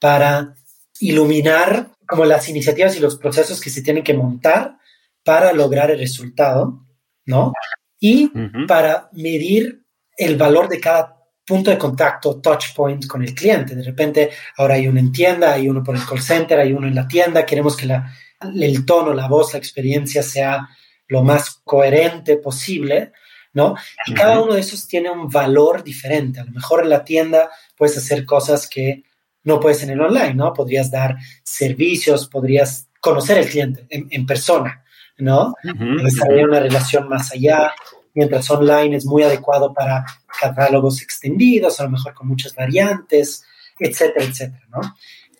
para 0.00 0.54
iluminar 0.98 1.90
como 2.06 2.24
las 2.24 2.48
iniciativas 2.48 2.96
y 2.96 3.00
los 3.00 3.16
procesos 3.16 3.60
que 3.60 3.70
se 3.70 3.82
tienen 3.82 4.02
que 4.02 4.14
montar 4.14 4.78
para 5.22 5.52
lograr 5.52 5.92
el 5.92 5.98
resultado, 5.98 6.84
¿no? 7.26 7.52
Y 8.00 8.32
para 8.66 9.08
medir 9.12 9.84
el 10.16 10.36
valor 10.36 10.68
de 10.68 10.80
cada 10.80 11.16
punto 11.46 11.70
de 11.70 11.78
contacto, 11.78 12.40
touch 12.40 12.74
point 12.74 13.06
con 13.06 13.22
el 13.22 13.34
cliente. 13.34 13.74
De 13.74 13.82
repente, 13.82 14.30
ahora 14.56 14.74
hay 14.74 14.88
uno 14.88 14.98
en 14.98 15.12
tienda, 15.12 15.52
hay 15.52 15.68
uno 15.68 15.82
por 15.82 15.94
el 15.96 16.04
call 16.04 16.20
center, 16.20 16.58
hay 16.58 16.72
uno 16.72 16.88
en 16.88 16.94
la 16.94 17.06
tienda. 17.06 17.46
Queremos 17.46 17.76
que 17.76 17.86
la, 17.86 18.12
el 18.40 18.84
tono, 18.84 19.12
la 19.12 19.28
voz, 19.28 19.52
la 19.52 19.58
experiencia 19.58 20.22
sea 20.22 20.68
lo 21.08 21.22
más 21.22 21.60
coherente 21.64 22.36
posible, 22.36 23.12
¿no? 23.52 23.74
Y 24.06 24.14
cada 24.14 24.40
uno 24.40 24.54
de 24.54 24.60
esos 24.60 24.86
tiene 24.86 25.10
un 25.10 25.28
valor 25.28 25.82
diferente. 25.82 26.40
A 26.40 26.44
lo 26.44 26.52
mejor 26.52 26.82
en 26.82 26.90
la 26.90 27.04
tienda 27.04 27.50
puedes 27.76 27.96
hacer 27.98 28.24
cosas 28.24 28.68
que 28.68 29.04
no 29.44 29.60
puedes 29.60 29.82
en 29.82 29.90
el 29.90 30.00
online, 30.00 30.34
¿no? 30.34 30.52
Podrías 30.52 30.90
dar 30.90 31.16
servicios, 31.42 32.28
podrías 32.28 32.88
conocer 33.00 33.38
al 33.38 33.46
cliente 33.46 33.86
en, 33.88 34.26
persona, 34.26 34.84
¿no? 35.18 35.54
Desarrollar 36.02 36.48
una 36.48 36.60
relación 36.60 37.08
más 37.08 37.32
allá, 37.32 37.72
mientras 38.14 38.50
online 38.50 38.96
es 38.96 39.06
muy 39.06 39.22
adecuado 39.22 39.72
para 39.72 40.04
catálogos 40.40 41.02
extendidos, 41.02 41.80
a 41.80 41.84
lo 41.84 41.90
mejor 41.90 42.14
con 42.14 42.28
muchas 42.28 42.54
variantes, 42.54 43.44
etcétera, 43.78 44.26
etcétera, 44.26 44.66
¿no? 44.68 44.80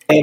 Eh, 0.07 0.21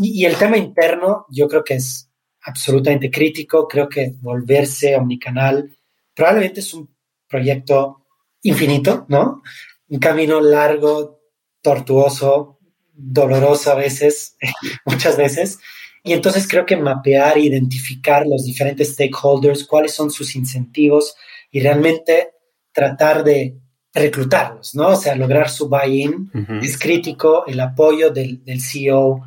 y, 0.00 0.24
el 0.24 0.36
tema 0.36 0.58
interno 0.58 1.26
yo 1.30 1.48
creo 1.48 1.64
que 1.64 1.74
es 1.74 2.10
absolutamente 2.42 3.10
crítico, 3.10 3.66
creo 3.66 3.88
que 3.88 4.14
volverse 4.20 4.96
omnicanal 4.96 5.70
probablemente 6.14 6.60
es 6.60 6.72
un 6.74 6.94
proyecto 7.28 8.06
infinito, 8.42 9.06
¿no? 9.08 9.42
Un 9.88 9.98
camino 9.98 10.40
largo, 10.40 11.20
tortuoso, 11.60 12.53
doloroso 12.94 13.72
a 13.72 13.74
veces, 13.74 14.36
muchas 14.84 15.16
veces. 15.16 15.58
Y 16.02 16.12
entonces 16.12 16.46
creo 16.46 16.66
que 16.66 16.76
mapear 16.76 17.38
identificar 17.38 18.26
los 18.26 18.44
diferentes 18.44 18.92
stakeholders, 18.92 19.64
cuáles 19.64 19.92
son 19.92 20.10
sus 20.10 20.36
incentivos 20.36 21.16
y 21.50 21.60
realmente 21.60 22.32
tratar 22.72 23.24
de 23.24 23.56
reclutarlos, 23.94 24.74
¿no? 24.74 24.88
O 24.88 24.96
sea, 24.96 25.14
lograr 25.14 25.48
su 25.48 25.68
buy-in 25.68 26.30
es 26.60 26.76
crítico, 26.76 27.46
el 27.46 27.60
apoyo 27.60 28.10
del, 28.10 28.42
CEO 28.60 29.22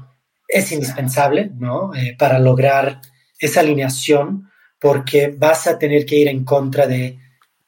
es 0.47 0.71
indispensable, 0.71 1.49
¿no? 1.57 1.95
Eh, 1.95 2.15
para 2.19 2.37
lograr 2.37 3.01
esa 3.39 3.61
alineación, 3.61 4.49
porque 4.79 5.33
vas 5.35 5.67
a 5.67 5.79
tener 5.79 6.05
que 6.05 6.17
ir 6.17 6.27
en 6.27 6.43
contra 6.43 6.85
de 6.85 7.17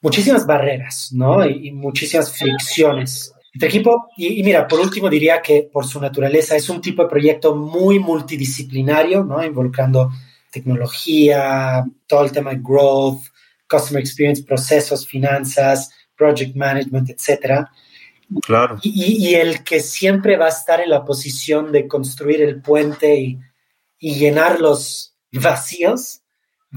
muchísimas 0.01 0.45
barreras, 0.45 1.11
¿no? 1.13 1.45
Y, 1.45 1.71
muchísimas 1.71 2.37
fricciones 2.37 3.33
entre 3.53 3.69
equipo. 3.69 4.07
Y, 4.17 4.43
mira, 4.43 4.67
por 4.67 4.79
último 4.79 5.09
diría 5.09 5.41
que 5.41 5.69
por 5.71 5.85
su 5.85 5.99
naturaleza 5.99 6.55
es 6.55 6.69
un 6.69 6.81
tipo 6.81 7.03
de 7.03 7.09
proyecto 7.09 7.55
muy 7.55 7.99
multidisciplinario, 7.99 9.23
¿no? 9.23 9.43
Involucrando 9.43 10.11
tecnología, 10.51 11.83
todo 12.07 12.23
el 12.23 12.31
tema 12.31 12.51
de 12.51 12.59
growth, 12.61 13.21
customer 13.69 14.01
experience, 14.01 14.43
procesos, 14.43 15.07
finanzas, 15.07 15.91
project 16.15 16.55
management, 16.55 17.09
etcétera. 17.09 17.71
Claro. 18.41 18.77
Y, 18.83 19.33
el 19.33 19.63
que 19.63 19.79
siempre 19.79 20.37
va 20.37 20.45
a 20.45 20.49
estar 20.49 20.81
en 20.81 20.89
la 20.89 21.03
posición 21.03 21.71
de 21.71 21.87
construir 21.87 22.41
el 22.41 22.61
puente 22.61 23.15
y, 23.15 23.39
llenar 23.99 24.59
los 24.59 25.15
vacíos, 25.31 26.21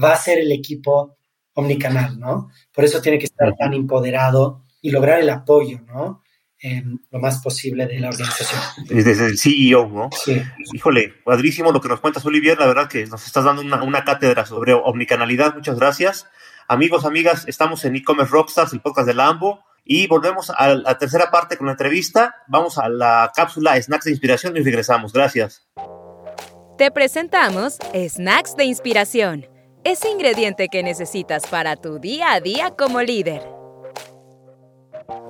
va 0.01 0.13
a 0.13 0.17
ser 0.17 0.39
el 0.39 0.51
equipo 0.51 1.15
omnicanal, 1.53 2.19
¿no? 2.19 2.49
Por 2.73 2.83
eso 2.83 3.01
tiene 3.01 3.19
que 3.19 3.25
estar 3.25 3.55
tan 3.55 3.73
empoderado 3.73 4.63
y 4.81 4.89
lograr 4.89 5.19
el 5.19 5.29
apoyo, 5.29 5.79
¿no? 5.87 6.22
Lo 7.11 7.19
más 7.19 7.41
posible 7.41 7.87
de 7.87 7.99
la 7.99 8.09
organización. 8.09 8.61
Desde 8.87 9.25
el 9.25 9.37
CEO, 9.37 9.89
¿no? 9.89 10.09
Sí. 10.11 10.41
Híjole, 10.73 11.13
padrísimo 11.25 11.71
lo 11.71 11.81
que 11.81 11.89
nos 11.89 11.99
cuentas, 11.99 12.25
Olivier. 12.25 12.57
La 12.57 12.67
verdad 12.67 12.87
que 12.87 13.05
nos 13.05 13.25
estás 13.25 13.43
dando 13.43 13.61
una, 13.61 13.83
una 13.83 14.03
cátedra 14.03 14.45
sobre 14.45 14.73
omnicanalidad. 14.73 15.55
Muchas 15.55 15.77
gracias. 15.77 16.27
Amigos, 16.67 17.05
amigas, 17.05 17.43
estamos 17.47 17.83
en 17.85 17.97
e-commerce 17.97 18.31
Rockstars, 18.31 18.73
el 18.73 18.81
podcast 18.81 19.07
de 19.07 19.13
Lambo. 19.13 19.63
Y 19.85 20.07
volvemos 20.07 20.49
a 20.49 20.75
la 20.75 20.97
tercera 20.97 21.29
parte 21.29 21.57
con 21.57 21.67
la 21.67 21.73
entrevista. 21.73 22.35
Vamos 22.47 22.77
a 22.77 22.87
la 22.87 23.31
cápsula 23.35 23.81
Snacks 23.81 24.05
de 24.05 24.11
Inspiración 24.11 24.55
y 24.55 24.61
regresamos. 24.61 25.11
Gracias. 25.11 25.67
Te 26.77 26.89
presentamos 26.89 27.77
Snacks 27.93 28.55
de 28.55 28.63
Inspiración, 28.63 29.45
ese 29.83 30.09
ingrediente 30.09 30.69
que 30.69 30.83
necesitas 30.83 31.45
para 31.47 31.75
tu 31.75 31.99
día 31.99 32.31
a 32.31 32.39
día 32.39 32.71
como 32.77 33.01
líder. 33.01 33.62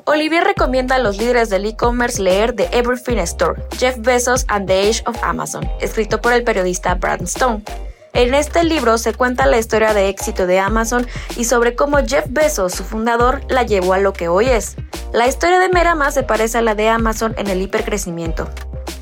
Olivier 0.05 0.43
recomienda 0.43 0.95
a 0.95 0.99
los 0.99 1.17
líderes 1.17 1.49
del 1.49 1.65
e-commerce 1.65 2.21
leer 2.21 2.53
The 2.53 2.67
Everything 2.77 3.19
Store, 3.19 3.61
Jeff 3.77 3.97
Bezos 3.99 4.43
and 4.49 4.67
the 4.67 4.89
Age 4.89 5.01
of 5.05 5.15
Amazon, 5.23 5.69
escrito 5.79 6.19
por 6.19 6.33
el 6.33 6.43
periodista 6.43 6.95
Brad 6.95 7.21
Stone. 7.21 7.63
En 8.11 8.33
este 8.33 8.65
libro 8.65 8.97
se 8.97 9.13
cuenta 9.13 9.45
la 9.45 9.57
historia 9.57 9.93
de 9.93 10.09
éxito 10.09 10.45
de 10.45 10.59
Amazon 10.59 11.07
y 11.37 11.45
sobre 11.45 11.75
cómo 11.75 11.99
Jeff 12.05 12.25
Bezos, 12.29 12.73
su 12.73 12.83
fundador, 12.83 13.41
la 13.47 13.63
llevó 13.63 13.93
a 13.93 13.97
lo 13.97 14.11
que 14.11 14.27
hoy 14.27 14.49
es. 14.49 14.75
La 15.13 15.27
historia 15.27 15.59
de 15.59 15.69
Merama 15.69 16.11
se 16.11 16.23
parece 16.23 16.57
a 16.57 16.61
la 16.61 16.75
de 16.75 16.89
Amazon 16.89 17.33
en 17.37 17.47
el 17.47 17.61
hipercrecimiento. 17.61 18.49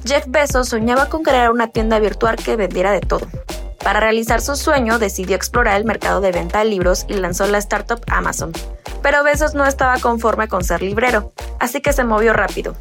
Jeff 0.06 0.26
Bezos 0.28 0.70
soñaba 0.70 1.10
con 1.10 1.24
crear 1.24 1.52
una 1.52 1.70
tienda 1.70 1.98
virtual 1.98 2.36
que 2.36 2.56
vendiera 2.56 2.92
de 2.92 3.02
todo. 3.02 3.28
Para 3.84 4.00
realizar 4.00 4.42
su 4.42 4.56
sueño, 4.56 5.00
decidió 5.00 5.36
explorar 5.36 5.78
el 5.78 5.86
mercado 5.86 6.22
de 6.22 6.32
venta 6.32 6.60
de 6.60 6.66
libros 6.66 7.06
y 7.08 7.16
lanzó 7.16 7.48
la 7.48 7.58
startup 7.58 8.02
Amazon. 8.08 8.52
Pero 9.02 9.24
Bezos 9.24 9.56
no 9.56 9.66
estaba 9.66 9.98
conforme 10.00 10.48
con 10.48 10.64
ser 10.64 10.82
librero, 10.82 11.34
así 11.60 11.82
que 11.82 11.92
se 11.92 12.04
movió 12.04 12.34
rápido. 12.34 12.76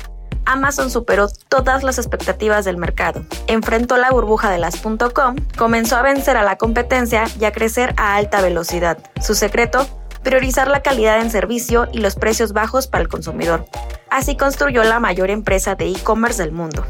Amazon 0.44 0.90
superó 0.90 1.28
todas 1.48 1.82
las 1.84 1.98
expectativas 1.98 2.64
del 2.64 2.76
mercado, 2.76 3.24
enfrentó 3.46 3.96
la 3.96 4.10
burbuja 4.10 4.50
de 4.50 4.58
las 4.58 4.76
.com, 5.14 5.36
comenzó 5.56 5.96
a 5.96 6.02
vencer 6.02 6.36
a 6.36 6.42
la 6.42 6.56
competencia 6.56 7.24
y 7.38 7.44
a 7.44 7.52
crecer 7.52 7.94
a 7.96 8.16
alta 8.16 8.40
velocidad. 8.40 8.98
Su 9.20 9.34
secreto, 9.34 9.86
priorizar 10.22 10.68
la 10.68 10.82
calidad 10.82 11.20
en 11.20 11.30
servicio 11.30 11.88
y 11.92 11.98
los 11.98 12.16
precios 12.16 12.52
bajos 12.52 12.88
para 12.88 13.02
el 13.02 13.08
consumidor. 13.08 13.64
Así 14.10 14.36
construyó 14.36 14.82
la 14.82 14.98
mayor 14.98 15.30
empresa 15.30 15.76
de 15.76 15.88
e-commerce 15.88 16.42
del 16.42 16.52
mundo. 16.52 16.84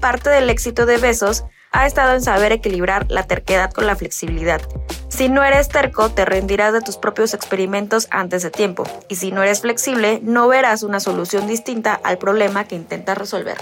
Parte 0.00 0.28
del 0.28 0.50
éxito 0.50 0.84
de 0.84 0.98
Bezos 0.98 1.44
ha 1.72 1.86
estado 1.86 2.14
en 2.14 2.22
saber 2.22 2.52
equilibrar 2.52 3.06
la 3.10 3.26
terquedad 3.26 3.72
con 3.72 3.86
la 3.86 3.96
flexibilidad. 3.96 4.60
Si 5.08 5.28
no 5.28 5.42
eres 5.42 5.68
terco, 5.68 6.10
te 6.10 6.24
rendirás 6.24 6.72
de 6.72 6.80
tus 6.80 6.96
propios 6.96 7.34
experimentos 7.34 8.08
antes 8.10 8.42
de 8.42 8.50
tiempo, 8.50 8.84
y 9.08 9.16
si 9.16 9.32
no 9.32 9.42
eres 9.42 9.62
flexible, 9.62 10.20
no 10.22 10.48
verás 10.48 10.82
una 10.82 11.00
solución 11.00 11.46
distinta 11.46 11.94
al 11.94 12.18
problema 12.18 12.64
que 12.64 12.76
intentas 12.76 13.18
resolver. 13.18 13.56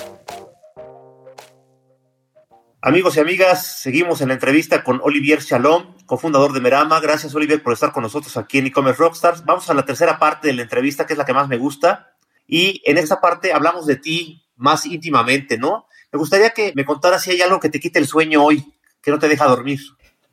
Amigos 2.83 3.17
y 3.17 3.21
amigas, 3.21 3.67
seguimos 3.67 4.21
en 4.21 4.29
la 4.29 4.35
entrevista 4.35 4.85
con 4.85 5.01
Olivier 5.03 5.41
Shalom, 5.41 5.97
cofundador 6.07 6.53
de 6.53 6.61
Merama. 6.61 7.01
Gracias, 7.01 7.35
Olivier, 7.35 7.61
por 7.61 7.73
estar 7.73 7.91
con 7.91 8.05
nosotros 8.05 8.37
aquí 8.37 8.59
en 8.59 8.67
e-commerce 8.67 9.01
Rockstars. 9.01 9.45
Vamos 9.45 9.69
a 9.69 9.75
la 9.75 9.85
tercera 9.85 10.21
parte 10.21 10.49
de 10.49 10.55
la 10.55 10.63
entrevista, 10.63 11.05
que 11.05 11.15
es 11.15 11.19
la 11.19 11.25
que 11.25 11.35
más 11.35 11.49
me 11.49 11.59
gusta. 11.59 12.13
Y 12.47 12.83
en 12.85 12.97
esta 12.99 13.21
parte 13.21 13.53
hablamos 13.53 13.87
de 13.87 13.97
ti 13.97 14.47
más 14.55 14.87
íntimamente, 14.87 15.59
¿no? 15.59 15.86
Me 16.17 16.21
gustaría 16.21 16.49
que 16.49 16.73
me 16.75 16.87
contaras 16.87 17.23
si 17.23 17.33
hay 17.33 17.43
algo 17.43 17.61
que 17.61 17.69
te 17.69 17.79
quite 17.79 17.99
el 17.99 18.07
sueño 18.07 18.43
hoy, 18.43 18.73
que 19.03 19.11
no 19.11 19.19
te 19.19 19.29
deja 19.29 19.45
dormir. 19.45 19.81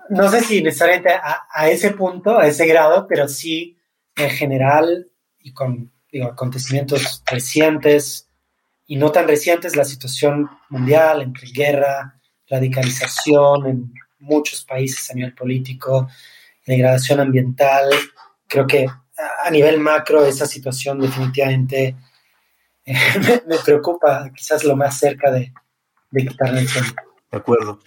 No 0.07 0.31
sé 0.31 0.39
si 0.39 0.63
necesariamente 0.63 1.09
a, 1.11 1.69
ese 1.69 1.91
punto, 1.91 2.39
a 2.39 2.47
ese 2.47 2.65
grado, 2.65 3.05
pero 3.05 3.27
sí 3.27 3.77
en 4.15 4.29
general 4.29 5.11
y 5.41 5.51
con 5.51 5.91
acontecimientos 6.25 7.21
recientes 7.25 8.29
y 8.87 8.95
no 8.95 9.11
tan 9.11 9.27
recientes, 9.27 9.75
la 9.75 9.83
situación 9.83 10.49
mundial 10.69 11.21
entre 11.21 11.49
guerra, 11.51 12.17
radicalización 12.47 13.65
en 13.67 13.93
muchos 14.19 14.63
países 14.63 15.11
a 15.11 15.15
nivel 15.15 15.33
político, 15.35 16.07
degradación 16.65 17.19
ambiental, 17.19 17.89
creo 18.47 18.65
que 18.65 18.85
a 18.87 19.51
nivel 19.51 19.81
macro 19.81 20.25
esa 20.25 20.45
situación 20.45 21.01
definitivamente 21.01 21.97
me, 22.85 23.57
preocupa, 23.65 24.31
quizás 24.33 24.63
lo 24.63 24.77
más 24.77 24.97
cerca 24.97 25.29
de, 25.29 25.51
de 26.13 26.27
quitarle 26.27 26.61
el 26.61 26.67
sueño. 26.67 26.93
De 27.31 27.37
acuerdo. 27.37 27.79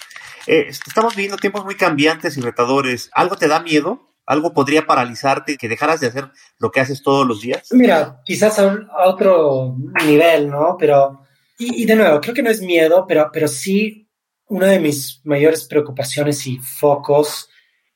Eh, 0.47 0.66
estamos 0.68 1.14
viviendo 1.14 1.37
tiempos 1.37 1.64
muy 1.64 1.77
cambiantes 1.77 2.37
y 2.37 2.41
retadores. 2.41 3.09
¿Algo 3.14 3.37
te 3.37 3.49
da 3.49 3.61
miedo? 3.61 4.12
¿Algo 4.27 4.53
podría 4.53 4.87
paralizarte 4.87 5.57
que 5.57 5.68
dejaras 5.68 6.01
de 6.01 6.09
hacer 6.09 6.31
lo 6.59 6.72
que 6.72 6.81
haces 6.81 7.03
todos 7.03 7.24
los 7.24 7.41
días? 7.41 7.68
Mira, 7.70 8.20
quizás 8.24 8.59
a, 8.59 8.77
otro 9.07 9.77
nivel, 10.05 10.51
¿no? 10.51 10.77
Pero, 10.79 11.22
y, 11.59 11.85
de 11.85 11.95
nuevo, 11.95 12.20
creo 12.20 12.35
que 12.35 12.43
no 12.43 12.51
es 12.51 12.61
miedo, 12.61 13.05
pero, 13.07 13.31
pero 13.33 13.47
sí 13.47 14.09
una 14.49 14.66
de 14.66 14.81
mis 14.81 15.20
mayores 15.24 15.64
preocupaciones 15.66 16.45
y 16.47 16.59
focos 16.59 17.49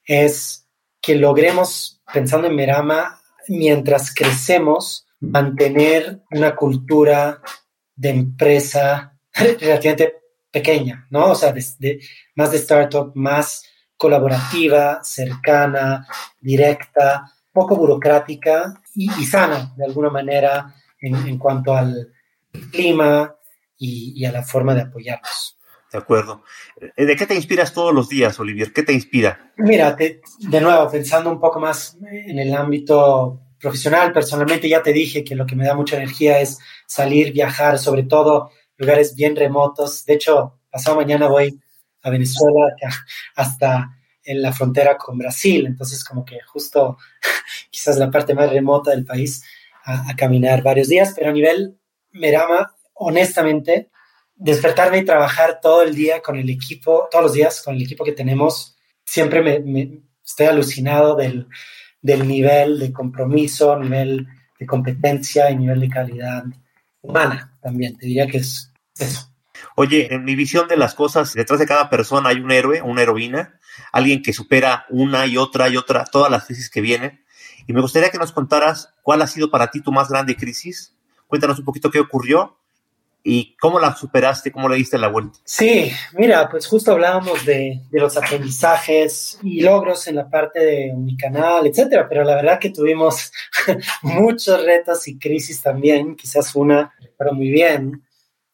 es 0.05 0.68
que 1.01 1.16
logremos, 1.16 2.01
pensando 2.12 2.47
en 2.47 2.55
Merama, 2.55 3.20
mientras 3.49 4.14
crecemos, 4.14 5.07
mantener 5.18 6.22
una 6.31 6.55
cultura 6.55 7.43
de 7.97 8.11
empresa 8.11 9.19
relativamente 9.61 10.20
pequeña, 10.51 11.07
¿no? 11.11 11.30
O 11.30 11.34
sea, 11.34 11.55
más 12.34 12.51
de 12.51 12.57
startup, 12.57 13.12
más 13.14 13.64
colaborativa, 13.97 15.01
cercana, 15.03 16.07
directa, 16.41 17.30
poco 17.53 17.76
burocrática 17.76 18.80
y, 18.95 19.09
sana, 19.24 19.74
de 19.76 19.84
alguna 19.84 20.11
manera, 20.11 20.74
en, 21.01 21.38
cuanto 21.38 21.74
al 21.74 22.12
clima 22.72 23.34
y, 23.78 24.24
a 24.24 24.32
la 24.32 24.43
forma 24.43 24.74
de 24.74 24.82
apoyarnos. 24.82 25.59
De 25.93 25.99
acuerdo. 25.99 26.45
Eh, 26.97 27.05
¿De 27.05 27.16
qué 27.16 27.26
te 27.26 27.34
inspiras 27.34 27.72
todos 27.72 27.93
los 27.93 28.09
días, 28.09 28.38
Olivier? 28.38 28.72
¿Qué 28.72 28.82
te 28.82 28.93
inspira? 28.93 29.53
Mira, 29.57 29.95
de 29.95 30.61
nuevo, 30.61 30.91
pensando 30.91 31.30
un 31.30 31.41
poco 31.41 31.59
más 31.61 31.99
en 32.11 32.38
el 32.38 32.55
ámbito 32.55 33.41
profesional, 33.61 34.12
personalmente 34.12 34.68
ya 34.68 34.82
te 34.82 34.93
dije 34.93 35.24
que 35.24 35.34
lo 35.34 35.47
que 35.47 35.57
me 35.57 35.66
da 35.66 35.74
mucha 35.74 35.97
energía 35.97 36.41
es 36.41 36.59
salir, 36.86 37.32
viajar, 37.32 37.78
sobre 37.78 38.05
todo 38.05 38.51
lugares 38.81 39.14
bien 39.14 39.37
remotos. 39.37 40.05
De 40.05 40.14
hecho, 40.14 40.59
pasado 40.70 40.97
mañana 40.97 41.28
voy 41.28 41.61
a 42.03 42.11
Venezuela 42.11 42.74
hasta 43.37 43.97
en 44.24 44.43
la 44.43 44.53
frontera 44.53 44.97
con 44.97 45.18
Brasil, 45.18 45.66
entonces 45.66 46.05
como 46.05 46.24
que 46.24 46.41
justo 46.41 46.99
quizás 47.70 47.97
la 47.97 48.11
parte 48.11 48.35
más 48.35 48.51
remota 48.51 48.91
del 48.91 49.05
país 49.05 49.43
a, 49.85 50.14
caminar 50.16 50.62
varios 50.62 50.89
días, 50.89 51.12
pero 51.16 51.31
a 51.31 51.33
nivel 51.33 51.78
Merama, 52.12 52.74
honestamente, 52.95 53.91
despertarme 54.35 54.99
y 54.99 55.05
trabajar 55.05 55.61
todo 55.61 55.83
el 55.83 55.95
día 55.95 56.20
con 56.20 56.37
el 56.37 56.51
equipo, 56.51 57.09
todos 57.11 57.24
los 57.24 57.33
días 57.35 57.62
con 57.62 57.74
el 57.74 57.83
equipo 57.83 58.05
que 58.05 58.12
tenemos, 58.12 58.76
siempre 59.05 59.43
me 59.43 60.03
estoy 60.24 60.47
alucinado 60.47 61.16
del, 61.16 61.49
del 62.03 62.26
nivel 62.26 62.78
de 62.78 62.93
compromiso, 62.93 63.78
nivel 63.78 64.26
de 64.59 64.66
competencia 64.66 65.51
y 65.51 65.57
nivel 65.57 65.81
de 65.81 65.89
calidad 65.89 66.45
humana 67.03 67.57
también. 67.62 67.97
Te 67.97 68.07
diría 68.07 68.26
que 68.26 68.39
es 68.39 68.69
eso. 69.01 69.32
Oye, 69.76 70.12
en 70.14 70.24
mi 70.24 70.34
visión 70.34 70.68
de 70.68 70.76
las 70.76 70.94
cosas, 70.94 71.32
detrás 71.34 71.59
de 71.59 71.66
cada 71.66 71.90
persona 71.90 72.30
hay 72.30 72.40
un 72.40 72.51
héroe, 72.51 72.82
una 72.82 73.03
heroína, 73.03 73.59
alguien 73.92 74.22
que 74.22 74.32
supera 74.32 74.86
una 74.90 75.26
y 75.26 75.36
otra 75.36 75.68
y 75.68 75.76
otra, 75.76 76.05
todas 76.05 76.30
las 76.30 76.46
crisis 76.46 76.70
que 76.70 76.80
vienen. 76.80 77.24
Y 77.66 77.72
me 77.72 77.80
gustaría 77.80 78.11
que 78.11 78.18
nos 78.18 78.32
contaras 78.32 78.94
cuál 79.03 79.22
ha 79.22 79.26
sido 79.26 79.51
para 79.51 79.70
ti 79.70 79.80
tu 79.80 79.92
más 79.92 80.09
grande 80.09 80.36
crisis. 80.36 80.94
Cuéntanos 81.26 81.59
un 81.59 81.64
poquito 81.64 81.90
qué 81.90 82.01
ocurrió 82.01 82.61
¿Y 83.22 83.55
cómo 83.61 83.78
la 83.78 83.94
superaste? 83.94 84.51
¿Cómo 84.51 84.68
le 84.68 84.76
diste 84.76 84.96
la 84.96 85.09
vuelta? 85.09 85.38
Sí, 85.44 85.92
mira, 86.14 86.48
pues 86.48 86.66
justo 86.66 86.92
hablábamos 86.92 87.44
de, 87.44 87.82
los 87.90 88.16
aprendizajes 88.16 89.38
y 89.42 89.61
logros 89.61 90.07
en 90.09 90.16
la 90.16 90.30
parte 90.30 90.61
de 90.61 90.92
mi 90.94 91.16
canal, 91.18 91.66
etcétera, 91.66 92.09
pero 92.09 92.24
la 92.24 92.36
verdad 92.36 92.59
que 92.59 92.70
tuvimos 92.70 93.30
muchos 94.03 94.64
retos 94.64 95.07
y 95.07 95.18
crisis 95.18 95.61
también, 95.61 96.16
quizás 96.16 96.55
una, 96.55 96.94
pero 97.18 97.34
muy 97.34 97.51
bien, 97.51 98.03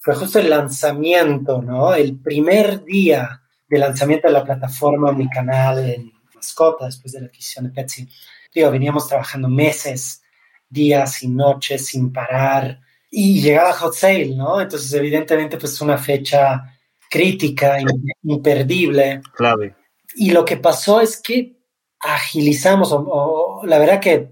fue 0.06 0.14
justo 0.14 0.38
el 0.38 0.48
lanzamiento, 0.48 1.60
¿no? 1.60 1.92
El 1.92 2.16
primer 2.20 2.84
día 2.84 3.42
de 3.68 3.76
lanzamiento 3.76 4.28
de 4.28 4.34
la 4.34 4.44
plataforma 4.44 5.10
Mi 5.10 5.28
Canal 5.28 5.80
en 5.80 6.12
Mascota, 6.32 6.84
después 6.84 7.12
de 7.12 7.22
la 7.22 7.26
adquisición 7.26 7.64
de 7.64 7.72
Petsy. 7.72 8.08
Digo, 8.54 8.70
veníamos 8.70 9.08
trabajando 9.08 9.48
meses, 9.48 10.22
días 10.68 11.24
y 11.24 11.28
noches 11.28 11.86
sin 11.86 12.12
parar, 12.12 12.78
y 13.10 13.40
llegaba 13.40 13.72
Hot 13.72 13.94
Sale, 13.94 14.36
¿no? 14.36 14.60
Entonces, 14.60 14.92
evidentemente, 14.92 15.56
pues 15.56 15.72
es 15.72 15.80
una 15.80 15.98
fecha 15.98 16.78
crítica, 17.10 17.78
imperdible. 18.22 19.22
Clave. 19.34 19.74
Y 20.14 20.30
lo 20.30 20.44
que 20.44 20.56
pasó 20.56 21.00
es 21.00 21.20
que 21.20 21.58
agilizamos, 21.98 22.92
o, 22.92 23.62
la 23.64 23.80
verdad 23.80 23.98
que 23.98 24.30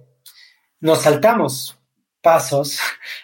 nos 0.79 1.03
saltamos 1.03 1.77
pasos 2.25 2.81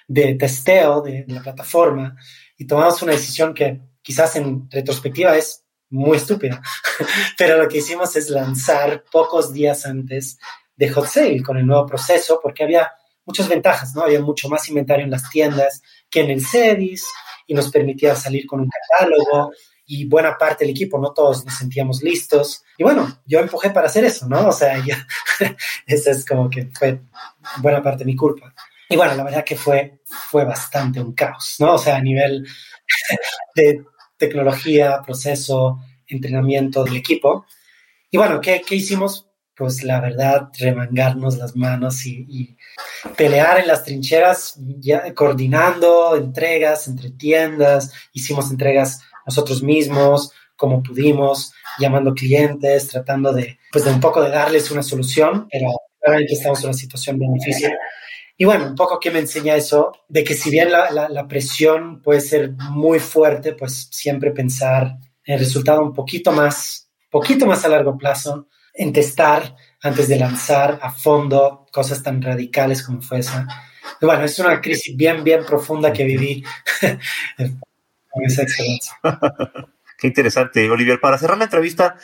de 0.07 0.35
testeo 0.35 1.01
de, 1.01 1.25
la 1.27 1.43
plataforma 1.43 2.15
y 2.57 2.67
tomamos 2.67 3.03
una 3.03 3.13
decisión 3.13 3.55
que 3.55 3.81
quizás 4.03 4.37
en 4.37 4.71
retrospectiva 4.71 5.37
es 5.37 5.65
muy 5.89 6.19
estúpida, 6.19 6.63
pero 7.39 7.61
lo 7.61 7.67
que 7.67 7.79
hicimos 7.79 8.15
es 8.15 8.29
lanzar 8.29 9.03
pocos 9.11 9.53
días 9.53 9.87
antes 9.87 10.39
de 10.77 10.91
Hot 10.91 11.07
Sale 11.07 11.43
con 11.43 11.57
el 11.57 11.67
nuevo 11.67 11.87
proceso 11.87 12.39
porque 12.43 12.63
había 12.63 12.93
muchas 13.25 13.49
ventajas, 13.49 13.95
¿no? 13.95 14.03
Había 14.03 14.21
mucho 14.21 14.49
más 14.49 14.69
inventario 14.69 15.05
en 15.05 15.11
las 15.11 15.29
tiendas 15.31 15.83
que 16.11 16.21
en 16.21 16.31
el 16.31 16.45
CEDIS 16.45 17.07
y 17.47 17.55
nos 17.55 17.71
permitía 17.71 18.15
salir 18.15 18.47
con 18.47 18.61
un 18.61 18.69
catálogo 18.69 19.53
y 19.87 20.07
buena 20.07 20.39
parte 20.39 20.65
del 20.65 20.73
equipo, 20.73 20.99
no 20.99 21.13
todos 21.13 21.45
nos 21.45 21.55
sentíamos 21.55 22.03
listos. 22.03 22.63
Y 22.79 22.85
bueno, 22.85 23.21
yo 23.27 23.41
empujé 23.41 23.71
para 23.71 23.89
hacer 23.89 24.05
eso, 24.05 24.29
¿no? 24.29 24.49
O 24.49 24.53
sea, 24.53 24.77
esa 25.87 26.11
es 26.11 26.25
como 26.25 26.49
que 26.49 26.71
fue 26.79 27.01
buena 27.59 27.83
parte 27.83 28.01
de 28.01 28.05
mi 28.05 28.15
culpa. 28.15 28.55
Y 28.91 28.97
bueno, 28.97 29.15
la 29.15 29.23
verdad 29.23 29.45
que 29.45 29.55
fue, 29.55 30.01
fue 30.05 30.45
bastante 30.45 31.01
un 31.01 31.13
caos, 31.13 31.57
¿no? 31.61 31.75
O 31.75 31.79
sea, 31.79 31.97
a 31.97 32.03
nivel 32.03 32.45
de 33.55 33.85
tecnología, 34.17 35.01
proceso, 35.05 35.79
entrenamiento 36.09 36.83
del 36.83 36.97
equipo. 36.97 37.47
Y 38.11 38.19
bueno, 38.19 38.41
¿qué, 38.41 38.63
qué 38.67 38.75
hicimos? 38.75 39.29
Pues 39.55 39.85
la 39.85 40.01
verdad, 40.01 40.49
remangarnos 40.59 41.37
las 41.37 41.55
manos 41.55 42.05
y 42.05 42.57
pelear 43.17 43.61
en 43.61 43.69
las 43.69 43.85
trincheras, 43.85 44.57
ya, 44.81 45.15
coordinando 45.15 46.17
entregas 46.17 46.89
entre 46.89 47.11
tiendas, 47.11 47.93
hicimos 48.13 48.51
entregas 48.51 49.03
nosotros 49.25 49.63
mismos, 49.63 50.33
como 50.57 50.83
pudimos, 50.83 51.53
llamando 51.79 52.13
clientes, 52.13 52.89
tratando 52.89 53.33
de, 53.33 53.59
pues 53.71 53.85
de 53.85 53.93
un 53.93 54.01
poco 54.01 54.21
de 54.23 54.31
darles 54.31 54.71
una 54.71 54.83
solución, 54.83 55.47
pero 55.51 55.69
realmente 56.01 56.35
estamos 56.35 56.59
en 56.61 56.67
una 56.67 56.75
situación 56.75 57.19
bien 57.19 57.35
difícil. 57.35 57.71
Y 58.41 58.47
bueno, 58.47 58.69
un 58.69 58.75
poco 58.75 58.99
que 58.99 59.11
me 59.11 59.19
enseña 59.19 59.55
eso, 59.55 59.93
de 60.09 60.25
que 60.25 60.33
si 60.33 60.49
bien 60.49 60.73
la, 60.73 61.11
la, 61.11 61.29
presión 61.29 62.01
puede 62.01 62.23
ser 62.23 62.53
muy 62.53 62.99
fuerte, 62.99 63.53
pues 63.53 63.89
siempre 63.91 64.31
pensar 64.31 64.97
en 65.27 65.35
el 65.35 65.41
resultado 65.41 65.83
un 65.83 65.93
poquito 65.93 66.33
más, 66.33 66.89
poquito 67.11 67.45
más 67.45 67.67
a 67.67 67.69
largo 67.69 67.99
plazo, 67.99 68.49
en 68.73 68.95
testar 68.95 69.55
antes 69.83 70.09
de 70.09 70.17
lanzar 70.17 70.79
a 70.81 70.91
fondo 70.91 71.67
cosas 71.71 72.03
tan 72.03 72.23
radicales 72.23 72.83
como 72.83 73.03
fue 73.03 73.19
esa. 73.19 73.47
Bueno, 74.01 74.25
es 74.25 74.39
una 74.39 74.59
crisis 74.59 74.97
bien, 74.97 75.23
bien 75.23 75.45
profunda 75.45 75.93
que 75.93 76.05
viví 76.05 76.43
con 77.37 78.25
esa 78.25 78.45
excelencia. 78.45 78.95
Qué 80.01 80.07
interesante, 80.07 80.71
Olivier. 80.71 80.99
Para 80.99 81.19
cerrar 81.19 81.37
la 81.37 81.45
entrevista, 81.45 81.97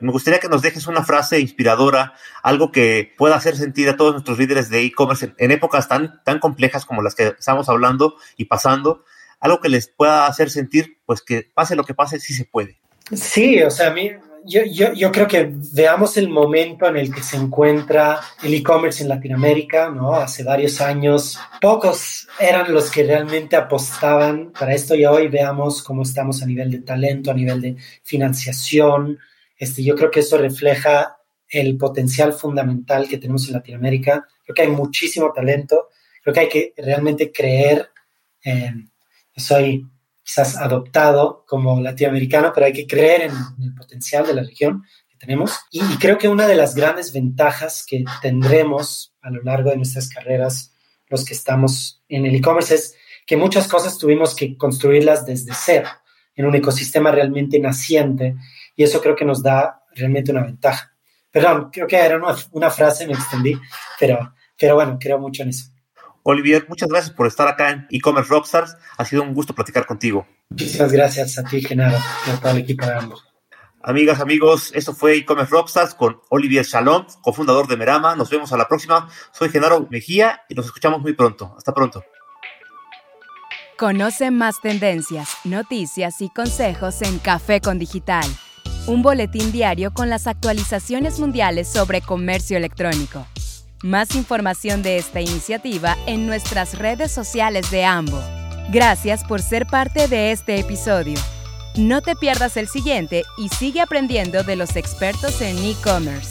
me 0.00 0.10
gustaría 0.10 0.40
que 0.40 0.48
nos 0.48 0.62
dejes 0.62 0.86
una 0.86 1.04
frase 1.04 1.38
inspiradora, 1.38 2.14
algo 2.42 2.72
que 2.72 3.12
pueda 3.18 3.36
hacer 3.36 3.58
sentir 3.58 3.90
a 3.90 3.96
todos 3.96 4.12
nuestros 4.12 4.38
líderes 4.38 4.70
de 4.70 4.80
e-commerce 4.80 5.34
en, 5.36 5.50
épocas 5.50 5.86
tan, 5.86 6.22
tan 6.24 6.38
complejas 6.38 6.86
como 6.86 7.02
las 7.02 7.14
que 7.14 7.34
estamos 7.38 7.68
hablando 7.68 8.16
y 8.38 8.46
pasando, 8.46 9.04
algo 9.38 9.60
que 9.60 9.68
les 9.68 9.86
pueda 9.86 10.26
hacer 10.26 10.48
sentir, 10.48 10.96
pues 11.04 11.20
que 11.20 11.46
pase 11.52 11.76
lo 11.76 11.84
que 11.84 11.92
pase, 11.92 12.18
sí 12.20 12.32
se 12.32 12.46
puede. 12.46 12.80
Sí, 13.12 13.62
o 13.62 13.70
sea, 13.70 13.88
a 13.88 13.92
mí 13.92 14.12
yo, 14.44 14.62
yo, 14.64 14.92
yo, 14.92 15.12
creo 15.12 15.26
que 15.26 15.52
veamos 15.72 16.16
el 16.16 16.28
momento 16.28 16.86
en 16.86 16.96
el 16.96 17.14
que 17.14 17.22
se 17.22 17.36
encuentra 17.36 18.20
el 18.42 18.54
e-commerce 18.54 19.02
en 19.02 19.08
Latinoamérica, 19.08 19.90
¿no? 19.90 20.14
Hace 20.14 20.44
varios 20.44 20.80
años, 20.80 21.38
pocos 21.60 22.28
eran 22.38 22.72
los 22.72 22.90
que 22.90 23.04
realmente 23.04 23.56
apostaban 23.56 24.52
para 24.52 24.74
esto 24.74 24.94
y 24.94 25.04
hoy 25.04 25.28
veamos 25.28 25.82
cómo 25.82 26.02
estamos 26.02 26.42
a 26.42 26.46
nivel 26.46 26.70
de 26.70 26.80
talento, 26.80 27.30
a 27.30 27.34
nivel 27.34 27.60
de 27.60 27.76
financiación. 28.02 29.18
Este, 29.56 29.82
yo 29.82 29.94
creo 29.94 30.10
que 30.10 30.20
eso 30.20 30.38
refleja 30.38 31.16
el 31.48 31.76
potencial 31.76 32.32
fundamental 32.32 33.08
que 33.08 33.18
tenemos 33.18 33.46
en 33.46 33.54
Latinoamérica. 33.54 34.26
Creo 34.44 34.54
que 34.54 34.62
hay 34.62 34.68
muchísimo 34.68 35.32
talento, 35.32 35.88
creo 36.22 36.34
que 36.34 36.40
hay 36.40 36.48
que 36.48 36.74
realmente 36.76 37.30
creer. 37.30 37.90
en 38.42 38.92
soy 39.36 39.86
quizás 40.22 40.56
adoptado 40.56 41.44
como 41.46 41.80
latinoamericano, 41.80 42.52
pero 42.54 42.66
hay 42.66 42.72
que 42.72 42.86
creer 42.86 43.22
en, 43.22 43.32
el 43.62 43.74
potencial 43.74 44.26
de 44.26 44.34
la 44.34 44.42
región 44.42 44.84
que 45.08 45.16
tenemos. 45.16 45.58
Y, 45.70 45.80
creo 45.98 46.18
que 46.18 46.28
una 46.28 46.46
de 46.46 46.54
las 46.54 46.74
grandes 46.74 47.12
ventajas 47.12 47.84
que 47.86 48.04
tendremos 48.20 49.14
a 49.20 49.30
lo 49.30 49.42
largo 49.42 49.70
de 49.70 49.76
nuestras 49.76 50.08
carreras, 50.08 50.74
los 51.08 51.24
que 51.24 51.34
estamos 51.34 52.02
en 52.08 52.26
el 52.26 52.34
e-commerce, 52.34 52.74
es 52.74 52.94
que 53.26 53.36
muchas 53.36 53.68
cosas 53.68 53.98
tuvimos 53.98 54.34
que 54.34 54.56
construirlas 54.56 55.26
desde 55.26 55.52
cero, 55.54 55.88
en 56.34 56.46
un 56.46 56.54
ecosistema 56.54 57.10
realmente 57.10 57.58
naciente, 57.58 58.36
y 58.74 58.84
eso 58.84 59.00
creo 59.00 59.14
que 59.14 59.24
nos 59.24 59.42
da 59.42 59.82
realmente 59.94 60.32
una 60.32 60.44
ventaja. 60.44 60.92
Perdón, 61.30 61.70
creo 61.72 61.86
que 61.86 61.96
era 61.96 62.16
una, 62.16 62.36
una 62.52 62.70
frase, 62.70 63.06
me 63.06 63.12
extendí, 63.14 63.58
pero, 63.98 64.34
pero 64.58 64.74
bueno, 64.74 64.98
creo 65.00 65.18
mucho 65.18 65.42
en 65.42 65.50
eso. 65.50 65.71
Olivier, 66.24 66.66
muchas 66.68 66.88
gracias 66.88 67.14
por 67.14 67.26
estar 67.26 67.48
acá 67.48 67.70
en 67.70 67.86
e-commerce 67.90 68.30
Rockstars. 68.30 68.76
Ha 68.96 69.04
sido 69.04 69.22
un 69.22 69.34
gusto 69.34 69.54
platicar 69.54 69.86
contigo. 69.86 70.26
Muchísimas 70.50 70.92
gracias 70.92 71.38
a 71.38 71.44
ti, 71.44 71.62
Genaro, 71.62 71.98
y 72.26 72.30
a 72.30 72.36
todo 72.36 72.52
el 72.52 72.58
equipo 72.58 72.86
de 72.86 72.94
ambos. 72.94 73.24
Amigas, 73.82 74.20
amigos, 74.20 74.70
eso 74.74 74.94
fue 74.94 75.16
e-commerce 75.16 75.50
Rockstars 75.50 75.94
con 75.94 76.20
Olivier 76.28 76.64
Shalom, 76.64 77.06
cofundador 77.20 77.66
de 77.66 77.76
Merama. 77.76 78.14
Nos 78.14 78.30
vemos 78.30 78.52
a 78.52 78.56
la 78.56 78.68
próxima. 78.68 79.08
Soy 79.32 79.50
Genaro 79.50 79.88
Mejía 79.90 80.42
y 80.48 80.54
nos 80.54 80.66
escuchamos 80.66 81.00
muy 81.00 81.14
pronto. 81.14 81.54
Hasta 81.56 81.74
pronto. 81.74 82.04
Conoce 83.76 84.30
más 84.30 84.60
tendencias, 84.60 85.30
noticias 85.42 86.20
y 86.20 86.28
consejos 86.28 87.02
en 87.02 87.18
Café 87.18 87.60
con 87.60 87.80
Digital, 87.80 88.26
un 88.86 89.02
boletín 89.02 89.50
diario 89.50 89.92
con 89.92 90.08
las 90.08 90.28
actualizaciones 90.28 91.18
mundiales 91.18 91.66
sobre 91.66 92.00
comercio 92.00 92.56
electrónico. 92.56 93.26
Más 93.82 94.14
información 94.14 94.80
de 94.84 94.96
esta 94.96 95.20
iniciativa 95.20 95.96
en 96.06 96.24
nuestras 96.24 96.78
redes 96.78 97.10
sociales 97.10 97.68
de 97.72 97.84
AMBO. 97.84 98.22
Gracias 98.70 99.24
por 99.24 99.42
ser 99.42 99.66
parte 99.66 100.06
de 100.06 100.30
este 100.30 100.60
episodio. 100.60 101.18
No 101.76 102.00
te 102.00 102.14
pierdas 102.14 102.56
el 102.56 102.68
siguiente 102.68 103.24
y 103.36 103.48
sigue 103.48 103.80
aprendiendo 103.80 104.44
de 104.44 104.54
los 104.54 104.76
expertos 104.76 105.40
en 105.40 105.58
e-commerce. 105.58 106.30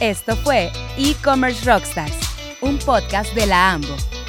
Esto 0.00 0.36
fue 0.36 0.72
E-Commerce 0.96 1.70
Rockstars, 1.70 2.16
un 2.62 2.78
podcast 2.78 3.34
de 3.34 3.44
la 3.44 3.72
AMBO. 3.72 4.23